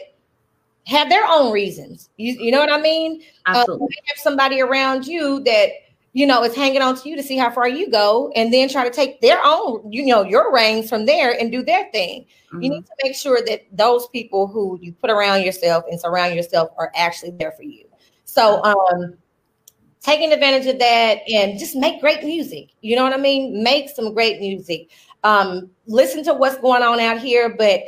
have 0.86 1.08
their 1.08 1.24
own 1.26 1.52
reasons. 1.52 2.10
You, 2.16 2.34
you 2.34 2.50
know 2.50 2.58
what 2.58 2.72
I 2.72 2.80
mean? 2.80 3.22
Uh, 3.46 3.58
Absolutely. 3.58 3.86
Uh, 3.86 4.02
have 4.06 4.18
somebody 4.18 4.60
around 4.60 5.06
you 5.06 5.40
that 5.44 5.70
you 6.12 6.26
know 6.26 6.42
is 6.42 6.54
hanging 6.54 6.82
on 6.82 6.96
to 7.00 7.08
you 7.08 7.16
to 7.16 7.22
see 7.22 7.36
how 7.36 7.50
far 7.50 7.68
you 7.68 7.90
go, 7.90 8.32
and 8.34 8.52
then 8.52 8.68
try 8.68 8.84
to 8.84 8.94
take 8.94 9.20
their 9.20 9.40
own, 9.44 9.90
you 9.90 10.04
know, 10.06 10.22
your 10.22 10.52
reins 10.52 10.88
from 10.88 11.06
there 11.06 11.38
and 11.38 11.50
do 11.50 11.62
their 11.62 11.90
thing. 11.90 12.22
Mm-hmm. 12.22 12.62
You 12.62 12.70
need 12.70 12.86
to 12.86 12.92
make 13.02 13.14
sure 13.14 13.40
that 13.46 13.62
those 13.72 14.08
people 14.08 14.46
who 14.46 14.78
you 14.82 14.92
put 14.92 15.10
around 15.10 15.42
yourself 15.42 15.84
and 15.90 16.00
surround 16.00 16.34
yourself 16.34 16.70
are 16.76 16.92
actually 16.94 17.30
there 17.32 17.52
for 17.52 17.62
you. 17.62 17.84
So, 18.24 18.62
um, 18.64 19.14
taking 20.00 20.32
advantage 20.32 20.66
of 20.66 20.78
that 20.80 21.18
and 21.30 21.58
just 21.58 21.76
make 21.76 22.00
great 22.00 22.24
music. 22.24 22.70
You 22.80 22.96
know 22.96 23.04
what 23.04 23.12
I 23.12 23.18
mean? 23.18 23.62
Make 23.62 23.88
some 23.90 24.12
great 24.14 24.40
music 24.40 24.88
um, 25.24 25.70
listen 25.86 26.24
to 26.24 26.34
what's 26.34 26.58
going 26.58 26.82
on 26.82 27.00
out 27.00 27.18
here. 27.18 27.54
But 27.56 27.82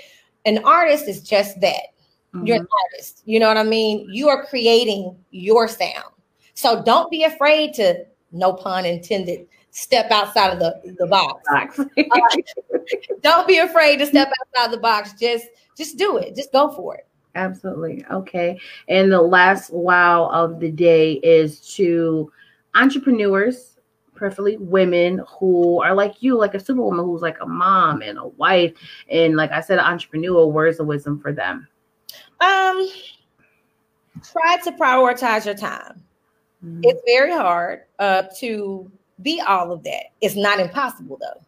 an 0.45 0.59
artist 0.65 1.09
is 1.09 1.23
just 1.23 1.61
that. 1.61 1.94
Mm-hmm. 2.35 2.47
You're 2.47 2.57
an 2.57 2.69
artist. 2.93 3.23
You 3.25 3.39
know 3.41 3.49
what 3.49 3.57
I 3.57 3.63
mean? 3.63 4.09
You 4.11 4.29
are 4.29 4.45
creating 4.47 5.17
your 5.31 5.69
sound. 5.69 6.13
So 6.55 6.83
don't 6.83 7.11
be 7.11 7.25
afraid 7.25 7.75
to, 7.75 8.05
no 8.33 8.53
pun 8.53 8.85
intended, 8.85 9.47
step 9.71 10.11
outside 10.11 10.53
of 10.53 10.59
the, 10.59 10.95
the 10.99 11.07
box. 11.07 11.43
Box. 11.49 11.79
Don't 13.23 13.47
be 13.49 13.59
afraid 13.59 13.99
to 13.99 14.07
step 14.07 14.31
outside 14.41 14.73
the 14.73 14.81
box. 14.81 15.15
Just 15.19 15.47
just 15.77 15.97
do 15.97 16.19
it. 16.19 16.37
Just 16.37 16.53
go 16.53 16.71
for 16.71 16.97
it. 16.97 17.07
Absolutely. 17.35 18.05
Okay. 18.11 18.59
And 18.89 19.11
the 19.11 19.21
last 19.21 19.73
wow 19.73 20.29
of 20.29 20.61
the 20.61 20.71
day 20.71 21.15
is 21.15 21.61
to 21.75 22.31
entrepreneurs, 22.75 23.79
preferably 24.15 24.57
women 24.57 25.23
who 25.29 25.83
are 25.83 25.95
like 25.95 26.23
you, 26.23 26.39
like 26.39 26.55
a 26.55 26.61
superwoman 26.61 27.05
who's 27.05 27.23
like 27.23 27.41
a 27.41 27.47
mom 27.47 28.03
and 28.03 28.19
a 28.19 28.29
wife. 28.29 28.73
And 29.11 29.37
like 29.37 29.51
I 29.51 29.61
said, 29.61 29.81
entrepreneur, 29.81 30.47
words 30.47 30.79
of 30.79 30.87
wisdom 30.87 31.19
for 31.19 31.33
them. 31.33 31.67
Um 32.45 32.89
try 34.33 34.57
to 34.65 34.73
prioritize 34.73 35.45
your 35.45 35.55
time. 35.55 36.03
Mm-hmm. 36.65 36.81
It's 36.85 37.03
very 37.07 37.33
hard 37.33 37.83
uh, 37.99 38.25
to 38.41 38.91
be 39.23 39.41
all 39.41 39.73
of 39.73 39.83
that. 39.85 40.07
It's 40.21 40.37
not 40.37 40.61
impossible 40.61 41.19
though. 41.21 41.41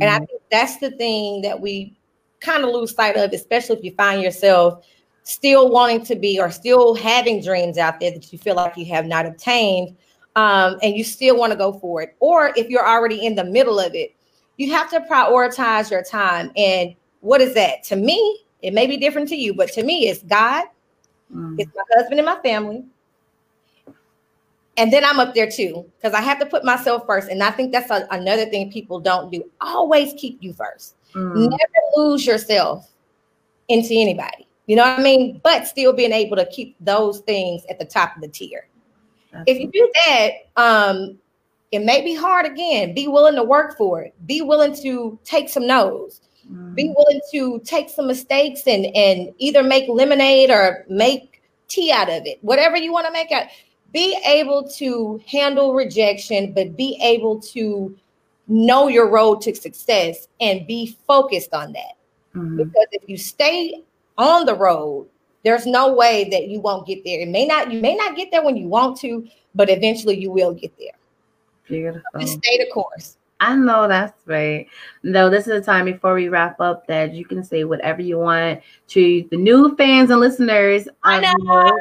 And 0.00 0.10
I 0.10 0.18
Mhm. 0.18 0.26
think 0.26 0.42
that's 0.50 0.76
the 0.78 0.90
thing 0.92 1.42
that 1.42 1.60
we 1.60 1.96
kind 2.40 2.64
of 2.64 2.70
lose 2.70 2.94
sight 2.94 3.16
of, 3.16 3.32
especially 3.32 3.76
if 3.76 3.84
you 3.84 3.92
find 3.92 4.22
yourself 4.22 4.84
still 5.24 5.70
wanting 5.70 6.04
to 6.04 6.14
be 6.14 6.38
or 6.40 6.50
still 6.50 6.94
having 6.94 7.42
dreams 7.42 7.78
out 7.78 7.98
there 8.00 8.12
that 8.12 8.32
you 8.32 8.38
feel 8.38 8.54
like 8.54 8.76
you 8.76 8.84
have 8.86 9.06
not 9.06 9.26
obtained. 9.26 9.96
Um, 10.36 10.78
and 10.82 10.96
you 10.96 11.04
still 11.04 11.36
want 11.36 11.52
to 11.52 11.56
go 11.56 11.72
for 11.72 12.02
it. 12.02 12.16
Or 12.18 12.52
if 12.56 12.68
you're 12.68 12.86
already 12.86 13.24
in 13.24 13.34
the 13.36 13.44
middle 13.44 13.78
of 13.78 13.94
it, 13.94 14.14
you 14.56 14.72
have 14.72 14.90
to 14.90 15.00
prioritize 15.00 15.90
your 15.90 16.02
time. 16.02 16.50
And 16.56 16.94
what 17.20 17.40
is 17.40 17.54
that? 17.54 17.84
To 17.84 17.96
me, 17.96 18.43
it 18.64 18.72
may 18.72 18.86
be 18.86 18.96
different 18.96 19.28
to 19.28 19.36
you, 19.36 19.52
but 19.52 19.70
to 19.72 19.82
me, 19.82 20.08
it's 20.08 20.22
God, 20.22 20.64
Mhm. 21.30 21.60
it's 21.60 21.70
my 21.76 21.82
husband 21.94 22.18
and 22.18 22.24
my 22.24 22.40
family. 22.40 22.82
And 24.78 24.90
then 24.90 25.04
I'm 25.04 25.20
up 25.20 25.34
there 25.34 25.50
too, 25.50 25.84
because 25.96 26.14
I 26.14 26.22
have 26.22 26.38
to 26.40 26.46
put 26.46 26.64
myself 26.64 27.04
first. 27.06 27.28
And 27.28 27.42
I 27.42 27.50
think 27.50 27.72
that's 27.72 27.90
a, 27.90 28.08
another 28.10 28.46
thing 28.46 28.72
people 28.72 28.98
don't 28.98 29.30
do. 29.30 29.44
Always 29.60 30.14
keep 30.14 30.38
you 30.40 30.54
first. 30.54 30.96
Mhm. 31.12 31.50
Never 31.50 31.80
lose 31.96 32.26
yourself 32.26 32.90
into 33.68 33.92
anybody. 33.94 34.48
You 34.66 34.76
know 34.76 34.82
what 34.84 34.98
I 34.98 35.02
mean? 35.02 35.40
But 35.44 35.66
still 35.68 35.92
being 35.92 36.12
able 36.12 36.36
to 36.36 36.46
keep 36.46 36.74
those 36.80 37.20
things 37.20 37.64
at 37.68 37.78
the 37.78 37.84
top 37.84 38.16
of 38.16 38.22
the 38.22 38.28
tier. 38.28 38.66
If 39.46 39.58
you 39.60 39.70
do 39.70 39.92
that, 40.06 40.30
um, 40.56 41.18
it 41.70 41.80
may 41.80 42.00
be 42.00 42.14
hard 42.14 42.46
again. 42.46 42.94
Be 42.94 43.08
willing 43.08 43.34
to 43.34 43.44
work 43.44 43.76
for 43.76 44.00
it. 44.00 44.14
Be 44.26 44.40
willing 44.40 44.74
to 44.76 45.18
take 45.22 45.50
some 45.50 45.66
no's. 45.66 46.22
Be 46.74 46.88
Mhm. 46.88 46.94
willing 46.96 47.20
to 47.32 47.58
take 47.64 47.88
some 47.88 48.06
mistakes 48.06 48.66
and 48.66 48.86
and 48.94 49.32
either 49.38 49.62
make 49.62 49.88
lemonade 49.88 50.50
or 50.50 50.84
make 50.88 51.40
tea 51.68 51.90
out 51.90 52.08
of 52.08 52.26
it. 52.26 52.38
Whatever 52.42 52.76
you 52.76 52.92
want 52.92 53.06
to 53.06 53.12
make 53.12 53.32
out. 53.32 53.46
Be 53.92 54.18
able 54.26 54.68
to 54.70 55.20
handle 55.26 55.72
rejection, 55.72 56.52
but 56.52 56.76
be 56.76 56.98
able 57.00 57.40
to 57.40 57.96
know 58.48 58.88
your 58.88 59.08
road 59.08 59.40
to 59.42 59.54
success 59.54 60.28
and 60.40 60.66
be 60.66 60.96
focused 61.06 61.54
on 61.54 61.72
that. 61.72 61.94
Mhm. 62.34 62.56
Because 62.56 62.86
if 62.92 63.08
you 63.08 63.16
stay 63.16 63.82
on 64.18 64.44
the 64.46 64.54
road, 64.54 65.06
there's 65.44 65.64
no 65.64 65.92
way 65.92 66.28
that 66.30 66.48
you 66.48 66.60
won't 66.60 66.86
get 66.86 67.04
there. 67.04 67.20
It 67.20 67.28
may 67.28 67.46
not, 67.46 67.72
you 67.72 67.80
may 67.80 67.94
not 67.94 68.16
get 68.16 68.30
there 68.30 68.42
when 68.44 68.56
you 68.56 68.66
want 68.66 68.98
to, 68.98 69.26
but 69.54 69.70
eventually 69.70 70.18
you 70.18 70.30
will 70.30 70.52
get 70.52 70.76
there. 70.78 70.98
Beautiful. 71.68 72.02
Just 72.20 72.38
stay 72.38 72.58
the 72.58 72.70
course. 72.70 73.16
I 73.44 73.54
know 73.56 73.86
that's 73.86 74.26
right. 74.26 74.66
No, 75.02 75.28
this 75.28 75.46
is 75.46 75.60
a 75.60 75.60
time 75.60 75.84
before 75.84 76.14
we 76.14 76.28
wrap 76.28 76.60
up 76.60 76.86
that 76.86 77.12
you 77.12 77.24
can 77.24 77.44
say 77.44 77.64
whatever 77.64 78.00
you 78.00 78.18
want 78.18 78.60
to 78.88 79.28
the 79.30 79.36
new 79.36 79.76
fans 79.76 80.10
and 80.10 80.20
listeners. 80.20 80.88
I 81.02 81.34
know. 81.38 81.78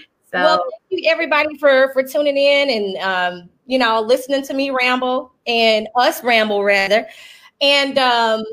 So 0.32 0.38
well, 0.38 0.64
thank 0.88 1.02
you 1.02 1.10
everybody 1.10 1.58
for 1.58 1.92
for 1.92 2.04
tuning 2.04 2.36
in 2.36 2.70
and 2.70 2.96
um, 2.98 3.50
you 3.66 3.78
know 3.78 4.00
listening 4.00 4.44
to 4.44 4.54
me 4.54 4.70
ramble 4.70 5.32
and 5.48 5.88
us 5.96 6.22
ramble 6.22 6.62
rather. 6.62 7.04
And 7.60 7.98
um, 7.98 8.44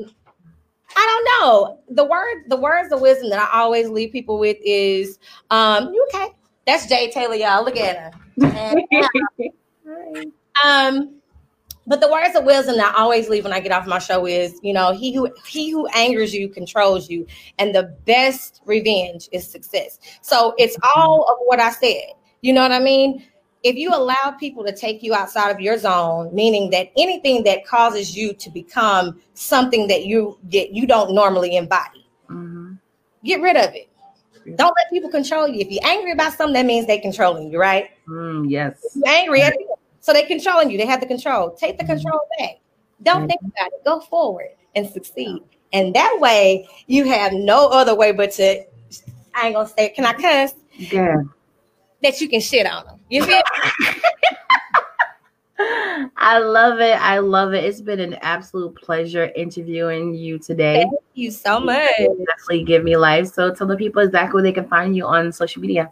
I 0.96 1.06
don't 1.06 1.24
know 1.40 1.80
the 1.90 2.04
word 2.04 2.44
the 2.48 2.56
words 2.56 2.92
of 2.92 3.00
wisdom 3.00 3.30
that 3.30 3.38
I 3.38 3.60
always 3.60 3.88
leave 3.88 4.10
people 4.10 4.40
with 4.40 4.56
is 4.64 5.20
um, 5.50 5.92
you 5.94 6.04
okay? 6.12 6.34
That's 6.66 6.86
Jay 6.86 7.12
Taylor, 7.12 7.36
y'all. 7.36 7.64
Look 7.64 7.76
at 7.76 7.96
her. 7.96 8.10
And, 8.42 8.82
um, 10.64 11.17
but 11.88 12.02
the 12.02 12.10
words 12.12 12.36
of 12.36 12.44
wisdom 12.44 12.76
that 12.76 12.94
I 12.94 13.00
always 13.00 13.30
leave 13.30 13.44
when 13.44 13.52
I 13.52 13.60
get 13.60 13.72
off 13.72 13.86
my 13.86 13.98
show 13.98 14.26
is, 14.26 14.60
you 14.62 14.74
know, 14.74 14.92
he 14.92 15.14
who 15.14 15.28
he 15.46 15.70
who 15.70 15.86
angers 15.88 16.34
you 16.34 16.48
controls 16.48 17.08
you, 17.08 17.26
and 17.58 17.74
the 17.74 17.94
best 18.04 18.60
revenge 18.66 19.28
is 19.32 19.48
success. 19.50 19.98
So 20.20 20.54
it's 20.58 20.76
all 20.94 21.24
of 21.24 21.36
what 21.46 21.58
I 21.58 21.70
said. 21.70 22.12
You 22.42 22.52
know 22.52 22.62
what 22.62 22.72
I 22.72 22.78
mean? 22.78 23.24
If 23.64 23.74
you 23.74 23.90
allow 23.92 24.36
people 24.38 24.64
to 24.64 24.72
take 24.72 25.02
you 25.02 25.14
outside 25.14 25.50
of 25.50 25.60
your 25.60 25.78
zone, 25.78 26.32
meaning 26.32 26.70
that 26.70 26.90
anything 26.96 27.42
that 27.44 27.66
causes 27.66 28.16
you 28.16 28.34
to 28.34 28.50
become 28.50 29.20
something 29.34 29.88
that 29.88 30.04
you 30.04 30.38
that 30.52 30.72
you 30.72 30.86
don't 30.86 31.14
normally 31.14 31.56
embody, 31.56 32.06
Mhm. 32.30 32.78
get 33.24 33.40
rid 33.40 33.56
of 33.56 33.74
it. 33.74 33.88
Don't 34.56 34.74
let 34.76 34.90
people 34.90 35.10
control 35.10 35.48
you. 35.48 35.60
If 35.60 35.70
you're 35.70 35.84
angry 35.84 36.12
about 36.12 36.34
something, 36.34 36.54
that 36.54 36.66
means 36.66 36.86
they're 36.86 37.00
controlling 37.00 37.50
you, 37.50 37.58
right? 37.58 37.90
Mm, 38.06 38.48
yes. 38.48 38.74
You're 38.94 39.08
angry 39.08 39.42
at 39.42 39.52
them. 39.54 39.77
So 40.00 40.12
they're 40.12 40.26
controlling 40.26 40.70
you. 40.70 40.78
They 40.78 40.86
have 40.86 41.00
the 41.00 41.06
control. 41.06 41.50
Take 41.50 41.78
the 41.78 41.84
mm-hmm. 41.84 41.94
control 41.94 42.20
back. 42.38 42.60
Don't 43.02 43.28
think 43.28 43.40
mm-hmm. 43.40 43.50
about 43.50 43.72
it. 43.72 43.84
Go 43.84 44.00
forward 44.00 44.50
and 44.74 44.88
succeed. 44.88 45.42
And 45.72 45.94
that 45.94 46.16
way, 46.20 46.68
you 46.86 47.04
have 47.04 47.32
no 47.32 47.68
other 47.68 47.94
way 47.94 48.12
but 48.12 48.32
to, 48.32 48.64
I 49.34 49.46
ain't 49.46 49.54
gonna 49.54 49.68
say, 49.68 49.86
it. 49.86 49.94
can 49.94 50.06
I 50.06 50.12
cuss? 50.14 50.54
Yeah. 50.74 51.16
That 52.02 52.20
you 52.20 52.28
can 52.28 52.40
shit 52.40 52.66
on 52.66 52.86
them. 52.86 53.00
You 53.10 53.24
feel? 53.24 53.42
I 56.16 56.38
love 56.38 56.78
it. 56.80 57.00
I 57.00 57.18
love 57.18 57.52
it. 57.52 57.64
It's 57.64 57.80
been 57.80 58.00
an 58.00 58.14
absolute 58.14 58.76
pleasure 58.76 59.30
interviewing 59.34 60.14
you 60.14 60.38
today. 60.38 60.82
Thank 60.82 61.02
you 61.14 61.30
so 61.30 61.58
much. 61.58 61.90
You 61.98 62.24
Definitely 62.28 62.64
give 62.64 62.84
me 62.84 62.96
life. 62.96 63.28
So 63.28 63.52
tell 63.52 63.66
the 63.66 63.76
people 63.76 64.02
exactly 64.02 64.34
where 64.34 64.42
they 64.42 64.52
can 64.52 64.68
find 64.68 64.96
you 64.96 65.04
on 65.06 65.32
social 65.32 65.60
media. 65.60 65.90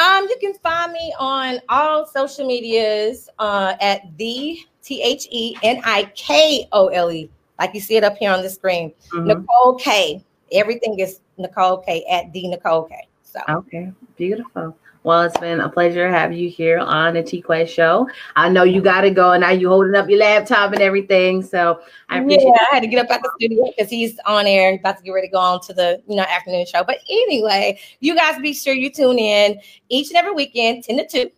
Um, 0.00 0.26
you 0.30 0.36
can 0.40 0.54
find 0.54 0.92
me 0.92 1.12
on 1.18 1.60
all 1.68 2.06
social 2.06 2.46
medias 2.46 3.28
uh, 3.38 3.74
at 3.80 4.16
the 4.16 4.58
T 4.82 5.02
H 5.02 5.28
E 5.30 5.56
N 5.62 5.82
I 5.84 6.10
K 6.14 6.66
O 6.72 6.88
L 6.88 7.12
E, 7.12 7.30
like 7.58 7.74
you 7.74 7.80
see 7.80 7.96
it 7.96 8.04
up 8.04 8.16
here 8.16 8.30
on 8.32 8.40
the 8.42 8.48
screen. 8.48 8.92
Mhm. 9.12 9.44
Nikole 9.44 9.78
K. 9.78 10.24
Everything 10.52 10.98
is 10.98 11.20
Nikole 11.38 11.84
K 11.84 12.04
at 12.10 12.32
the 12.32 12.44
Nikole 12.44 12.88
K. 12.88 13.06
So 13.24 13.40
Okay, 13.48 13.92
beautiful. 14.16 14.74
Well, 15.02 15.22
it's 15.22 15.38
been 15.38 15.60
a 15.60 15.68
pleasure 15.68 16.06
to 16.06 16.12
have 16.12 16.32
you 16.32 16.50
here 16.50 16.78
on 16.78 17.14
the 17.14 17.22
T 17.22 17.40
Quest 17.40 17.72
Show. 17.72 18.08
I 18.36 18.50
know 18.50 18.64
you 18.64 18.82
got 18.82 19.00
to 19.00 19.10
go, 19.10 19.32
and 19.32 19.40
now 19.40 19.50
you 19.50 19.68
holding 19.68 19.94
up 19.94 20.10
your 20.10 20.18
laptop 20.18 20.72
and 20.72 20.82
everything. 20.82 21.42
So 21.42 21.80
I 22.10 22.18
appreciate. 22.18 22.44
yeah, 22.44 22.66
I 22.70 22.74
had 22.74 22.80
to 22.82 22.86
get 22.86 23.04
up 23.04 23.10
out 23.10 23.22
the 23.22 23.30
studio 23.36 23.64
because 23.74 23.90
he's 23.90 24.18
on 24.26 24.46
air, 24.46 24.74
about 24.74 24.98
to 24.98 25.02
get 25.02 25.12
ready 25.12 25.28
to 25.28 25.32
go 25.32 25.38
on 25.38 25.60
to 25.62 25.72
the 25.72 26.02
you 26.06 26.16
know 26.16 26.24
afternoon 26.24 26.66
show. 26.66 26.84
But 26.84 26.98
anyway, 27.08 27.80
you 28.00 28.14
guys 28.14 28.38
be 28.42 28.52
sure 28.52 28.74
you 28.74 28.90
tune 28.90 29.18
in 29.18 29.58
each 29.88 30.08
and 30.08 30.18
every 30.18 30.32
weekend, 30.32 30.84
10 30.84 30.98
to 30.98 31.08
2, 31.08 31.30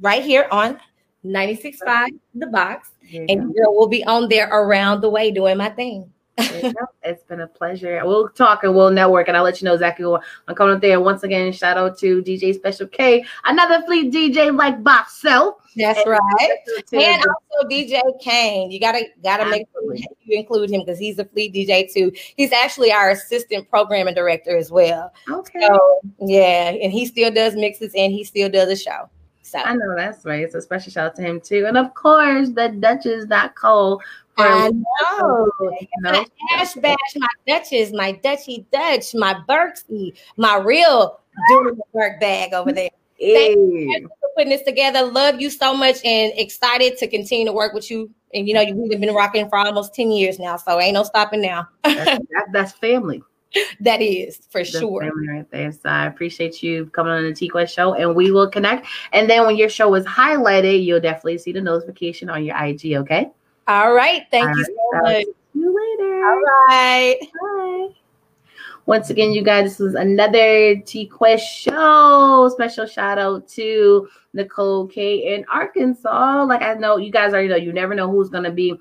right 0.00 0.22
here 0.22 0.46
on 0.50 0.78
96.5 1.24 2.08
The 2.34 2.46
Box. 2.48 2.90
There 3.10 3.22
you 3.22 3.26
And 3.28 3.54
girl 3.54 3.74
will 3.74 3.88
be 3.88 4.04
on 4.04 4.28
there 4.28 4.48
around 4.50 5.00
the 5.00 5.08
way 5.08 5.30
doing 5.30 5.56
my 5.56 5.70
thing. 5.70 6.12
Go. 6.38 6.44
There 6.44 6.66
you 6.66 6.72
go. 6.72 6.86
It's 7.02 7.22
been 7.24 7.40
a 7.40 7.46
pleasure. 7.46 8.00
We'll 8.04 8.28
talk 8.28 8.64
and 8.64 8.74
we'll 8.74 8.90
network, 8.90 9.28
and 9.28 9.36
I'll 9.36 9.44
let 9.44 9.60
you 9.60 9.66
know 9.66 9.74
exactly 9.74 10.04
what 10.06 10.22
I'm 10.46 10.54
coming 10.54 10.74
up 10.74 10.80
there. 10.80 11.00
Once 11.00 11.22
again, 11.22 11.52
shout 11.52 11.76
out 11.76 11.98
to 11.98 12.22
DJ 12.22 12.54
Special 12.54 12.86
K, 12.86 13.24
another 13.44 13.82
fleet 13.86 14.12
DJ 14.12 14.56
like 14.56 14.80
myself. 14.80 15.56
That's 15.76 16.00
And 16.00 16.08
right. 16.10 16.58
And 16.92 17.24
also 17.24 17.68
DJ 17.68 18.00
Kane. 18.20 18.70
You 18.70 18.80
gotta 18.80 19.04
gotta 19.22 19.48
make 19.48 19.66
sure 19.72 19.94
you 19.94 20.38
include 20.38 20.70
him 20.70 20.80
because 20.84 20.98
he's 20.98 21.18
a 21.18 21.24
fleet 21.24 21.54
DJ 21.54 21.92
too. 21.92 22.12
He's 22.36 22.52
actually 22.52 22.92
our 22.92 23.10
assistant 23.10 23.68
programming 23.70 24.14
director 24.14 24.56
as 24.56 24.70
well. 24.70 25.12
okay. 25.28 25.66
So 25.66 26.00
yeah, 26.20 26.70
and 26.70 26.92
he 26.92 27.06
still 27.06 27.30
does 27.30 27.54
mixes 27.54 27.92
and 27.94 28.12
he 28.12 28.24
still 28.24 28.48
does 28.48 28.68
a 28.68 28.76
show. 28.76 29.08
So 29.48 29.58
I 29.58 29.74
know 29.74 29.94
that's 29.96 30.24
right. 30.24 30.50
So 30.50 30.60
special 30.60 30.92
shout 30.92 31.06
out 31.06 31.16
to 31.16 31.22
him 31.22 31.40
too. 31.40 31.64
And 31.66 31.76
of 31.76 31.94
course, 31.94 32.50
the 32.50 32.68
Duchess 32.68 33.26
not 33.26 33.54
Cole. 33.54 34.02
for- 34.36 34.44
I 34.44 34.70
know. 34.70 35.50
You 35.60 35.88
know? 36.00 36.24
Ash 36.52 36.74
bash 36.74 36.96
my 37.16 37.28
Duchess, 37.46 37.92
my 37.92 38.12
Dutchy 38.12 38.66
Dutch, 38.70 39.14
my 39.14 39.34
Berksy, 39.48 40.16
my 40.36 40.56
real 40.58 41.20
doing 41.48 41.76
the 41.76 41.82
work 41.92 42.20
bag 42.20 42.52
over 42.52 42.72
there. 42.72 42.90
Hey. 43.16 43.54
Thank 43.54 44.02
you 44.02 44.08
for 44.20 44.28
putting 44.36 44.50
this 44.50 44.62
together. 44.62 45.02
Love 45.02 45.40
you 45.40 45.50
so 45.50 45.74
much 45.74 45.96
and 46.04 46.32
excited 46.36 46.96
to 46.98 47.08
continue 47.08 47.46
to 47.46 47.52
work 47.52 47.72
with 47.72 47.90
you. 47.90 48.10
And 48.34 48.46
you 48.46 48.54
know, 48.54 48.64
we've 48.74 49.00
been 49.00 49.14
rocking 49.14 49.48
for 49.48 49.58
almost 49.58 49.94
10 49.94 50.10
years 50.10 50.38
now, 50.38 50.56
so 50.56 50.78
ain't 50.78 50.94
no 50.94 51.02
stopping 51.02 51.40
now. 51.40 51.66
That's, 51.82 52.18
that, 52.30 52.46
that's 52.52 52.72
family. 52.72 53.22
that 53.80 54.02
is 54.02 54.38
for 54.50 54.60
That's 54.60 54.78
sure. 54.78 55.10
right 55.26 55.50
there. 55.50 55.72
So 55.72 55.88
I 55.88 56.06
appreciate 56.06 56.62
you 56.62 56.86
coming 56.86 57.12
on 57.12 57.24
the 57.24 57.32
T 57.32 57.48
Quest 57.48 57.74
show, 57.74 57.94
and 57.94 58.14
we 58.14 58.30
will 58.30 58.48
connect. 58.48 58.86
And 59.12 59.28
then 59.28 59.46
when 59.46 59.56
your 59.56 59.68
show 59.68 59.94
is 59.94 60.04
highlighted, 60.04 60.84
you'll 60.84 61.00
definitely 61.00 61.38
see 61.38 61.52
the 61.52 61.60
notification 61.60 62.28
on 62.28 62.44
your 62.44 62.56
IG. 62.62 62.94
Okay. 62.94 63.30
All 63.66 63.94
right. 63.94 64.22
Thank 64.30 64.48
All 64.48 64.56
you 64.56 64.64
so 64.64 65.00
much. 65.02 65.24
See 65.24 65.60
you 65.60 65.98
later. 65.98 66.26
All 66.26 66.40
right. 66.68 67.18
Bye. 67.42 67.94
Once 68.86 69.10
again, 69.10 69.32
you 69.32 69.42
guys, 69.42 69.64
this 69.64 69.78
was 69.78 69.94
another 69.94 70.76
T 70.76 71.06
Quest 71.06 71.44
show. 71.46 72.48
Special 72.50 72.86
shout 72.86 73.18
out 73.18 73.46
to 73.48 74.08
Nikole 74.34 74.90
K 74.90 75.34
in 75.34 75.44
Arkansas. 75.52 76.44
Like 76.44 76.62
I 76.62 76.72
know 76.72 76.96
you 76.96 77.12
guys 77.12 77.32
already 77.32 77.48
know, 77.48 77.56
you 77.56 77.72
never 77.72 77.94
know 77.94 78.10
who's 78.10 78.30
gonna 78.30 78.50
be 78.50 78.74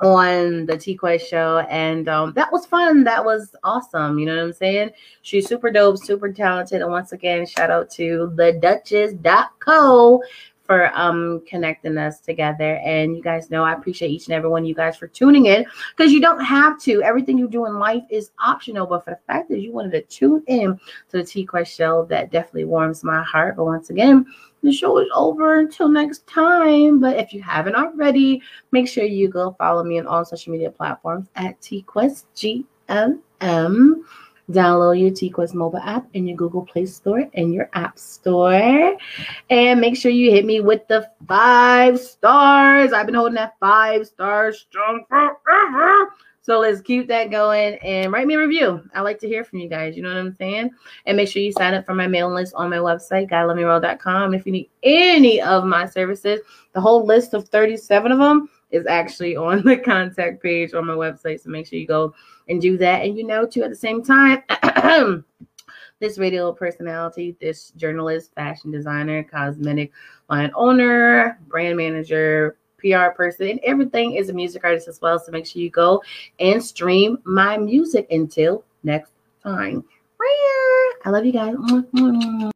on 0.00 0.66
the 0.66 0.76
T 0.76 0.94
Quest 0.94 1.28
show, 1.28 1.58
and 1.68 2.08
um, 2.08 2.32
that 2.34 2.52
was 2.52 2.66
fun. 2.66 3.04
That 3.04 3.24
was 3.24 3.54
awesome. 3.64 4.18
You 4.18 4.26
know 4.26 4.36
what 4.36 4.44
I'm 4.44 4.52
saying? 4.52 4.90
She's 5.22 5.48
super 5.48 5.70
dope, 5.70 5.98
super 5.98 6.32
talented, 6.32 6.82
and 6.82 6.90
once 6.90 7.12
again, 7.12 7.46
shout 7.46 7.70
out 7.70 7.90
to 7.92 8.32
the 8.36 8.52
Duchess.co 8.52 10.22
for 10.68 10.92
um 10.94 11.42
connecting 11.48 11.96
us 11.96 12.20
together. 12.20 12.76
And 12.84 13.16
you 13.16 13.22
guys 13.22 13.50
know 13.50 13.64
I 13.64 13.72
appreciate 13.72 14.10
each 14.10 14.26
and 14.26 14.34
every 14.34 14.50
one 14.50 14.62
of 14.62 14.68
you 14.68 14.74
guys 14.74 14.96
for 14.96 15.08
tuning 15.08 15.46
in 15.46 15.64
because 15.96 16.12
you 16.12 16.20
don't 16.20 16.44
have 16.44 16.78
to. 16.82 17.02
Everything 17.02 17.38
you 17.38 17.48
do 17.48 17.66
in 17.66 17.78
life 17.78 18.04
is 18.10 18.30
optional. 18.38 18.86
But 18.86 19.04
for 19.04 19.10
the 19.10 19.20
fact 19.26 19.48
that 19.48 19.60
you 19.60 19.72
wanted 19.72 19.92
to 19.92 20.02
tune 20.02 20.44
in 20.46 20.78
to 21.08 21.16
the 21.16 21.24
T 21.24 21.44
Quest 21.44 21.74
show, 21.74 22.04
that 22.10 22.30
definitely 22.30 22.66
warms 22.66 23.02
my 23.02 23.22
heart. 23.22 23.56
But 23.56 23.64
once 23.64 23.90
again, 23.90 24.26
the 24.62 24.72
show 24.72 24.98
is 24.98 25.08
over 25.14 25.60
until 25.60 25.88
next 25.88 26.26
time. 26.26 27.00
But 27.00 27.16
if 27.16 27.32
you 27.32 27.42
haven't 27.42 27.76
already, 27.76 28.42
make 28.72 28.88
sure 28.88 29.04
you 29.04 29.28
go 29.28 29.54
follow 29.58 29.84
me 29.84 29.98
on 29.98 30.06
all 30.06 30.24
social 30.24 30.52
media 30.52 30.70
platforms 30.70 31.28
at 31.36 31.60
TQuestGLM. 31.60 32.64
Download 34.50 34.98
your 34.98 35.10
TQuest 35.10 35.52
mobile 35.52 35.78
app 35.80 36.06
in 36.14 36.26
your 36.26 36.36
Google 36.36 36.64
Play 36.64 36.86
Store 36.86 37.28
and 37.34 37.52
your 37.52 37.68
App 37.74 37.98
Store. 37.98 38.96
And 39.50 39.80
make 39.80 39.94
sure 39.94 40.10
you 40.10 40.30
hit 40.30 40.46
me 40.46 40.60
with 40.60 40.88
the 40.88 41.06
five 41.26 42.00
stars. 42.00 42.94
I've 42.94 43.04
been 43.04 43.14
holding 43.14 43.34
that 43.34 43.56
five 43.60 44.06
stars 44.06 44.60
strong 44.60 45.04
forever. 45.06 46.14
So 46.48 46.60
let's 46.60 46.80
keep 46.80 47.08
that 47.08 47.30
going 47.30 47.74
and 47.82 48.10
write 48.10 48.26
me 48.26 48.32
a 48.32 48.38
review. 48.38 48.82
I 48.94 49.02
like 49.02 49.18
to 49.18 49.28
hear 49.28 49.44
from 49.44 49.58
you 49.58 49.68
guys. 49.68 49.98
You 49.98 50.02
know 50.02 50.08
what 50.08 50.16
I'm 50.16 50.34
saying? 50.34 50.70
And 51.04 51.18
make 51.18 51.28
sure 51.28 51.42
you 51.42 51.52
sign 51.52 51.74
up 51.74 51.84
for 51.84 51.92
my 51.92 52.06
mailing 52.06 52.32
list 52.32 52.54
on 52.54 52.70
my 52.70 52.78
website, 52.78 53.28
GuyLovingRoll.com. 53.28 54.32
If 54.32 54.46
you 54.46 54.52
need 54.52 54.70
any 54.82 55.42
of 55.42 55.66
my 55.66 55.84
services, 55.84 56.40
the 56.72 56.80
whole 56.80 57.04
list 57.04 57.34
of 57.34 57.50
37 57.50 58.12
of 58.12 58.18
them 58.18 58.48
is 58.70 58.86
actually 58.86 59.36
on 59.36 59.62
the 59.62 59.76
contact 59.76 60.42
page 60.42 60.72
on 60.72 60.86
my 60.86 60.94
website. 60.94 61.42
So 61.42 61.50
make 61.50 61.66
sure 61.66 61.78
you 61.78 61.86
go 61.86 62.14
and 62.48 62.62
do 62.62 62.78
that. 62.78 63.04
And 63.04 63.18
you 63.18 63.26
know, 63.26 63.46
too, 63.46 63.62
at 63.64 63.68
the 63.68 63.76
same 63.76 64.02
time, 64.02 64.42
this 66.00 66.16
radio 66.16 66.50
personality, 66.54 67.36
this 67.42 67.72
journalist, 67.72 68.32
fashion 68.34 68.70
designer, 68.70 69.22
cosmetic 69.22 69.92
line 70.30 70.50
owner, 70.54 71.38
brand 71.46 71.76
manager, 71.76 72.56
PR 72.78 73.10
person, 73.16 73.48
and 73.48 73.60
everything 73.62 74.14
is 74.14 74.28
a 74.28 74.32
music 74.32 74.64
artist 74.64 74.88
as 74.88 75.00
well. 75.00 75.18
So 75.18 75.32
make 75.32 75.46
sure 75.46 75.62
you 75.62 75.70
go 75.70 76.02
and 76.40 76.62
stream 76.62 77.18
my 77.24 77.56
music 77.56 78.06
until 78.10 78.64
next 78.82 79.12
time. 79.42 79.84
I 81.04 81.10
love 81.10 81.24
you 81.24 81.32
guys. 81.32 81.54